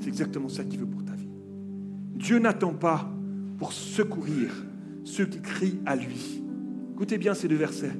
C'est 0.00 0.08
exactement 0.08 0.50
ça 0.50 0.64
qu'il 0.64 0.80
veut 0.80 0.86
pour 0.86 1.02
ta 1.02 1.12
vie. 1.12 1.30
Dieu 2.14 2.40
n'attend 2.40 2.74
pas 2.74 3.10
pour 3.56 3.72
secourir 3.72 4.50
ceux 5.02 5.24
qui 5.24 5.40
crient 5.40 5.78
à 5.86 5.96
lui. 5.96 6.42
Écoutez 6.92 7.16
bien 7.16 7.32
ces 7.32 7.48
deux 7.48 7.56
versets. 7.56 7.94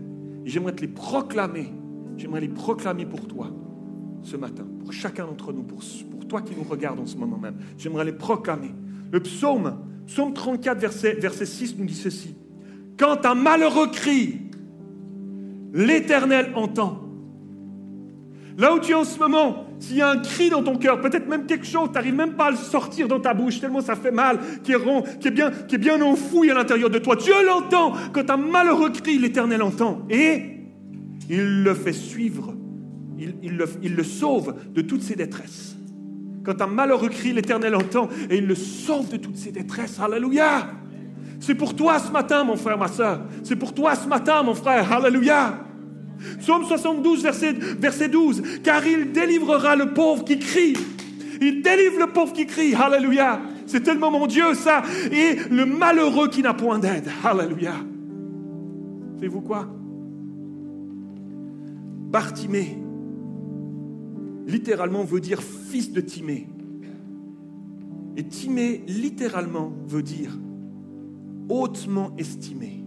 J'aimerais 0.48 0.74
te 0.74 0.80
les 0.80 0.88
proclamer. 0.88 1.72
J'aimerais 2.16 2.40
les 2.40 2.48
proclamer 2.48 3.06
pour 3.06 3.26
toi 3.26 3.50
ce 4.22 4.36
matin, 4.36 4.66
pour 4.80 4.92
chacun 4.92 5.26
d'entre 5.26 5.52
nous, 5.52 5.62
pour, 5.62 5.80
toi 6.28 6.42
qui 6.42 6.54
nous 6.54 6.64
regarde 6.64 6.98
en 7.00 7.06
ce 7.06 7.16
moment 7.16 7.38
même. 7.38 7.56
J'aimerais 7.78 8.04
les 8.04 8.12
proclamer. 8.12 8.74
Le 9.10 9.20
psaume, 9.20 9.78
psaume 10.06 10.34
34, 10.34 10.78
verset, 10.78 11.12
verset 11.14 11.46
6 11.46 11.76
nous 11.78 11.86
dit 11.86 11.94
ceci. 11.94 12.36
Quand 12.98 13.24
un 13.24 13.34
malheureux 13.34 13.90
crie, 13.90 14.50
l'Éternel 15.72 16.52
entend. 16.54 17.07
Là 18.58 18.74
où 18.74 18.80
tu 18.80 18.90
es 18.90 18.94
en 18.94 19.04
ce 19.04 19.18
moment, 19.18 19.66
s'il 19.78 19.96
y 19.96 20.02
a 20.02 20.10
un 20.10 20.18
cri 20.18 20.50
dans 20.50 20.62
ton 20.62 20.76
cœur, 20.76 21.00
peut-être 21.00 21.28
même 21.28 21.46
quelque 21.46 21.66
chose, 21.66 21.88
tu 21.88 21.94
n'arrives 21.94 22.14
même 22.14 22.34
pas 22.34 22.46
à 22.46 22.50
le 22.50 22.56
sortir 22.56 23.08
dans 23.08 23.20
ta 23.20 23.32
bouche, 23.32 23.60
tellement 23.60 23.80
ça 23.80 23.94
fait 23.94 24.10
mal, 24.10 24.38
qui 24.64 24.72
est 24.72 24.76
rond, 24.76 25.04
qui 25.20 25.28
est 25.28 25.30
bien, 25.30 25.50
qui 25.50 25.76
est 25.76 25.78
bien 25.78 26.00
enfoui 26.02 26.50
à 26.50 26.54
l'intérieur 26.54 26.90
de 26.90 26.98
toi. 26.98 27.14
Dieu 27.14 27.34
l'entend. 27.46 27.92
Quand 28.12 28.28
un 28.28 28.36
malheureux 28.36 28.90
cri, 28.90 29.18
l'Éternel 29.18 29.62
entend. 29.62 30.02
Et 30.10 30.42
il 31.30 31.62
le 31.62 31.74
fait 31.74 31.92
suivre 31.92 32.54
il, 33.18 33.56
le, 33.96 34.04
sauve 34.04 34.54
de 34.72 34.80
toutes 34.80 35.02
ses 35.02 35.16
détresses. 35.16 35.76
Quand 36.44 36.60
un 36.62 36.66
malheureux 36.66 37.08
crie, 37.08 37.32
l'Éternel 37.32 37.74
entend 37.74 38.08
et 38.30 38.38
il 38.38 38.46
le 38.46 38.54
sauve 38.54 39.10
de 39.10 39.16
toutes 39.16 39.36
ses 39.36 39.52
détresses. 39.52 39.98
Alléluia. 40.00 40.68
C'est 41.40 41.54
pour 41.54 41.74
toi 41.74 41.98
ce 41.98 42.10
matin, 42.10 42.44
mon 42.44 42.56
frère, 42.56 42.78
ma 42.78 42.88
soeur. 42.88 43.20
C'est 43.42 43.56
pour 43.56 43.74
toi 43.74 43.94
ce 43.94 44.08
matin, 44.08 44.42
mon 44.42 44.54
frère. 44.54 44.92
Alléluia. 44.92 45.67
Psaume 46.40 46.64
72, 46.64 47.22
verset, 47.22 47.52
verset 47.52 48.08
12. 48.08 48.42
Car 48.62 48.86
il 48.86 49.12
délivrera 49.12 49.76
le 49.76 49.92
pauvre 49.92 50.24
qui 50.24 50.38
crie. 50.38 50.74
Il 51.40 51.62
délivre 51.62 52.00
le 52.00 52.12
pauvre 52.12 52.32
qui 52.32 52.46
crie. 52.46 52.74
Alléluia. 52.74 53.40
C'est 53.66 53.82
tellement 53.82 54.10
mon 54.10 54.26
Dieu, 54.26 54.54
ça. 54.54 54.82
Et 55.12 55.36
le 55.50 55.66
malheureux 55.66 56.28
qui 56.28 56.42
n'a 56.42 56.54
point 56.54 56.78
d'aide. 56.78 57.08
Alléluia. 57.24 57.74
Savez-vous 59.16 59.40
quoi? 59.40 59.68
Bartimée 62.10 62.78
littéralement 64.46 65.04
veut 65.04 65.20
dire 65.20 65.42
fils 65.42 65.92
de 65.92 66.00
Timée. 66.00 66.48
Et 68.16 68.24
Timée, 68.24 68.82
littéralement, 68.88 69.72
veut 69.86 70.02
dire 70.02 70.36
hautement 71.48 72.12
estimé. 72.18 72.84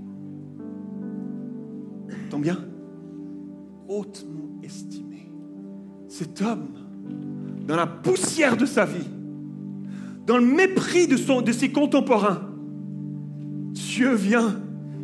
Entends 2.27 2.39
bien 2.39 2.70
Hautement 3.91 4.57
estimé. 4.63 5.29
Cet 6.07 6.41
homme, 6.41 6.69
dans 7.67 7.75
la 7.75 7.87
poussière 7.87 8.55
de 8.55 8.65
sa 8.65 8.85
vie, 8.85 9.09
dans 10.25 10.37
le 10.37 10.45
mépris 10.45 11.07
de, 11.07 11.17
son, 11.17 11.41
de 11.41 11.51
ses 11.51 11.73
contemporains, 11.73 12.41
Dieu 13.71 14.13
vient, 14.13 14.61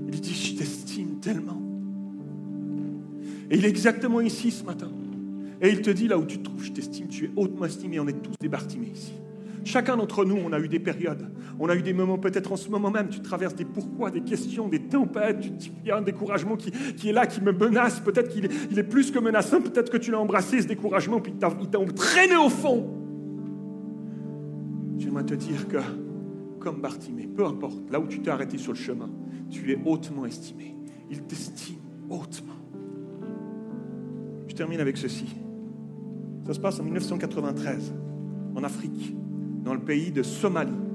il 0.08 0.22
dit, 0.22 0.34
je 0.34 0.56
t'estime 0.56 1.20
tellement. 1.20 1.62
Et 3.52 3.58
il 3.58 3.66
est 3.66 3.70
exactement 3.70 4.22
ici 4.22 4.52
ce 4.52 4.64
matin. 4.64 4.90
Et 5.62 5.70
il 5.70 5.82
te 5.82 5.90
dit, 5.90 6.08
là 6.08 6.18
où 6.18 6.24
tu 6.24 6.42
trouves, 6.42 6.64
je 6.64 6.72
t'estime, 6.72 7.10
tu 7.10 7.26
es 7.26 7.32
hautement 7.36 7.66
estimé, 7.66 8.00
on 8.00 8.08
est 8.08 8.14
tous 8.14 8.36
des 8.40 8.50
ici. 8.90 9.12
Chacun 9.64 9.98
d'entre 9.98 10.26
nous, 10.26 10.38
on 10.38 10.54
a 10.54 10.60
eu 10.60 10.68
des 10.68 10.80
périodes, 10.80 11.30
on 11.60 11.70
a 11.70 11.76
eu 11.76 11.82
des 11.82 11.94
moments, 11.94 12.18
peut-être 12.18 12.52
en 12.52 12.56
ce 12.56 12.70
moment 12.70 12.92
même, 12.92 13.10
tu 13.10 13.22
traverses 13.22 13.56
des 13.56 13.66
pourquoi, 13.66 14.12
des 14.12 14.22
questions, 14.22 14.68
des 14.68 14.80
tempêtes, 14.80 15.40
tu 15.40 15.50
dis, 15.50 15.72
il 15.84 15.88
y 15.88 15.92
a 15.92 15.98
un 15.98 16.02
découragement 16.02 16.56
qui, 16.56 16.70
est 16.70 17.12
là, 17.12 17.26
qui 17.26 17.42
me 17.42 17.52
menace, 17.52 18.00
peut-être 18.00 18.30
qu'il 18.30 18.46
est, 18.46 18.84
plus 18.84 19.12
que 19.12 19.20
menaçant, 19.20 19.62
peut-être 19.62 19.92
que 19.92 19.98
tu 19.98 20.12
l'as 20.12 20.20
embrassé, 20.20 20.62
ce 20.62 20.68
découragement, 20.68 21.20
puis 21.20 21.34
il 21.34 21.40
t'a 21.40 21.80
entraîné 21.80 22.38
au 22.38 22.50
fond. 22.50 22.90
J'aimerais 24.98 25.26
te 25.26 25.36
dire 25.36 25.68
que, 25.68 25.78
comme 26.60 26.82
Bartimée, 26.82 27.28
peu 27.28 27.46
importe, 27.46 27.90
là 27.92 28.00
où 28.00 28.08
tu 28.08 28.22
t'es 28.22 28.30
arrêté 28.30 28.58
sur 28.58 28.74
le 28.74 28.78
chemin, 28.78 29.10
tu 29.50 29.72
es 29.72 29.80
hautement 29.86 30.26
estimé. 30.26 30.76
Il 31.10 31.22
t'estime 31.24 31.78
hautement. 32.10 32.56
Je 34.48 34.56
termine 34.56 34.80
avec 34.80 34.98
ceci. 34.98 35.26
Ça 36.46 36.54
se 36.54 36.60
passe 36.60 36.80
en 36.80 36.84
1993, 36.84 37.94
en 38.56 38.64
Afrique, 38.64 39.16
dans 39.68 39.74
le 39.74 39.82
pays 39.82 40.12
de 40.12 40.24
Somalie. 40.24 40.87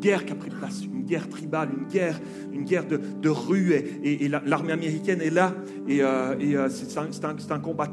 Guerre 0.00 0.24
qui 0.24 0.32
a 0.32 0.36
pris 0.36 0.50
place, 0.50 0.82
une 0.84 1.04
guerre 1.04 1.28
tribale, 1.28 1.70
une 1.76 1.86
guerre, 1.86 2.20
une 2.52 2.64
guerre 2.64 2.84
de, 2.86 3.28
rue, 3.28 3.72
et, 4.02 4.28
l'armée 4.28 4.72
américaine 4.72 5.20
est 5.20 5.30
là, 5.30 5.54
et, 5.88 6.02
euh, 6.02 6.34
euh, 6.40 6.68
c'est 6.68 7.52
un, 7.52 7.58
combat, 7.58 7.88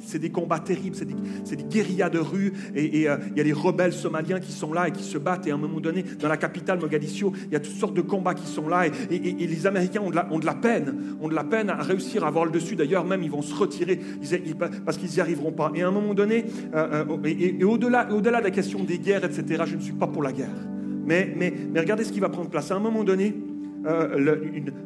c'est 0.00 0.18
des 0.18 0.30
combats 0.30 0.58
terribles, 0.58 0.96
c'est 0.96 1.04
des, 1.04 1.56
des, 1.56 1.62
guérillas 1.64 2.10
de 2.10 2.18
rue, 2.18 2.52
et, 2.74 3.08
euh, 3.08 3.16
il 3.30 3.38
y 3.38 3.40
a 3.40 3.44
les 3.44 3.52
rebelles 3.52 3.92
somaliens 3.92 4.40
qui 4.40 4.52
sont 4.52 4.72
là 4.72 4.88
et 4.88 4.92
qui 4.92 5.04
se 5.04 5.18
battent, 5.18 5.46
et 5.46 5.50
à 5.50 5.54
un 5.54 5.58
moment 5.58 5.80
donné, 5.80 6.04
dans 6.18 6.28
la 6.28 6.36
capitale 6.36 6.80
Mogadiscio, 6.80 7.32
il 7.46 7.52
y 7.52 7.56
a 7.56 7.60
toutes 7.60 7.76
sortes 7.76 7.94
de 7.94 8.02
combats 8.02 8.34
qui 8.34 8.46
sont 8.46 8.68
là, 8.68 8.86
et, 8.86 9.46
les 9.46 9.66
Américains 9.66 10.00
ont 10.00 10.10
de, 10.10 10.46
la, 10.46 10.54
peine, 10.54 11.16
ont 11.20 11.28
de 11.28 11.34
la 11.34 11.44
peine 11.44 11.70
à 11.70 11.76
réussir 11.76 12.24
à 12.24 12.28
avoir 12.28 12.44
le 12.44 12.50
dessus, 12.50 12.76
d'ailleurs 12.76 13.04
même 13.04 13.22
ils 13.22 13.30
vont 13.30 13.42
se 13.42 13.54
retirer, 13.54 14.00
parce 14.84 14.96
qu'ils 14.96 15.10
n'y 15.10 15.20
arriveront 15.20 15.52
pas. 15.52 15.70
Et 15.74 15.82
à 15.82 15.88
un 15.88 15.92
moment 15.92 16.14
donné, 16.14 16.46
et, 17.24 17.64
au-delà 17.64 18.12
au 18.12 18.20
-delà 18.20 18.38
de 18.38 18.44
la 18.44 18.50
question 18.50 18.82
des 18.84 18.98
guerres, 18.98 19.24
etc., 19.24 19.64
je 19.66 19.76
ne 19.76 19.80
suis 19.80 19.92
pas 19.92 20.06
pour 20.06 20.22
la 20.22 20.32
guerre. 20.32 20.75
Mais, 21.06 21.34
regardez 21.74 22.04
ce 22.04 22.12
qui 22.12 22.20
va 22.20 22.28
prendre 22.28 22.50
place. 22.50 22.70
À 22.70 22.76
un 22.76 22.80
moment 22.80 23.04
donné, 23.04 23.34
euh, 23.86 24.36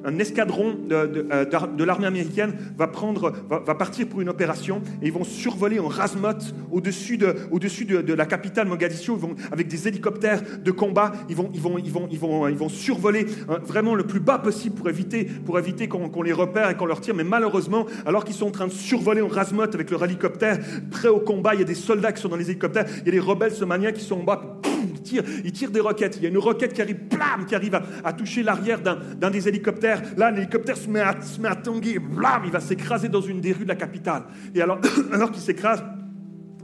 un 0.05 0.19
escadron 0.19 0.75
de, 0.75 1.27
euh, 1.33 1.85
l'armée 1.85 2.07
américaine 2.07 2.55
va, 2.77 2.87
partir 2.87 4.07
pour 4.09 4.21
une 4.21 4.29
opération 4.29 4.83
et 5.03 5.07
ils 5.07 5.13
vont 5.13 5.25
survoler 5.25 5.79
en 5.79 5.89
rasmote 5.89 6.55
au-dessus 6.71 7.17
de, 7.17 8.13
la 8.13 8.27
capitale 8.27 8.69
Mogadiscio 8.69 9.19
ils 9.19 9.53
avec 9.53 9.69
des 9.69 9.89
hélicoptères 9.89 10.43
de 10.63 10.71
combat. 10.71 11.13
Ils 11.29 11.37
vont, 11.37 11.51
ils 11.55 11.61
ils 11.85 11.93
ils 12.13 12.63
ils 12.63 12.71
survoler 12.71 13.27
vraiment 13.65 13.95
le 13.95 14.05
plus 14.05 14.21
bas 14.21 14.39
possible 14.39 14.77
pour 14.77 14.89
éviter, 14.89 15.89
qu'on, 15.89 16.23
les 16.23 16.33
repère 16.33 16.71
et 16.71 16.77
qu'on 16.77 16.87
leur 16.87 17.01
tire. 17.01 17.15
Mais 17.15 17.25
malheureusement, 17.25 17.87
alors 18.07 18.25
qu'ils 18.25 18.35
sont 18.35 18.47
en 18.47 18.53
train 18.53 18.67
de 18.67 18.73
survoler 18.73 19.23
en 19.23 19.29
rasmote 19.29 19.75
avec 19.75 19.91
leur 19.91 20.05
hélicoptère, 20.05 20.59
prêts 20.91 21.09
au 21.09 21.21
combat, 21.21 21.55
il 21.55 21.61
y 21.61 21.63
a 21.63 21.67
des 21.67 21.75
soldats 21.75 22.13
qui 22.13 22.23
sont 22.23 22.29
dans 22.29 22.37
les 22.37 22.51
hélicoptères, 22.51 22.87
il 23.01 23.07
y 23.07 23.09
a 23.09 23.13
des 23.13 23.21
rebelles 23.21 23.53
somaliens 23.53 23.93
qui 23.93 24.03
sont 24.03 24.21
en 24.21 24.25
bas 24.25 24.61
il 24.83 25.03
tire, 25.03 25.23
il 25.45 25.53
tire 25.53 25.71
des 25.71 25.81
roquettes. 25.81 26.17
Il 26.17 26.23
y 26.23 26.27
a 26.27 26.29
une 26.29 26.39
roquette 26.39 26.73
qui 26.73 26.83
arrive, 26.83 27.09
blam, 27.09 27.47
qui 27.47 27.55
arrive 27.55 27.81
à, 28.05 28.13
toucher 28.13 28.43
l'arrière 28.43 28.81
d'un 28.81 28.90
des 28.97 29.49
hélicoptères. 29.49 30.03
Là, 30.17 30.31
l'hélicoptère 30.31 30.77
se 30.77 30.89
met 30.89 31.01
à, 31.01 31.21
se 31.21 31.41
met 31.41 31.49
à 31.49 31.57
tanguer, 31.57 31.99
blam, 31.99 32.43
il 32.45 32.51
va 32.51 32.61
s'écraser 32.61 33.09
dans 33.09 33.21
une 33.21 33.41
des 33.41 33.53
rues 33.53 33.65
de 33.65 33.69
la 33.69 33.77
capitale. 33.77 34.23
Et 34.55 34.61
alors, 34.61 34.79
alors 35.13 35.31
qu'il 35.31 35.43
s'écrase, 35.43 35.83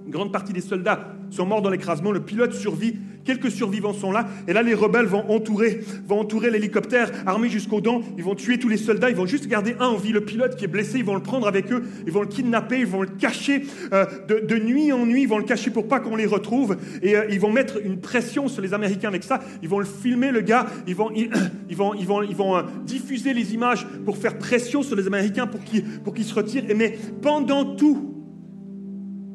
une 0.07 0.13
grande 0.13 0.33
partie 0.33 0.53
des 0.53 0.61
soldats 0.61 1.17
sont 1.31 1.47
morts 1.47 1.63
dans 1.63 1.71
l'écrasement. 1.71 2.13
Le 2.13 2.21
pilote 2.21 2.53
survit. 2.53 2.97
Quelques 3.25 3.51
survivants 3.51 3.93
sont 3.93 4.13
là. 4.13 4.29
Et 4.47 4.53
là, 4.53 4.63
les 4.63 4.75
rebelles 4.75 5.07
vont 5.07 5.29
entourer, 5.31 5.81
vont 6.07 6.21
entourer 6.21 6.51
l'hélicoptère, 6.51 7.11
armés 7.27 7.49
jusqu'aux 7.49 7.81
dents. 7.81 8.01
Ils 8.17 8.23
vont 8.23 8.37
tuer 8.37 8.59
tous 8.59 8.69
les 8.69 8.77
soldats. 8.77 9.11
Ils 9.11 9.17
vont 9.17 9.27
juste 9.27 9.49
garder 9.49 9.75
un 9.81 9.87
en 9.87 9.97
vie. 9.97 10.13
Le 10.13 10.21
pilote 10.21 10.55
qui 10.55 10.65
est 10.65 10.69
blessé, 10.69 10.99
ils 10.99 11.05
vont 11.05 11.17
le 11.17 11.23
prendre 11.23 11.49
avec 11.49 11.73
eux. 11.73 11.83
Ils 12.07 12.13
vont 12.13 12.21
le 12.21 12.29
kidnapper. 12.29 12.79
Ils 12.79 12.87
vont 12.87 13.03
le 13.03 13.09
cacher 13.09 13.65
euh, 13.93 14.07
de, 14.29 14.59
nuit 14.59 14.93
en 14.93 15.05
nuit. 15.05 15.23
Ils 15.23 15.29
vont 15.29 15.39
le 15.39 15.45
cacher 15.45 15.71
pour 15.71 15.89
pas 15.89 15.99
qu'on 15.99 16.15
les 16.15 16.27
retrouve. 16.27 16.77
Et 17.03 17.17
euh, 17.17 17.27
ils 17.29 17.41
vont 17.41 17.51
mettre 17.51 17.85
une 17.85 18.01
pression 18.01 18.47
sur 18.47 18.63
les 18.63 18.73
Américains 18.73 19.09
avec 19.09 19.25
ça. 19.25 19.41
Ils 19.61 19.69
vont 19.69 19.81
le 19.81 19.87
filmer, 19.87 20.31
le 20.31 20.43
gars. 20.43 20.67
Ils 20.87 20.95
vont, 20.95 21.11
ils, 21.13 21.29
vont, 21.77 21.95
ils 21.95 22.07
vont, 22.07 22.23
ils 22.23 22.37
vont 22.37 22.57
euh, 22.57 22.63
diffuser 22.85 23.35
les 23.35 23.55
images 23.55 23.89
pour 24.05 24.19
faire 24.19 24.39
pression 24.39 24.85
sur 24.85 24.95
les 24.95 25.09
Américains 25.09 25.49
pour 25.49 25.65
qu'ils, 25.65 25.83
pour 25.83 26.15
qu'ils 26.15 26.25
se 26.25 26.35
retirent. 26.35 26.65
Mais 26.77 26.97
pendant 27.23 27.75
tout, 27.75 28.16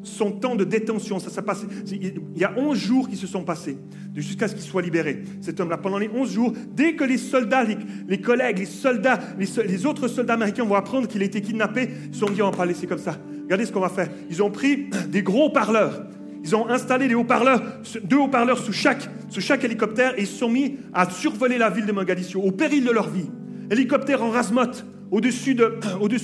son 0.04 0.32
temps 0.32 0.56
de 0.56 0.64
détention. 0.64 1.20
Ça, 1.20 1.30
ça 1.30 1.42
passe, 1.42 1.66
il 1.92 2.14
y 2.36 2.44
a 2.44 2.54
11 2.58 2.78
jours 2.78 3.10
qui 3.10 3.18
se 3.18 3.28
sont 3.28 3.44
passés 3.44 3.78
jusqu'à 4.16 4.48
ce 4.48 4.56
qu'il 4.56 4.64
soit 4.64 4.82
libéré. 4.82 5.24
Cet 5.42 5.60
homme-là, 5.60 5.78
pendant 5.78 5.98
les 5.98 6.10
11 6.10 6.32
jours, 6.32 6.54
dès 6.74 6.96
que 6.96 7.04
les 7.04 7.18
soldats, 7.18 7.64
les, 8.08 8.22
collègues, 8.22 8.60
les 8.60 8.66
soldats, 8.66 9.20
les, 9.38 9.86
autres 9.86 10.08
soldats 10.08 10.34
américains 10.34 10.66
vont 10.66 10.76
apprendre 10.76 11.08
qu'il 11.08 11.22
a 11.22 11.26
été 11.26 11.42
kidnappé, 11.42 11.90
ils 12.08 12.14
se 12.14 12.20
sont 12.20 12.30
dit 12.30 12.42
on 12.42 12.52
va 12.52 12.58
pas 12.58 12.66
laisser 12.66 12.88
comme 12.88 13.00
ça. 13.00 13.18
Regardez 13.44 13.66
ce 13.66 13.72
qu'on 13.72 13.80
va 13.82 13.90
faire. 13.90 14.10
Ils 14.30 14.42
ont 14.44 14.52
pris 14.52 14.90
des 15.10 15.24
gros 15.24 15.46
haut-parleurs. 15.46 16.06
Ils 16.44 16.56
ont 16.56 16.68
installé 16.70 17.08
des 17.08 17.14
haut-parleurs, 17.14 17.62
deux 18.04 18.18
haut-parleurs 18.18 18.58
sous 18.58 18.74
chaque, 18.74 19.08
sous 19.30 19.42
chaque 19.42 19.64
hélicoptère 19.64 20.18
et 20.18 20.22
ils 20.22 20.28
se 20.28 20.40
sont 20.40 20.50
mis 20.50 20.78
à 20.92 21.08
survoler 21.08 21.60
la 21.60 21.70
ville 21.70 21.86
de 21.86 21.92
Mogadiscio 21.92 22.42
au 22.42 22.52
péril 22.52 22.84
de 22.84 22.92
leur 22.92 23.10
vie. 23.10 23.30
Hélicoptère 23.70 24.24
en 24.24 24.32
rasmote 24.32 24.86
au-dessus 25.12 25.54
de, 25.54 25.78
au 26.02 26.08
de, 26.08 26.18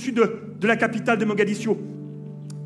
de 0.59 0.67
la 0.67 0.75
capitale 0.75 1.19
de 1.19 1.25
Mogadiscio. 1.25 1.77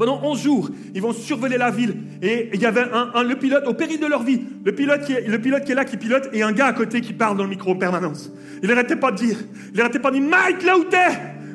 Pendant 0.02 0.20
11 0.24 0.42
jours, 0.42 0.70
ils 0.96 1.02
vont 1.04 1.14
survoler 1.14 1.60
la 1.60 1.70
ville. 1.70 1.96
Et 2.24 2.50
il 2.56 2.60
y 2.60 2.66
avait 2.66 2.86
un, 2.92 3.22
le 3.22 3.36
pilote, 3.36 3.68
au 3.68 3.76
péril 3.76 4.00
de 4.00 4.08
leur 4.08 4.24
vie, 4.24 4.42
le 4.66 4.74
pilote, 4.74 5.04
qui 5.04 5.14
est, 5.14 5.76
là, 5.76 5.86
qui 5.86 5.96
pilote, 5.96 6.28
et 6.34 6.42
un 6.42 6.54
gars 6.54 6.66
à 6.66 6.74
côté 6.74 7.02
qui 7.02 7.14
parle 7.14 7.38
dans 7.38 7.44
le 7.44 7.52
micro 7.52 7.70
en 7.70 7.76
permanence. 7.76 8.32
Il 8.64 8.70
n'arrêtait 8.70 8.96
pas 8.96 9.12
de 9.12 9.18
dire, 9.18 9.38
il 9.72 9.78
n'arrêtait 9.78 10.00
pas 10.00 10.10
de 10.10 10.18
dire, 10.18 10.28
Mike, 10.28 10.64
là 10.64 10.76
où 10.76 10.86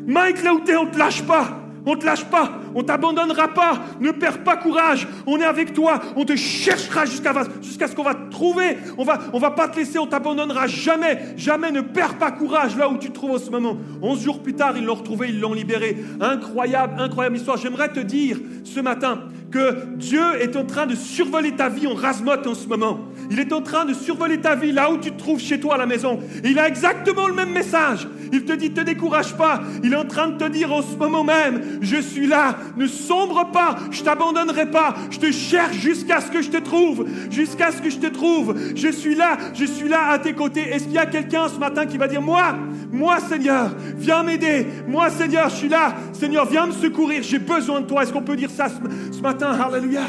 Mike, 0.06 0.44
là 0.44 0.54
où 0.54 0.60
t'es, 0.60 0.76
on 0.76 0.86
te 0.86 0.96
lâche 0.96 1.24
pas 1.24 1.65
On 1.86 1.94
ne 1.94 2.00
te 2.00 2.04
lâche 2.04 2.24
pas, 2.24 2.50
on 2.74 2.82
t'abandonnera 2.82 3.48
pas. 3.48 3.78
Ne 4.00 4.10
perds 4.10 4.42
pas 4.42 4.56
courage. 4.56 5.06
On 5.24 5.38
est 5.38 5.44
avec 5.44 5.72
toi. 5.72 6.00
On 6.16 6.24
te 6.24 6.34
cherchera 6.34 7.04
jusqu'à 7.06 7.88
ce 7.88 7.94
qu'on 7.94 8.02
va 8.02 8.14
te 8.14 8.30
trouver. 8.30 8.76
On 8.98 9.04
va, 9.04 9.20
on 9.32 9.38
va 9.38 9.52
pas 9.52 9.68
te 9.68 9.76
laisser, 9.76 9.98
on 9.98 10.06
t'abandonnera 10.06 10.66
jamais. 10.66 11.34
Jamais 11.36 11.70
ne 11.70 11.80
perds 11.80 12.18
pas 12.18 12.32
courage 12.32 12.76
là 12.76 12.88
où 12.88 12.98
tu 12.98 13.08
te 13.08 13.14
trouves 13.14 13.36
en 13.36 13.38
ce 13.38 13.50
moment. 13.50 13.76
Onze 14.02 14.22
jours 14.22 14.42
plus 14.42 14.54
tard, 14.54 14.76
ils 14.76 14.84
l'ont 14.84 14.96
retrouvé, 14.96 15.28
ils 15.28 15.40
l'ont 15.40 15.54
libéré. 15.54 15.96
Incroyable, 16.20 17.00
incroyable 17.00 17.36
histoire. 17.36 17.56
J'aimerais 17.56 17.88
te 17.88 18.00
dire 18.00 18.40
ce 18.64 18.80
matin 18.80 19.20
que 19.50 19.96
Dieu 19.96 20.40
est 20.40 20.56
en 20.56 20.64
train 20.64 20.86
de 20.86 20.94
survoler 20.94 21.52
ta 21.52 21.68
vie 21.68 21.86
en 21.86 21.94
rasmote 21.94 22.46
en 22.46 22.54
ce 22.54 22.66
moment. 22.66 22.98
Il 23.30 23.38
est 23.38 23.52
en 23.52 23.62
train 23.62 23.84
de 23.84 23.94
survoler 23.94 24.40
ta 24.40 24.54
vie 24.54 24.72
là 24.72 24.90
où 24.90 24.98
tu 24.98 25.12
te 25.12 25.18
trouves 25.18 25.40
chez 25.40 25.60
toi 25.60 25.74
à 25.74 25.78
la 25.78 25.86
maison. 25.86 26.18
il 26.44 26.58
a 26.58 26.68
exactement 26.68 27.26
le 27.26 27.34
même 27.34 27.52
message. 27.52 28.08
Il 28.32 28.44
te 28.44 28.52
dit, 28.52 28.72
te 28.72 28.80
décourage 28.80 29.36
pas. 29.36 29.60
Il 29.82 29.92
est 29.92 29.96
en 29.96 30.04
train 30.04 30.28
de 30.28 30.38
te 30.38 30.48
dire 30.50 30.72
en 30.72 30.82
ce 30.82 30.96
moment 30.96 31.24
même, 31.24 31.75
je 31.80 31.96
suis 31.96 32.26
là, 32.26 32.56
ne 32.76 32.86
sombre 32.86 33.50
pas, 33.52 33.76
je 33.90 34.02
t'abandonnerai 34.02 34.70
pas, 34.70 34.94
je 35.10 35.18
te 35.18 35.30
cherche 35.30 35.76
jusqu'à 35.76 36.20
ce 36.20 36.30
que 36.30 36.42
je 36.42 36.50
te 36.50 36.58
trouve, 36.58 37.06
jusqu'à 37.30 37.72
ce 37.72 37.82
que 37.82 37.90
je 37.90 37.98
te 37.98 38.06
trouve. 38.06 38.54
Je 38.74 38.88
suis 38.88 39.14
là, 39.14 39.36
je 39.54 39.64
suis 39.64 39.88
là 39.88 40.08
à 40.10 40.18
tes 40.18 40.32
côtés. 40.32 40.60
Est-ce 40.60 40.84
qu'il 40.84 40.94
y 40.94 40.98
a 40.98 41.06
quelqu'un 41.06 41.48
ce 41.48 41.58
matin 41.58 41.86
qui 41.86 41.98
va 41.98 42.08
dire, 42.08 42.22
moi, 42.22 42.56
moi 42.92 43.20
Seigneur, 43.20 43.74
viens 43.96 44.22
m'aider. 44.22 44.66
Moi 44.86 45.10
Seigneur, 45.10 45.48
je 45.48 45.56
suis 45.56 45.68
là. 45.68 45.94
Seigneur, 46.12 46.46
viens 46.46 46.66
me 46.66 46.72
secourir. 46.72 47.22
J'ai 47.22 47.38
besoin 47.38 47.80
de 47.80 47.86
toi. 47.86 48.02
Est-ce 48.02 48.12
qu'on 48.12 48.22
peut 48.22 48.36
dire 48.36 48.50
ça 48.50 48.68
ce, 48.68 49.20
matin? 49.20 49.52
Alléluia. 49.52 50.02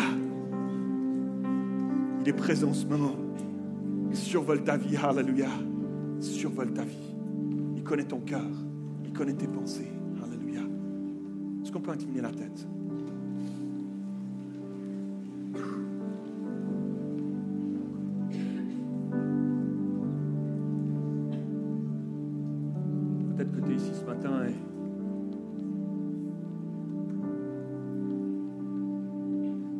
Il 2.22 2.30
est 2.30 2.34
présent 2.34 2.74
ce 2.74 2.86
moment. 2.86 3.16
Il 4.10 4.18
survole 4.18 4.64
ta 4.64 4.78
vie. 4.78 4.98
Alléluia. 4.98 5.50
Il 6.18 6.24
survole 6.24 6.72
ta 6.74 6.84
vie. 6.84 7.16
Il 7.76 7.84
connaît 7.84 8.06
ton 8.06 8.20
cœur. 8.20 8.42
Il 9.06 9.14
connaît 9.14 9.34
tes 9.34 9.48
pensées. 9.48 9.92
Est-ce 11.68 11.74
qu'on 11.74 11.82
peut 11.82 11.92
incliner 11.92 12.22
la 12.22 12.32
tête? 12.32 12.66
Peut-être 23.36 23.52
que 23.52 23.60
tu 23.66 23.72
es 23.74 23.76
ici 23.76 23.92
ce 23.94 24.06
matin 24.06 24.46
et 24.48 24.54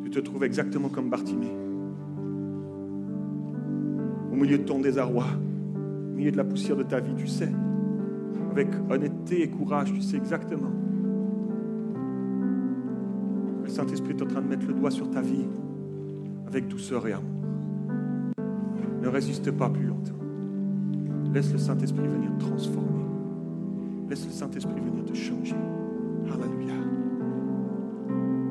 tu 0.04 0.10
te 0.10 0.18
trouves 0.18 0.44
exactement 0.44 0.90
comme 0.90 1.08
Bartimée. 1.08 1.46
Au 4.30 4.36
milieu 4.36 4.58
de 4.58 4.64
ton 4.64 4.80
désarroi, 4.80 5.24
au 5.74 6.16
milieu 6.18 6.32
de 6.32 6.36
la 6.36 6.44
poussière 6.44 6.76
de 6.76 6.82
ta 6.82 7.00
vie, 7.00 7.14
tu 7.16 7.26
sais, 7.26 7.50
avec 8.50 8.68
honnêteté 8.90 9.44
et 9.44 9.48
courage, 9.48 9.90
tu 9.94 10.02
sais 10.02 10.18
exactement 10.18 10.68
le 13.68 13.74
Saint-Esprit 13.74 14.14
est 14.18 14.22
en 14.22 14.26
train 14.26 14.40
de 14.40 14.48
mettre 14.48 14.66
le 14.66 14.72
doigt 14.72 14.90
sur 14.90 15.10
ta 15.10 15.20
vie 15.20 15.44
avec 16.46 16.68
douceur 16.68 17.06
et 17.06 17.12
amour. 17.12 17.42
Ne 19.02 19.08
résiste 19.08 19.50
pas 19.50 19.68
plus 19.68 19.84
longtemps. 19.84 20.16
Laisse 21.34 21.52
le 21.52 21.58
Saint-Esprit 21.58 22.08
venir 22.08 22.30
te 22.38 22.44
transformer. 22.44 23.04
Laisse 24.08 24.24
le 24.24 24.32
Saint-Esprit 24.32 24.80
venir 24.80 25.04
te 25.04 25.14
changer. 25.14 25.54
Alléluia. 26.32 26.72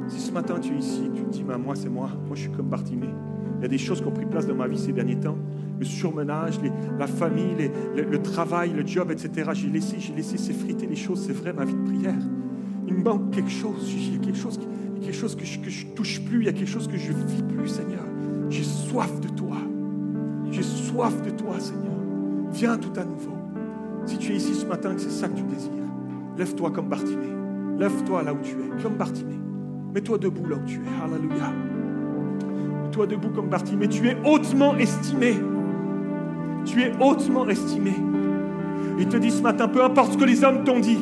Si 0.08 0.20
ce 0.20 0.32
matin 0.32 0.60
tu 0.60 0.76
es 0.76 0.78
ici, 0.78 1.10
tu 1.16 1.24
te 1.24 1.30
dis, 1.32 1.44
moi 1.44 1.76
c'est 1.76 1.90
moi, 1.90 2.12
moi 2.28 2.36
je 2.36 2.42
suis 2.42 2.52
comme 2.52 2.68
Bartimée. 2.68 3.10
Il 3.58 3.64
y 3.64 3.66
a 3.66 3.70
des 3.70 3.80
choses 3.80 4.02
qui 4.02 4.08
ont 4.08 4.12
pris 4.12 4.28
place 4.28 4.46
dans 4.46 4.54
ma 4.54 4.68
vie 4.68 4.78
ces 4.78 4.94
derniers 4.94 5.20
temps. 5.20 5.38
Le 5.80 5.86
surmenage, 5.86 6.60
la 7.00 7.08
famille, 7.08 7.72
le, 7.96 8.22
travail, 8.22 8.72
le 8.72 8.86
job, 8.86 9.10
etc. 9.10 9.50
J'ai 9.54 9.70
laissé, 9.70 9.96
j'ai 10.00 10.14
laissé 10.14 10.38
s'effriter 10.38 10.86
les 10.86 10.96
choses, 10.96 11.26
c'est 11.26 11.34
vrai, 11.34 11.54
ma 11.54 11.66
vie 11.66 11.74
de 11.74 11.84
prière. 11.86 12.22
Il 12.88 12.94
me 12.94 13.04
manque 13.04 13.32
quelque 13.32 13.50
chose, 13.50 13.96
il 14.98 15.04
y 15.04 15.10
a 15.10 15.12
quelque 15.12 15.20
chose 15.20 15.36
quelque 15.36 15.48
chose 15.48 15.62
que 15.64 15.70
je, 15.70 15.86
touche 15.88 16.22
plus, 16.22 16.40
il 16.40 16.46
y 16.46 16.50
a 16.50 16.54
quelque 16.54 16.70
chose 16.70 16.88
que 16.88 16.98
je 16.98 17.12
vis 17.12 17.44
plus, 17.44 17.68
Seigneur. 17.68 18.04
J'ai 18.50 18.64
soif 18.64 19.20
de 19.20 19.28
toi. 19.30 19.58
J'ai 20.52 20.64
soif 20.64 21.22
de 21.22 21.30
toi, 21.32 21.60
Seigneur. 21.60 21.98
Viens 22.52 22.78
tout 22.78 23.00
à 23.00 23.04
nouveau. 23.04 23.36
Si 24.06 24.18
tu 24.18 24.32
es 24.32 24.38
ici 24.38 24.56
ce 24.56 24.66
matin, 24.66 24.96
que 24.96 25.02
c'est 25.02 25.10
ça 25.10 25.28
que 25.28 25.36
tu 25.36 25.44
désires, 25.44 25.72
lève-toi 26.38 26.72
comme 26.72 26.88
Bartimée. 26.88 27.34
Lève-toi 27.78 28.24
là 28.24 28.34
où 28.34 28.38
tu 28.42 28.54
es, 28.54 28.82
comme 28.82 28.96
Bartimée. 28.96 29.40
Mets-toi 29.94 30.18
debout 30.18 30.48
là 30.48 30.56
où 30.56 30.66
tu 30.66 30.78
es. 30.78 31.04
Alléluia. 31.04 31.52
Mets-toi 32.86 33.08
debout 33.08 33.30
comme 33.30 33.50
Bartimée. 33.50 33.88
Tu 33.88 34.08
es 34.08 34.18
hautement 34.26 34.76
estimé. 34.78 35.36
Tu 36.66 36.82
es 36.82 36.92
hautement 37.00 37.48
estimé. 37.48 37.94
Il 38.98 39.08
te 39.08 39.18
dit 39.18 39.30
ce 39.30 39.44
matin, 39.44 39.68
peu 39.68 39.84
importe 39.84 40.14
ce 40.14 40.18
que 40.18 40.26
les 40.26 40.44
hommes 40.44 40.64
t'ont 40.64 40.80
dit, 40.80 40.98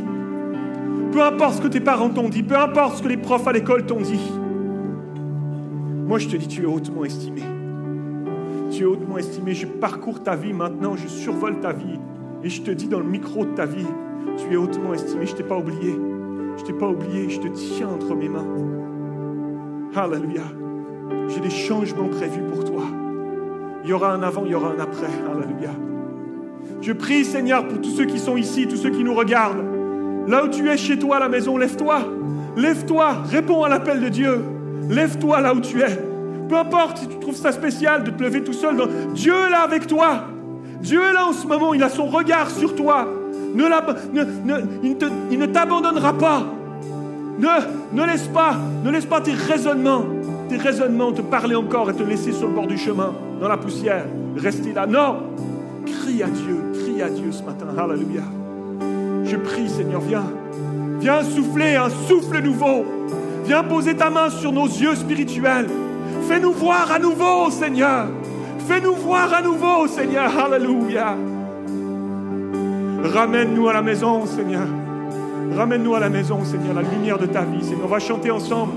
peu 1.16 1.24
importe 1.24 1.56
ce 1.56 1.62
que 1.62 1.70
tes 1.70 1.80
parents 1.80 2.10
t'ont 2.10 2.28
dit, 2.28 2.44
peu 2.44 2.58
importe 2.58 2.98
ce 2.98 3.02
que 3.02 3.08
les 3.08 3.16
profs 3.16 3.48
à 3.48 3.54
l'école 3.54 3.86
t'ont 3.86 4.02
dit. 4.02 4.20
Moi, 6.06 6.20
je 6.20 6.28
te 6.28 6.36
dis, 6.36 6.50
tu 6.50 6.64
es 6.64 6.66
hautement 6.66 7.06
estimé. 7.06 7.42
Tu 8.70 8.84
es 8.84 8.86
hautement 8.86 9.18
estimé. 9.18 9.54
Je 9.54 9.66
parcours 9.66 10.24
ta 10.24 10.36
vie 10.36 10.52
maintenant, 10.52 10.98
je 10.98 11.08
survole 11.08 11.62
ta 11.62 11.72
vie. 11.72 11.98
Et 12.44 12.50
je 12.50 12.62
te 12.62 12.72
dis 12.72 12.90
dans 12.90 13.00
le 13.00 13.06
micro 13.06 13.46
de 13.46 13.52
ta 13.52 13.66
vie, 13.66 13.88
tu 14.36 14.54
es 14.54 14.58
hautement 14.58 14.94
estimé. 14.94 15.26
Je 15.26 15.32
ne 15.32 15.38
t'ai 15.38 15.44
pas 15.44 15.58
oublié. 15.58 15.94
Je 16.58 16.62
ne 16.64 16.68
t'ai 16.68 16.74
pas 16.74 16.90
oublié. 16.90 17.30
Je 17.30 17.40
te 17.40 17.48
tiens 17.48 17.88
entre 17.88 18.14
mes 18.14 18.28
mains. 18.28 18.48
Alléluia. 19.96 20.44
J'ai 21.30 21.40
des 21.40 21.50
changements 21.50 22.10
prévus 22.10 22.44
pour 22.54 22.66
toi. 22.66 22.84
Il 23.86 23.90
y 23.90 23.94
aura 23.94 24.12
un 24.12 24.22
avant, 24.22 24.44
il 24.44 24.52
y 24.52 24.56
aura 24.56 24.68
un 24.68 24.80
après. 24.80 25.08
Alléluia. 25.32 25.72
Je 26.82 26.92
prie, 26.92 27.24
Seigneur, 27.24 27.70
pour 27.70 27.80
tous 27.80 27.92
ceux 27.92 28.06
qui 28.06 28.20
sont 28.20 28.36
ici, 28.36 28.68
tous 28.68 28.76
ceux 28.76 28.90
qui 28.90 29.06
nous 29.06 29.16
regardent. 29.16 29.75
Là 30.28 30.44
où 30.44 30.48
tu 30.48 30.70
es 30.70 30.78
chez 30.78 30.98
toi 30.98 31.18
à 31.18 31.20
la 31.20 31.30
maison, 31.30 31.58
lève-toi. 31.58 32.00
Lève-toi, 32.58 33.18
réponds 33.30 33.64
à 33.64 33.70
l'appel 33.70 34.02
de 34.02 34.10
Dieu. 34.10 34.44
Lève-toi 34.90 35.42
là 35.42 35.54
où 35.54 35.60
tu 35.60 35.82
es. 35.82 36.00
Peu 36.48 36.58
importe 36.58 36.98
si 37.00 37.08
tu 37.08 37.20
trouves 37.20 37.36
ça 37.36 37.52
spécial 37.52 38.04
de 38.04 38.12
te 38.12 38.24
lever 38.24 38.44
tout 38.44 38.54
seul. 38.54 38.76
Dieu 39.14 39.34
est 39.34 39.50
là 39.50 39.62
avec 39.62 39.88
toi. 39.88 40.26
Dieu 40.82 41.02
est 41.04 41.14
là 41.14 41.28
en 41.28 41.34
ce 41.34 41.46
moment. 41.48 41.74
Il 41.74 41.84
a 41.84 41.90
son 41.90 42.06
regard 42.06 42.50
sur 42.50 42.76
toi. 42.76 43.08
Il, 43.56 45.40
ne 45.40 45.46
t'abandonnera 45.46 46.14
pas. 46.14 46.44
Ne, 47.40 48.06
laisse 48.06 48.28
pas, 48.28 48.56
ne 48.84 48.92
laisse 48.92 49.06
pas 49.06 49.22
tes 49.22 49.34
raisonnements, 49.34 50.06
tes 50.48 50.58
raisonnements 50.58 51.12
te 51.12 51.22
parler 51.22 51.56
encore 51.56 51.90
et 51.90 51.94
te 51.94 52.04
laisser 52.04 52.32
sur 52.32 52.48
le 52.48 52.54
bord 52.54 52.68
du 52.68 52.78
chemin, 52.78 53.14
dans 53.42 53.48
la 53.48 53.58
poussière. 53.58 54.06
Rester 54.38 54.74
là. 54.74 54.86
Non. 54.86 55.18
Crie 55.86 56.24
à 56.24 56.28
Dieu, 56.28 56.72
crie 56.74 57.02
à 57.02 57.10
Dieu 57.10 57.32
ce 57.32 57.44
matin. 57.44 57.68
Alléluia. 57.78 58.22
Je 59.26 59.38
prie, 59.38 59.68
Seigneur, 59.68 60.02
viens. 60.02 60.32
Viens 61.00 61.24
souffler 61.24 61.76
un 61.76 61.90
souffle 61.90 62.42
nouveau. 62.42 62.86
Viens 63.46 63.64
poser 63.64 63.96
ta 63.96 64.10
main 64.10 64.30
sur 64.30 64.52
nos 64.52 64.68
yeux 64.68 64.96
spirituels. 64.96 65.68
Fais-nous 66.28 66.52
voir 66.52 66.92
à 66.92 67.00
nouveau, 67.00 67.50
Seigneur. 67.50 68.08
Fais-nous 68.68 68.96
voir 68.96 69.34
à 69.34 69.42
nouveau, 69.42 69.88
Seigneur. 69.88 70.32
Alléluia. 70.38 71.16
Ramène-nous 73.04 73.68
à 73.68 73.74
la 73.74 73.82
maison, 73.82 74.26
Seigneur. 74.26 74.68
Ramène-nous 75.56 75.96
à 75.96 76.00
la 76.00 76.10
maison, 76.10 76.44
Seigneur, 76.44 76.74
la 76.74 76.82
lumière 76.82 77.18
de 77.18 77.26
ta 77.26 77.42
vie. 77.42 77.64
Seigneur, 77.64 77.86
on 77.86 77.90
va 77.90 78.00
chanter 78.00 78.32
ensemble, 78.32 78.74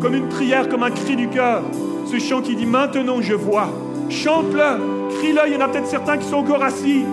comme 0.00 0.14
une 0.14 0.28
prière, 0.28 0.68
comme 0.68 0.82
un 0.82 0.90
cri 0.90 1.16
du 1.16 1.28
cœur. 1.28 1.62
Ce 2.06 2.18
chant 2.18 2.42
qui 2.42 2.56
dit 2.56 2.66
Maintenant 2.66 3.20
je 3.20 3.34
vois. 3.34 3.68
Chante-le, 4.10 5.18
crie-le. 5.18 5.40
Il 5.46 5.54
y 5.54 5.56
en 5.56 5.60
a 5.60 5.68
peut-être 5.68 5.86
certains 5.86 6.18
qui 6.18 6.28
sont 6.28 6.36
encore 6.36 6.62
assis. 6.62 7.04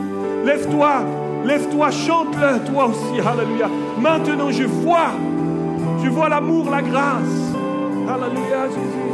Lève-toi, 0.45 1.03
Lève-toi, 1.45 1.91
chante-le, 1.91 2.71
toi 2.71 2.85
aussi. 2.87 3.19
Alléluia. 3.19 3.69
Maintenant, 3.99 4.51
je 4.51 4.63
vois. 4.63 5.11
Je 6.03 6.09
vois 6.09 6.29
l'amour, 6.29 6.69
la 6.69 6.81
grâce. 6.81 7.53
Alléluia, 8.07 8.67
Jésus. 8.67 9.08